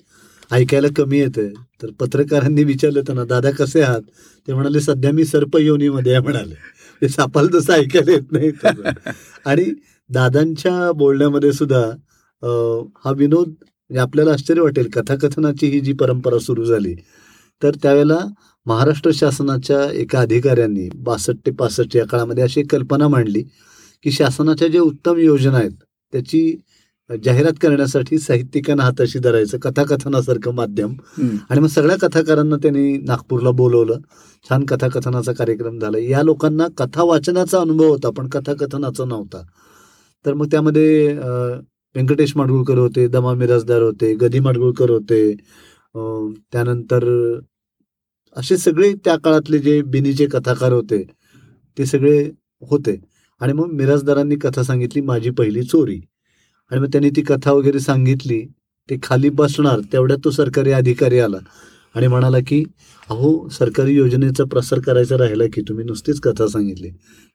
ऐकायला 0.55 0.89
कमी 0.97 1.19
येते 1.19 1.49
तर 1.83 1.91
पत्रकारांनी 2.01 2.65
विचारलं 2.65 3.01
त्यांना 3.07 3.25
दादा 3.25 3.51
कसे 3.59 3.81
आहात? 3.83 4.01
ते 4.49 4.53
म्हणाले 4.55 4.81
सध्या 4.81 5.13
मी 5.13 5.25
सर्प 5.25 5.57
योनीमध्ये 5.61 6.13
आहे 6.13 6.23
म्हणाले. 6.23 6.55
ते 7.03 7.09
सापाला 7.09 7.59
तसं 7.59 7.73
ऐकायला 7.73 8.13
येत 8.13 8.33
नाही 8.33 8.51
आणि 9.47 9.65
दादांच्या 10.11 10.91
बोलण्यामध्ये 10.97 11.53
सुद्धा 11.53 11.81
हा 13.05 13.13
विनोद 13.17 13.53
आपल्याला 13.99 14.33
आश्चर्य 14.33 14.61
वाटेल. 14.63 14.89
कथाकथनाची 14.95 15.67
ही 15.71 15.81
जी 15.81 15.93
परंपरा 15.93 16.39
सुरू 16.39 16.65
झाली 16.65 16.95
तर 17.63 17.75
त्यावेळेला 17.83 18.19
महाराष्ट्र 18.67 19.11
शासनाच्या 19.15 19.85
एका 19.93 20.21
अधिकाऱ्यांनी 20.21 20.89
बासष्ट 21.05 21.45
ते 21.47 21.51
पासष्ट 21.51 21.97
या 21.97 22.07
काळामध्ये 22.07 22.45
अशी 22.45 22.63
कल्पना 22.71 23.09
मांडली 23.09 23.43
की 24.05 24.11
शासनाच्या 24.13 24.69
ज्या 24.69 24.83
उत्तम 24.83 25.19
योजना 25.19 25.57
आहेत 25.59 25.73
त्याची 26.13 26.41
जाहिरात 27.11 27.53
करण्यासाठी 27.63 28.19
साहित्यिकांना 28.19 28.83
हाताशी 28.83 29.19
धरायचं 29.19 29.59
कथाकथनासारखं 29.63 30.55
माध्यम. 30.55 30.93
आणि 31.51 31.61
मग 31.61 31.67
सगळ्या 31.69 31.97
कथाकारांना 32.03 32.57
त्यांनी 32.63 32.97
नागपूरला 32.99 33.51
बोलवलं. 33.61 33.99
छान 34.49 34.65
कथाकथनाचा 34.69 35.33
कार्यक्रम 35.33 35.79
झाला. 35.79 35.99
या 35.99 36.23
लोकांना 36.23 36.67
कथा 36.79 37.03
वाचनाचा 37.03 37.61
अनुभव 37.61 37.89
होता 37.89 38.11
पण 38.17 38.29
कथाकथनाचा 38.33 39.05
नव्हता. 39.05 39.43
तर 40.25 40.35
मग 40.35 40.47
त्यामध्ये 40.51 41.13
व्यंकटेश 41.95 42.33
माडगुळकर 42.37 42.79
होते 42.79 43.07
दमा 43.09 43.33
मिराजदार 43.35 43.83
होते 43.83 44.15
गदी 44.21 44.41
माडगुळकर 44.41 44.91
होते. 44.91 45.35
त्यानंतर 46.53 47.05
असे 48.37 48.57
सगळे 48.57 48.93
त्या 49.05 49.17
काळातले 49.25 49.59
जे 49.59 49.81
बिनीचे 49.83 50.27
कथाकार 50.33 50.73
होते 50.73 51.03
ते 51.77 51.87
सगळे 51.87 52.19
होते. 52.71 52.97
आणि 53.41 53.53
मग 53.53 53.73
मिराजदारांनी 53.73 54.37
कथा 54.43 54.63
सांगितली 54.63 55.01
माझी 55.03 55.31
पहिली 55.31 55.63
चोरी. 55.63 56.01
आणि 56.71 56.81
मग 56.81 56.87
त्यांनी 56.93 57.11
ती 57.11 57.23
कथा 57.23 57.53
वगैरे 57.53 57.81
सांगितली 57.81 58.41
ते 58.89 58.97
खाली 59.03 59.29
बसणार 59.33 59.81
तेवढ्यात 59.93 60.19
तो 60.25 60.31
सरकारी 60.31 60.73
अधिकारी 60.73 61.19
आला 61.19 61.37
आणि 61.95 62.07
म्हणाला 62.07 62.39
की 62.47 62.63
अहो 63.09 63.49
सरकारी 63.53 63.95
योजनेचा 63.95 64.45
प्रसार 64.45 64.79
करायचा 64.81 65.17
राहिला 65.19 65.45
की 65.55 65.61
तुम्ही 65.69 65.85
नुसतीच 65.85 66.21
कथा 66.21 66.47
सांगितली. 66.49 66.91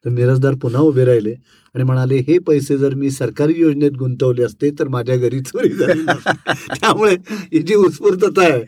तर 0.05 0.09
मिरजदार 0.09 0.55
पुन्हा 0.61 0.82
उभे 0.82 1.05
राहिले 1.05 1.34
आणि 1.75 1.84
म्हणाले 1.84 2.17
हे 2.27 2.38
पैसे 2.39 2.77
जर 2.77 2.93
मी 2.95 3.09
सरकारी 3.11 3.53
योजनेत 3.57 3.91
गुंतवले 3.99 4.43
असते 4.43 4.69
तर 4.80 4.88
माझ्या 4.88 5.15
घरी 5.17 5.39
चोरी 5.41 5.69
झाली 5.69 6.05
त्यामुळे 6.75 7.15
ही 7.53 7.59
जी 7.61 7.75
उत्स्फूर्तता 7.75 8.43
आहे 8.43 8.63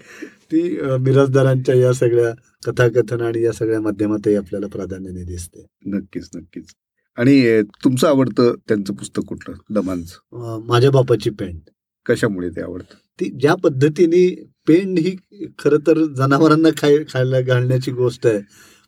ती 0.51 0.61
मिरजदारांच्या 0.99 1.75
या 1.75 1.93
सगळ्या 1.93 2.31
कथाकथन 2.63 3.21
आणि 3.21 3.43
या 3.43 3.51
सगळ्या 3.51 3.81
माध्यमातही 3.81 4.35
आपल्याला 4.35 4.67
प्राधान्याने 4.67 5.23
दिसते. 5.23 5.65
नक्कीच 5.87 6.29
नक्कीच. 6.35 6.73
आणि 7.17 7.61
तुमचं 7.83 8.07
आवडतं 8.07 8.53
त्यांचं 8.67 8.93
पुस्तक 8.93 9.23
कुठलं? 9.27 9.55
दमांचं. 9.69 10.65
माझ्या 10.67 10.91
बापाची 10.91 11.29
पेंट 11.29 11.59
कशामुळे 12.05 12.49
ते 12.49 12.61
आवडतं? 12.61 12.95
ती 13.19 13.29
ज्या 13.39 13.55
पद्धतीने 13.55 14.27
पेंड 14.67 14.99
ही 14.99 15.15
खरं 15.59 15.77
तर 15.87 16.03
जनावरांना 16.17 16.69
खाय 16.77 16.97
खायला 17.09 17.41
घालण्याची 17.41 17.91
गोष्ट 17.91 18.27
आहे 18.27 18.39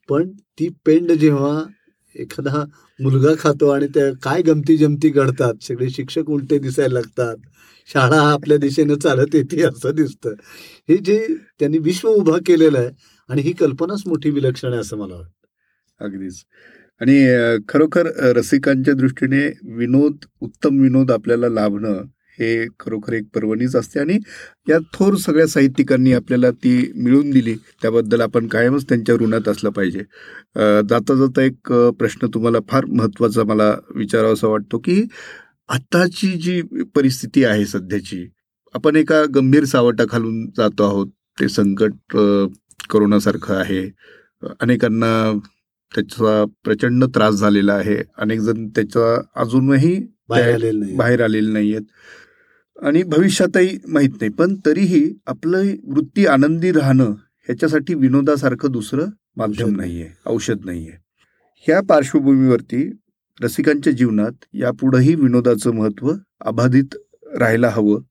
पण 0.10 0.30
ती 0.60 0.70
पेंड 0.86 1.12
जेव्हा 1.12 1.64
एखादा 2.16 2.64
मुलगा 3.00 3.34
खातो 3.40 3.70
आणि 3.70 3.88
त्या 3.88 4.12
काय 4.24 4.42
गमती 4.42 4.78
जमती 4.78 5.10
घडतात 5.10 5.64
सगळे 5.64 5.90
शिक्षक 5.90 6.30
उलटे 6.30 6.58
दिसायला 6.60 6.94
लागतात 6.94 7.38
शाळा 7.94 8.22
आपल्या 8.22 8.58
दिशेनं 8.58 8.96
चालत 8.96 9.36
येते 9.36 9.62
असं 9.62 9.92
दिसतं. 9.92 10.34
हे 10.90 10.98
जे 10.98 11.28
त्यांनी 11.60 11.78
विश्व 11.78 12.10
उभा 12.10 12.38
केलेलं 12.46 12.80
आहे 12.80 12.90
आणि 13.30 13.42
ही 13.42 13.52
कल्पनाच 13.52 14.04
मोठी 14.08 14.30
विलक्षण 14.30 14.72
आहे 14.72 14.80
असं 14.80 14.98
मला 14.98 15.16
वाटतं. 15.16 16.06
अगदीच. 16.06 16.44
आणि 17.02 17.58
खरोखर 17.70 18.08
रसिकांच्या 18.38 18.94
दृष्टीने 18.94 19.46
विनोद 19.78 20.26
उत्तम 20.42 20.80
विनोद 20.82 21.12
आपल्याला 21.12 21.50
लाभणं 21.50 22.02
हे 22.40 22.66
खरोखर 22.80 23.14
एक 23.14 23.24
पर्वणीच 23.36 23.76
असते. 23.76 24.00
आणि 24.00 24.18
या 24.70 24.78
थोर 24.94 25.16
सगळ्या 25.16 25.48
साहित्यिकांनी 25.48 26.14
आपल्याला 26.14 26.52
ती 26.64 26.76
मिळून 26.96 27.30
दिली 27.32 27.56
त्याबद्दल 27.82 28.22
आपण 28.22 28.48
कायमच 28.48 28.86
त्यांच्या 28.90 29.16
ऋणात 29.22 29.48
असलं 29.50 29.70
पाहिजे. 29.70 30.00
जाता 30.90 31.16
जाता 31.16 31.42
एक 31.42 31.72
प्रश्न 32.00 32.28
तुम्हाला 32.34 32.60
फार 32.70 32.86
महत्त्वाचा 32.90 33.44
मला 33.44 33.74
विचारावासा 33.96 34.48
वाटतो 34.48 34.78
की 34.86 35.02
आत्ताची 35.70 36.32
जी 36.42 36.62
परिस्थिती 36.96 37.44
आहे 37.46 37.66
सध्याची 37.66 38.26
आपण 38.76 38.96
एका 38.96 39.24
गंभीर 39.36 39.66
सावटाखालून 39.66 40.46
जातो 40.58 40.84
आहोत. 40.84 41.08
ते 41.40 41.48
संकट 41.50 42.18
करोनासारखं 42.90 43.56
आहे. 43.56 43.90
अनेकांना 44.62 45.12
त्याचा 45.96 46.46
प्रचंड 46.64 47.04
त्रास 47.04 47.36
झालेला 47.36 47.74
आहे. 47.74 47.98
अनेक 48.18 48.40
जण 48.40 48.68
त्याचा 48.68 49.22
अजूनही 49.36 50.08
बाहेर 50.30 50.54
आलेलं 50.54 50.80
नाही 50.80 50.96
बाहेर 50.96 51.22
आलेले 51.22 51.52
नाहीयेत. 51.52 51.82
आणि 52.82 53.04
भविष्यातही 53.04 53.80
माहीत 53.88 54.10
नाही. 54.10 54.32
पण 54.32 54.56
तरीही 54.66 55.14
आपलं 55.28 55.64
वृत्ती 55.84 56.26
आनंदी 56.26 56.72
राहणं 56.72 57.04
ह्याच्यासाठी 57.46 57.94
विनोदासारखं 57.94 58.72
दुसरं 58.72 59.06
माध्यम 59.36 59.68
औषध 59.68 59.78
नाहीये. 59.78 60.10
औषध 60.26 60.58
नाहीये. 60.66 60.92
ह्या 61.56 61.82
पार्श्वभूमीवरती 61.82 62.92
रसिकांच्या 63.42 63.94
जीवनात 63.94 64.32
यापुढेही 64.54 65.16
विनोदाचं 65.16 65.72
महत्त्व 65.72 66.14
अबाधित 66.42 66.96
राहायला 67.40 67.70
हवं. 67.70 68.02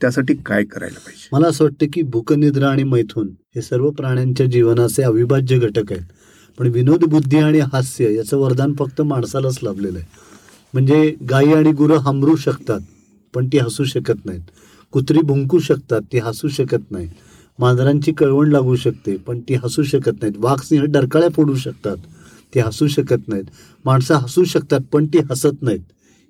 त्यासाठी 0.00 0.34
काय 0.34 0.64
करायला 0.64 0.98
पाहिजे? 0.98 1.28
मला 1.32 1.48
असं 1.48 1.64
वाटतं 1.64 1.86
की 1.92 2.02
भूकनिद्रा 2.02 2.68
आणि 2.68 2.84
मैथून 2.84 3.28
हे 3.56 3.62
सर्व 3.62 3.90
प्राण्यांच्या 3.90 4.46
जीवनाचे 4.46 5.02
अविभाज्य 5.02 5.58
घटक 5.58 5.92
आहेत. 5.92 6.02
पण 6.58 6.66
विनोद 6.66 7.04
बुद्धी 7.04 7.36
आणि 7.36 7.58
हास्य 7.58 8.14
याचं 8.14 8.36
वरदान 8.36 8.74
फक्त 8.78 9.00
माणसालाच 9.00 9.58
लाभलेलं 9.62 9.98
आहे. 9.98 10.08
म्हणजे 10.72 11.14
गायी 11.30 11.52
आणि 11.52 11.72
गुरं 11.72 11.96
हमरू 11.96 12.36
शकतात 12.36 12.80
पण 13.34 13.46
ती 13.46 13.58
हसू 13.58 13.84
शकत 13.84 14.26
नाहीत. 14.26 14.40
कुत्री 14.92 15.18
भुंकू 15.18 15.58
शकतात 15.58 16.00
ती 16.12 16.18
हसू 16.18 16.48
शकत 16.48 16.90
नाहीत. 16.90 17.08
मांजरांची 17.58 18.12
कळवण 18.12 18.48
लागू 18.48 18.76
शकते 18.76 19.16
पण 19.16 19.40
ती 19.40 19.54
हसू 19.54 19.82
शकत 19.82 20.22
नाहीत. 20.22 20.34
वाघसिंह 20.36 20.84
डरकाळ्या 20.84 21.28
फोडू 21.28 21.54
शकतात 21.54 21.96
ती 22.54 22.60
हसू 22.60 22.86
शकत 22.86 23.28
नाहीत. 23.28 23.44
माणसं 23.84 24.14
हसू 24.14 24.44
शकतात 24.44 24.80
पण 24.92 25.06
ती 25.06 25.18
हसत 25.30 25.62
नाहीत. 25.62 25.80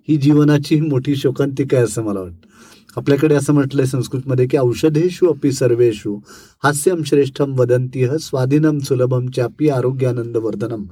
ही 0.09 0.17
जीवनाची 0.17 0.81
मोठी 0.81 1.17
शोकांतिका 1.17 1.77
आहे 1.77 1.85
असं 1.85 2.03
मला 2.03 2.21
वाटतं. 2.21 2.48
आपल्याकडे 2.97 3.35
असं 3.35 3.53
म्हटलंय 3.55 3.87
संस्कृतमध्ये 3.87 4.47
की 4.47 4.57
औषधेषु 4.59 5.27
अपि 5.27 5.53
सर्वेषु 5.53 6.17
हास्यम 6.63 7.03
श्रेष्ठम 7.03 7.55
वदंती 7.59 8.07
स्वाधीनम 8.21 8.79
सुलभम 8.79 9.27
चापी 9.27 9.69
आरोग्यानंद 9.69 10.37
वर्धनम 10.37 10.85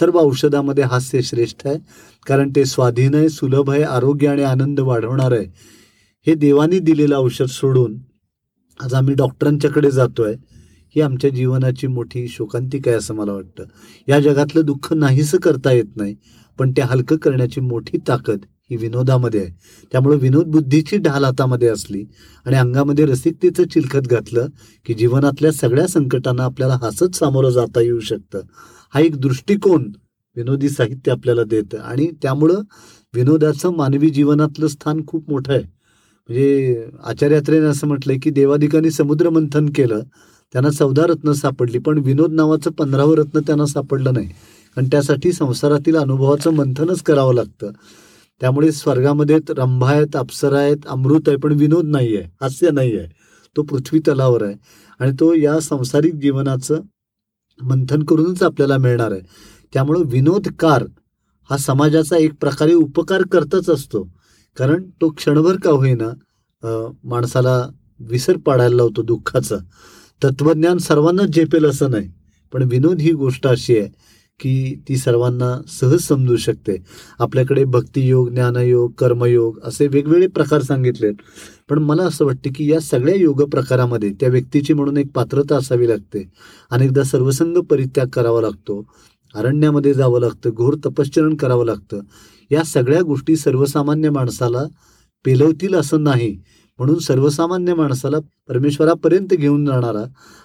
सर्व 0.00 0.18
औषधामध्ये 0.18 0.84
हास्य 0.84 1.22
श्रेष्ठ 1.22 1.66
आहे 1.66 1.78
कारण 2.26 2.50
ते 2.56 2.64
स्वाधीन 2.64 3.14
आहे 3.14 3.28
सुलभ 3.28 3.70
आहे 3.70 3.82
आरोग्य 3.82 4.28
आणि 4.28 4.42
आनंद 4.42 4.80
वाढवणार 4.80 5.32
आहे. 5.32 5.44
हे 6.26 6.34
देवानी 6.34 6.78
दिलेलं 6.78 7.16
औषध 7.16 7.46
सोडून 7.46 7.96
आज 8.80 8.94
आम्ही 8.94 9.14
डॉक्टरांच्याकडे 9.14 9.90
जातोय 9.90 10.34
ही 10.96 11.00
आमच्या 11.00 11.30
जीवनाची 11.30 11.86
मोठी 11.86 12.26
शोकांतिक 12.28 12.88
आहे 12.88 12.96
असं 12.96 13.14
मला 13.14 13.32
वाटतं. 13.32 13.64
या 14.08 14.20
जगातलं 14.20 14.64
दुःख 14.64 14.92
नाहीसं 14.92 15.38
करता 15.38 15.72
येत 15.72 15.96
नाही 15.96 16.14
पण 16.58 16.72
ते 16.72 16.82
हलकं 16.82 17.16
करण्याची 17.16 17.60
मोठी 17.60 17.98
ताकद 18.08 18.44
ही 18.70 18.76
विनोदामध्ये 18.76 19.40
आहे. 19.40 19.50
त्यामुळे 19.92 20.16
विनोद 20.16 20.46
बुद्धीची 20.46 20.96
ढाल 20.96 21.24
हातामध्ये 21.24 21.68
असली 21.68 22.04
आणि 22.46 22.56
अंगामध्ये 22.56 23.06
रसिकतेचं 23.06 23.64
चिलखत 23.64 24.06
घातलं 24.10 24.46
की 24.86 24.94
जीवनातल्या 24.94 25.52
सगळ्या 25.52 25.86
संकटांना 25.86 26.44
आपल्याला 26.44 26.78
हसत 26.82 27.14
सामोरं 27.14 27.50
जाता 27.50 27.80
येऊ 27.80 28.00
शकतं. 28.00 28.40
हा 28.94 29.00
एक 29.00 29.16
दृष्टिकोन 29.16 29.92
विनोदी 30.36 30.68
साहित्य 30.68 31.12
आपल्याला 31.12 31.42
देतं. 31.44 31.78
आणि 31.78 32.10
त्यामुळं 32.22 32.60
विनोदाचं 33.14 33.72
मानवी 33.76 34.10
जीवनातलं 34.10 34.66
स्थान 34.68 35.00
खूप 35.06 35.30
मोठं 35.30 35.52
आहे. 35.52 35.62
म्हणजे 35.62 36.86
आचार्यात्रेने 37.04 37.66
असं 37.66 37.86
म्हटलंय 37.86 38.18
की 38.18 38.30
देवादिकांनी 38.30 38.90
समुद्र 38.90 39.30
मंथन 39.30 39.68
केलं 39.68 40.00
त्यांना 40.52 40.70
चौदा 40.70 41.06
रत्न 41.06 41.32
सापडली 41.32 41.78
पण 41.78 41.98
विनोद 41.98 42.32
नावाचं 42.32 42.70
पंधरावं 42.70 43.16
रत्न 43.16 43.40
त्यांना 43.40 43.66
सापडलं 43.66 44.14
नाही. 44.14 44.26
कारण 44.76 44.86
त्यासाठी 44.86 45.32
संसारातील 45.32 45.96
अनुभवाचं 45.96 46.50
मंथनच 46.50 47.02
करावं 47.02 47.34
लागतं. 47.34 47.70
त्यामुळे 48.40 48.70
स्वर्गामध्ये 48.72 49.38
रंभा 49.48 49.90
आहेत 49.90 50.16
अप्सरा 50.16 50.58
आहेत 50.58 50.86
अमृत 50.86 51.28
आहे 51.28 51.36
पण 51.36 51.52
विनोद 51.52 51.86
नाही 51.86 52.16
आहे 52.16 52.26
हास्य 52.40 52.70
नाही 52.70 52.96
आहे 52.98 53.08
तो 53.56 53.62
पृथ्वी 53.62 54.00
तलावर 54.08 54.42
आहे 54.42 54.54
आणि 55.00 55.12
तो 55.20 55.32
या 55.34 55.58
संसारिक 55.60 56.14
जीवनाचं 56.14 56.80
मंथन 57.60 58.02
करूनच 58.02 58.42
आपल्याला 58.42 58.76
मिळणार 58.78 59.12
आहे. 59.12 59.20
त्यामुळं 59.72 60.02
विनोदकार 60.06 60.84
हा 61.50 61.56
समाजाचा 61.56 62.16
एक 62.16 62.34
प्रकारे 62.40 62.74
उपकार 62.74 63.22
करतच 63.32 63.68
असतो. 63.70 64.02
कारण 64.56 64.82
तो 65.00 65.08
क्षणभर 65.10 65.56
का 65.64 65.70
होईना 65.70 66.10
माणसाला 67.04 67.56
विसर 68.00 68.36
पाडायला 68.46 68.76
लावतो 68.76 69.02
दुःखाचा. 69.02 69.56
तत्वज्ञान 70.22 70.78
सर्वांनाच 70.78 71.28
झेपेल 71.28 71.64
असं 71.66 71.90
नाही. 71.90 72.08
पण 72.52 72.62
विनोद 72.62 73.00
ही 73.00 73.12
गोष्ट 73.12 73.46
अशी 73.46 73.78
आहे 73.78 73.88
की 74.40 74.82
ती 74.88 74.96
सर्वांना 74.96 75.62
सहज 75.68 75.98
समजू 75.98 76.36
शकते. 76.36 76.76
आपल्याकडे 77.18 77.64
भक्तियोग 77.64 78.30
ज्ञानयोग 78.30 78.92
कर्मयोग 78.92 79.58
असे 79.64 79.86
वेगवेगळे 79.86 80.26
प्रकार 80.26 80.62
सांगितलेत. 80.62 81.14
पण 81.68 81.78
मला 81.78 82.02
असं 82.02 82.24
वाटतं 82.24 82.50
की 82.56 82.72
या 82.72 82.80
सगळ्या 82.80 83.14
योग 83.14 83.42
प्रकारामध्ये 83.42 84.12
त्या 84.20 84.28
व्यक्तीची 84.28 84.74
म्हणून 84.74 84.96
एक 84.96 85.06
पात्रता 85.14 85.56
असावी 85.56 85.88
लागते. 85.88 86.28
अनेकदा 86.70 87.02
सर्वसंग 87.02 87.56
परित्याग 87.56 88.06
करावा 88.06 88.40
लागतो. 88.40 88.86
अरण्यामध्ये 89.34 89.94
जावं 89.94 90.20
लागतं. 90.20 90.50
घोर 90.50 90.74
तपश्चरण 90.74 91.34
करावं 91.34 91.64
लागतं. 91.64 92.00
या 92.50 92.62
सगळ्या 92.62 93.02
गोष्टी 93.02 93.36
सर्वसामान्य 93.36 94.10
माणसाला 94.10 94.62
पेलवतील 95.24 95.74
असं 95.74 96.02
नाही. 96.02 96.38
म्हणून 96.78 96.98
सर्वसामान्य 96.98 97.74
माणसाला 97.74 98.16
परमेश्वरापर्यंत 98.48 99.28
घेऊन 99.28 99.64
जाणारा 99.66 100.04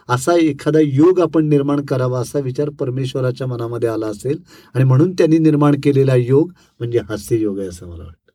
असा 0.09 0.33
एखादा 0.33 0.79
योग 0.79 1.19
आपण 1.19 1.45
निर्माण 1.45 1.85
करावा 1.85 2.19
असा 2.19 2.39
विचार 2.39 2.69
परमेश्वराच्या 2.69 3.47
मनामध्ये 3.47 3.89
आला 3.89 4.07
असेल. 4.07 4.37
आणि 4.73 4.83
म्हणून 4.83 5.11
त्यांनी 5.11 5.37
निर्माण 5.37 5.75
केलेला 5.83 6.15
योग 6.15 6.51
म्हणजे 6.79 6.99
हास्य 6.99 7.37
योग 7.37 7.59
आहे 7.59 7.67
असं 7.67 7.85
मला 7.85 8.03
वाटतं. 8.03 8.31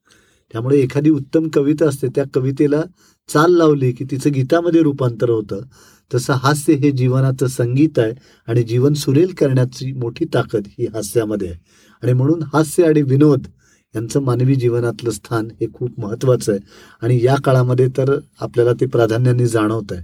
त्यामुळे 0.52 0.78
एखादी 0.78 1.10
उत्तम 1.10 1.48
कविता 1.48 1.88
असते 1.88 2.06
त्या 2.08 2.24
कवितेला 2.34 2.82
चाल 3.28 3.52
लावली 3.52 3.92
की 3.92 4.04
तिचं 4.10 4.32
गीतामध्ये 4.32 4.82
रूपांतर 4.82 5.30
होतं. 5.30 5.60
तसं 6.14 6.32
हास्य 6.32 6.72
हे 6.72 6.90
जीवनाचं 6.90 7.46
संगीत 7.46 7.98
आहे 7.98 8.12
आणि 8.48 8.62
जीवन 8.62 8.94
सुरेल 8.94 9.34
करण्याची 9.34 9.92
मोठी 9.92 10.24
ताकद 10.34 10.62
ही 10.66 10.86
हास्यामध्ये 10.86 11.48
आहे. 11.48 11.58
आणि 12.02 12.12
म्हणून 12.12 12.42
हास्य 12.42 12.84
आणि 12.84 13.02
विनोद 13.02 13.46
यांचं 13.94 14.22
मानवी 14.22 14.54
जीवनातलं 14.54 15.10
स्थान 15.10 15.48
हे 15.60 15.66
खूप 15.74 15.90
महत्त्वाचं 15.98 16.52
आहे. 16.52 16.60
आणि 17.02 17.24
या 17.24 17.36
काळामध्ये 17.44 17.88
तर 17.88 18.18
आपल्याला 18.40 18.72
ते 18.72 18.86
प्राधान्याने 18.86 19.46
जाणवत 19.46 19.92
आहे. 19.92 20.00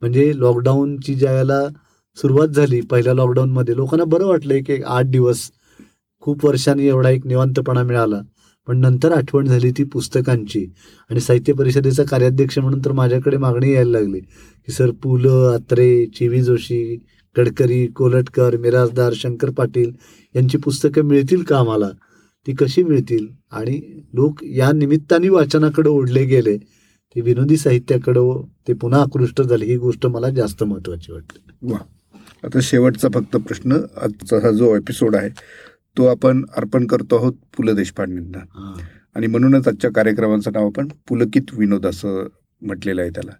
म्हणजे 0.00 0.32
लॉकडाऊनची 0.36 1.14
ज्या 1.14 1.32
वेळेला 1.32 1.68
सुरुवात 2.16 2.48
झाली 2.48 2.80
पहिल्या 2.80 3.14
लॉकडाऊनमध्ये 3.14 3.76
लोकांना 3.76 4.04
बरं 4.04 4.26
वाटलं 4.26 4.58
की 4.58 4.72
एक 4.72 4.84
आठ 4.84 5.04
दिवस. 5.04 5.50
खूप 6.20 6.46
वर्षांनी 6.46 6.86
एवढा 6.86 7.10
एक 7.10 7.26
निवांतपणा 7.26 7.82
मिळाला. 7.82 8.20
पण 8.66 8.78
नंतर 8.78 9.12
आठवण 9.12 9.46
झाली 9.46 9.70
ती 9.70 9.84
पुस्तकांची. 9.84 10.66
आणि 11.10 11.20
साहित्य 11.20 11.52
परिषदेचा 11.52 12.02
कार्याध्यक्ष 12.02 12.58
म्हणून 12.58 12.80
तर 12.84 12.92
माझ्याकडे 12.92 13.36
मागणी 13.36 13.72
यायला 13.72 13.90
लागली. 13.90 14.20
की 14.66 14.72
सर 14.72 14.90
पु 14.90 15.16
ल 15.16 15.26
अत्रे 15.26 16.06
चि 16.06 16.42
जोशी 16.42 17.04
गडकरी 17.38 17.86
कोलटकर 17.86 18.56
मिराजदार 18.56 19.12
शंकर 19.16 19.50
पाटील 19.50 19.90
यांची 20.36 20.58
पुस्तकं 20.58 21.02
मिळतील 21.02 21.42
का 21.42 21.58
आम्हाला? 21.58 21.88
ती 22.46 22.52
कशी 22.58 22.82
मिळतील? 22.82 23.26
आणि 23.52 23.80
लोक 24.14 24.42
या 24.44 24.70
निमित्ताने 24.72 25.28
वाचनाकडे 25.28 25.88
ओढले 25.90 26.24
गेले 26.26 26.56
ते 26.56 27.20
विनोदी 27.20 27.56
साहित्याकडं 27.56 28.42
ते 28.68 28.72
पुन्हा 28.72 29.00
आकृष्ट 29.02 29.42
झाले. 29.42 29.64
ही 29.64 29.76
गोष्ट 29.76 30.06
मला 30.06 30.30
जास्त 30.30 30.62
महत्वाची 30.62 31.12
वाटते 31.12 31.40
वा. 31.62 31.78
आता 32.44 32.58
शेवटचा 32.62 33.08
फक्त 33.14 33.36
प्रश्न 33.38 33.78
आजचा 34.02 34.36
हा 34.42 34.50
जो 34.52 34.74
एपिसोड 34.76 35.16
आहे 35.16 35.28
तो 35.96 36.06
आपण 36.06 36.44
अर्पण 36.56 36.86
करतो 36.86 37.16
आहोत 37.16 37.32
पु 37.56 37.62
ल 37.62 37.74
देशपांडेंना. 37.76 38.38
आणि 39.16 39.26
म्हणूनच 39.26 39.68
आजच्या 39.68 39.90
कार्यक्रमाचं 39.92 40.52
नाव 40.52 40.66
आपण 40.66 40.88
पुलकित 41.08 41.54
विनोद 41.54 41.86
असं 41.86 42.26
म्हटलेलं 42.62 43.02
आहे 43.02 43.10
त्याला. 43.10 43.32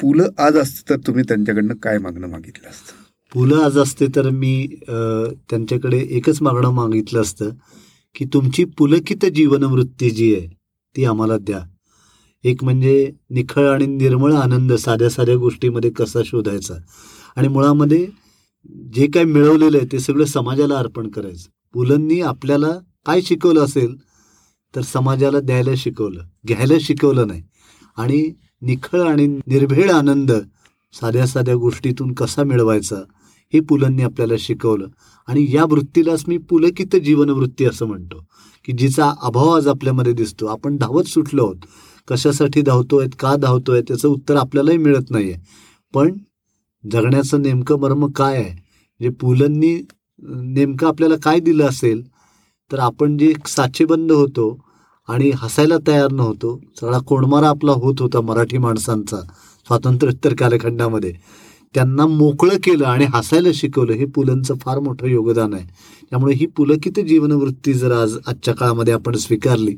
पुलं 0.00 0.28
आज 0.38 0.56
असतं 0.56 0.90
तर 0.90 1.06
तुम्ही 1.06 1.24
त्यांच्याकडनं 1.28 1.74
काय 1.82 1.98
मागणं 1.98 2.28
मागितलं 2.28 2.68
असतं? 2.68 2.92
पुलं 3.32 3.62
आज 3.64 3.78
असते 3.78 4.06
तर 4.16 4.28
मी 4.30 4.66
त्यांच्याकडे 4.84 5.98
एकच 6.10 6.40
मागणं 6.42 6.70
मागितलं 6.74 7.20
असतं 7.20 7.50
की 8.14 8.24
तुमची 8.24 8.64
पुलकित 8.64 9.26
जीवनवृत्ती 9.26 10.10
जी 10.10 10.34
आहे 10.34 10.46
ती 10.96 11.04
आम्हाला 11.04 11.38
द्या. 11.38 11.60
एक 12.44 12.64
म्हणजे 12.64 13.12
निखळ 13.30 13.68
आणि 13.68 13.86
निर्मळ 13.86 14.32
आनंद 14.32 14.72
साध्या 14.72 15.10
साध्या 15.10 15.36
गोष्टीमध्ये 15.36 15.90
कसा 15.90 16.20
शोधायचा? 16.24 16.74
आणि 17.36 17.48
मुळामध्ये 17.48 18.06
जे 18.94 19.06
काय 19.06 19.24
मिळवलेलं 19.24 19.76
आहे 19.76 19.86
ते 19.92 19.98
सगळं 19.98 20.24
समाजाला 20.24 20.78
अर्पण 20.78 21.08
करायचं. 21.08 21.48
पुलंनी 21.72 22.20
आपल्याला 22.20 22.70
काय 23.06 23.20
शिकवलं 23.22 23.60
असेल 23.60 23.96
तर 24.76 24.80
समाजाला 24.80 25.40
द्यायला 25.40 25.70
शिकवलं. 25.76 26.20
घ्यायला 26.46 26.74
शिकवलं 26.80 27.26
नाही. 27.26 27.42
आणि 27.96 28.32
निखळ 28.62 29.00
आणि 29.00 29.26
निर्भेळ 29.26 29.90
आनंद 29.90 30.32
साध्या 30.92 31.26
साध्या 31.26 31.54
गोष्टीतून 31.54 32.12
कसा 32.12 32.44
मिळवायचा? 32.44 32.96
हे 33.52 33.60
पुलंनी 33.60 34.02
आपल्याला 34.02 34.34
शिकवलं. 34.38 34.86
आणि 35.28 35.46
या 35.52 35.64
वृत्तीलाच 35.70 36.24
मी 36.28 36.36
पुलकित 36.50 36.96
जीवनवृत्ती 37.04 37.64
असं 37.64 37.86
म्हणतो 37.86 38.24
की 38.64 38.72
जिचा 38.78 39.12
अभाव 39.22 39.48
आज 39.48 39.68
आपल्यामध्ये 39.68 40.12
दिसतो. 40.12 40.46
आपण 40.46 40.76
धावत 40.76 41.04
सुटलो 41.08 41.44
आहोत. 41.44 41.56
कशासाठी 42.08 42.62
धावतोय 42.62 43.06
का 43.18 43.34
धावतोय 43.36 43.80
त्याचं 43.88 44.08
उत्तर 44.08 44.36
आपल्यालाही 44.36 44.78
मिळत 44.78 45.10
नाही 45.10 45.30
आहे 45.32 45.42
पण 45.94 46.12
जगण्याचं 46.84 47.42
नेमकं 47.42 47.78
मर्म 47.80 48.06
काय 48.16 48.36
आहे? 48.36 48.54
जे 49.00 49.08
पुलंनी 49.20 49.74
नेमकं 50.22 50.86
आपल्याला 50.86 51.14
काय 51.22 51.38
दिलं 51.40 51.66
असेल? 51.68 52.02
तर 52.70 52.78
आपण 52.78 53.16
जे 53.18 53.32
साचेबंद 53.46 54.12
होतो 54.12 54.56
आणि 55.08 55.30
हसायला 55.36 55.76
तयार 55.86 56.12
नव्हतो 56.12 56.58
सगळा 56.80 56.98
कोणमारा 57.06 57.48
आपला 57.48 57.72
होत 57.72 58.00
होता 58.00 58.20
मराठी 58.20 58.58
माणसांचा 58.58 59.20
स्वातंत्र्योत्तर 59.66 60.34
कालखंडामध्ये. 60.38 61.12
त्यांना 61.74 62.06
मोकळं 62.06 62.56
केलं 62.56 62.84
आणि 62.84 63.04
हसायला 63.04 63.48
शिकवलं 63.54 63.92
हे 63.92 64.04
पुलंचं 64.04 64.54
फार 64.54 64.78
मोठं 64.78 65.06
योगदान 65.06 65.54
आहे. 65.54 65.66
त्यामुळे 66.10 66.34
ही 66.34 66.46
पुलकित 66.46 67.00
जीवनवृत्ती 67.00 67.72
जर 67.72 67.92
आज 67.92 68.16
आजच्या 68.26 68.54
काळामध्ये 68.54 68.94
आपण 68.94 69.16
स्वीकारली 69.16 69.74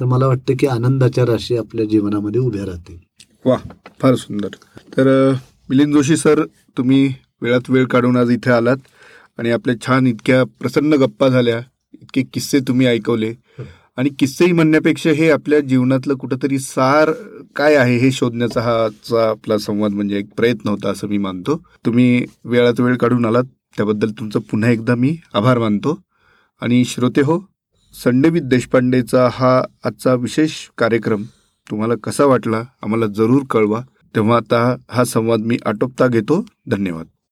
तर 0.00 0.04
मला 0.04 0.26
वाटतं 0.26 0.54
की 0.58 0.66
आनंदाच्या 0.66 1.26
राशी 1.26 1.56
आपल्या 1.56 1.84
जीवनामध्ये 1.86 2.40
उभ्या 2.40 2.64
राहतील. 2.66 2.96
वा 3.44 3.56
फार 4.00 4.14
सुंदर. 4.14 4.48
तर 4.96 5.32
मिलिंद 5.70 5.94
जोशी 5.94 6.16
सर 6.16 6.44
तुम्ही 6.76 7.12
वेळात 7.42 7.70
वेळ 7.70 7.84
काढून 7.84 8.16
आज 8.16 8.30
इथे 8.30 8.50
आलात 8.50 8.76
आणि 9.38 9.50
आपल्या 9.50 9.74
छान 9.86 10.06
इतक्या 10.06 10.42
प्रसन्न 10.44 10.94
गप्पा 10.94 11.28
झाल्या 11.28 11.60
इतके 12.02 12.22
किस्से 12.22 12.60
तुम्ही 12.60 12.86
ऐकवले. 12.86 13.32
आणि 13.96 14.10
किस्सेही 14.18 14.52
म्हणण्यापेक्षा 14.52 15.10
हे 15.10 15.30
आपल्या 15.30 15.60
जीवनातलं 15.60 16.14
कुठंतरी 16.14 16.58
सार 16.58 17.10
काय 17.56 17.74
आहे 17.74 17.96
हे 17.96 18.12
शोधण्याचा 18.12 18.60
हा 18.60 18.84
आजचा 18.84 19.30
आपला 19.30 19.58
संवाद 19.58 19.92
म्हणजे 19.92 20.18
एक 20.18 20.26
प्रयत्न 20.36 20.68
होता 20.68 20.90
असं 20.90 21.08
मी 21.08 21.18
मानतो. 21.18 21.62
तुम्ही 21.86 22.24
वेळात 22.44 22.80
वेळ 22.80 22.96
काढून 22.96 23.24
आलात 23.24 23.44
त्याबद्दल 23.76 24.10
तुमचं 24.10 24.40
पुन्हा 24.40 24.70
एकदा 24.70 24.94
मी 24.94 25.16
आभार 25.34 25.58
मानतो. 25.58 25.98
आणि 26.60 26.84
श्रोते 26.84 27.20
हो 27.20 27.38
संडे 28.04 28.30
देशपांडेचा 28.30 29.28
हा 29.32 29.62
आजचा 29.84 30.14
विशेष 30.14 30.52
कार्यक्रम 30.78 31.22
तुम्हाला 31.70 31.94
कसा 32.04 32.24
वाटला 32.24 32.62
आम्हाला 32.82 33.06
जरूर 33.06 33.42
कळवा. 33.50 33.80
तेव्हा 34.16 34.36
आता 34.36 34.76
हा 34.90 35.04
संवाद 35.04 35.40
मी 35.40 35.58
आटोपता 35.66 36.06
घेतो. 36.06 36.44
धन्यवाद. 36.70 37.06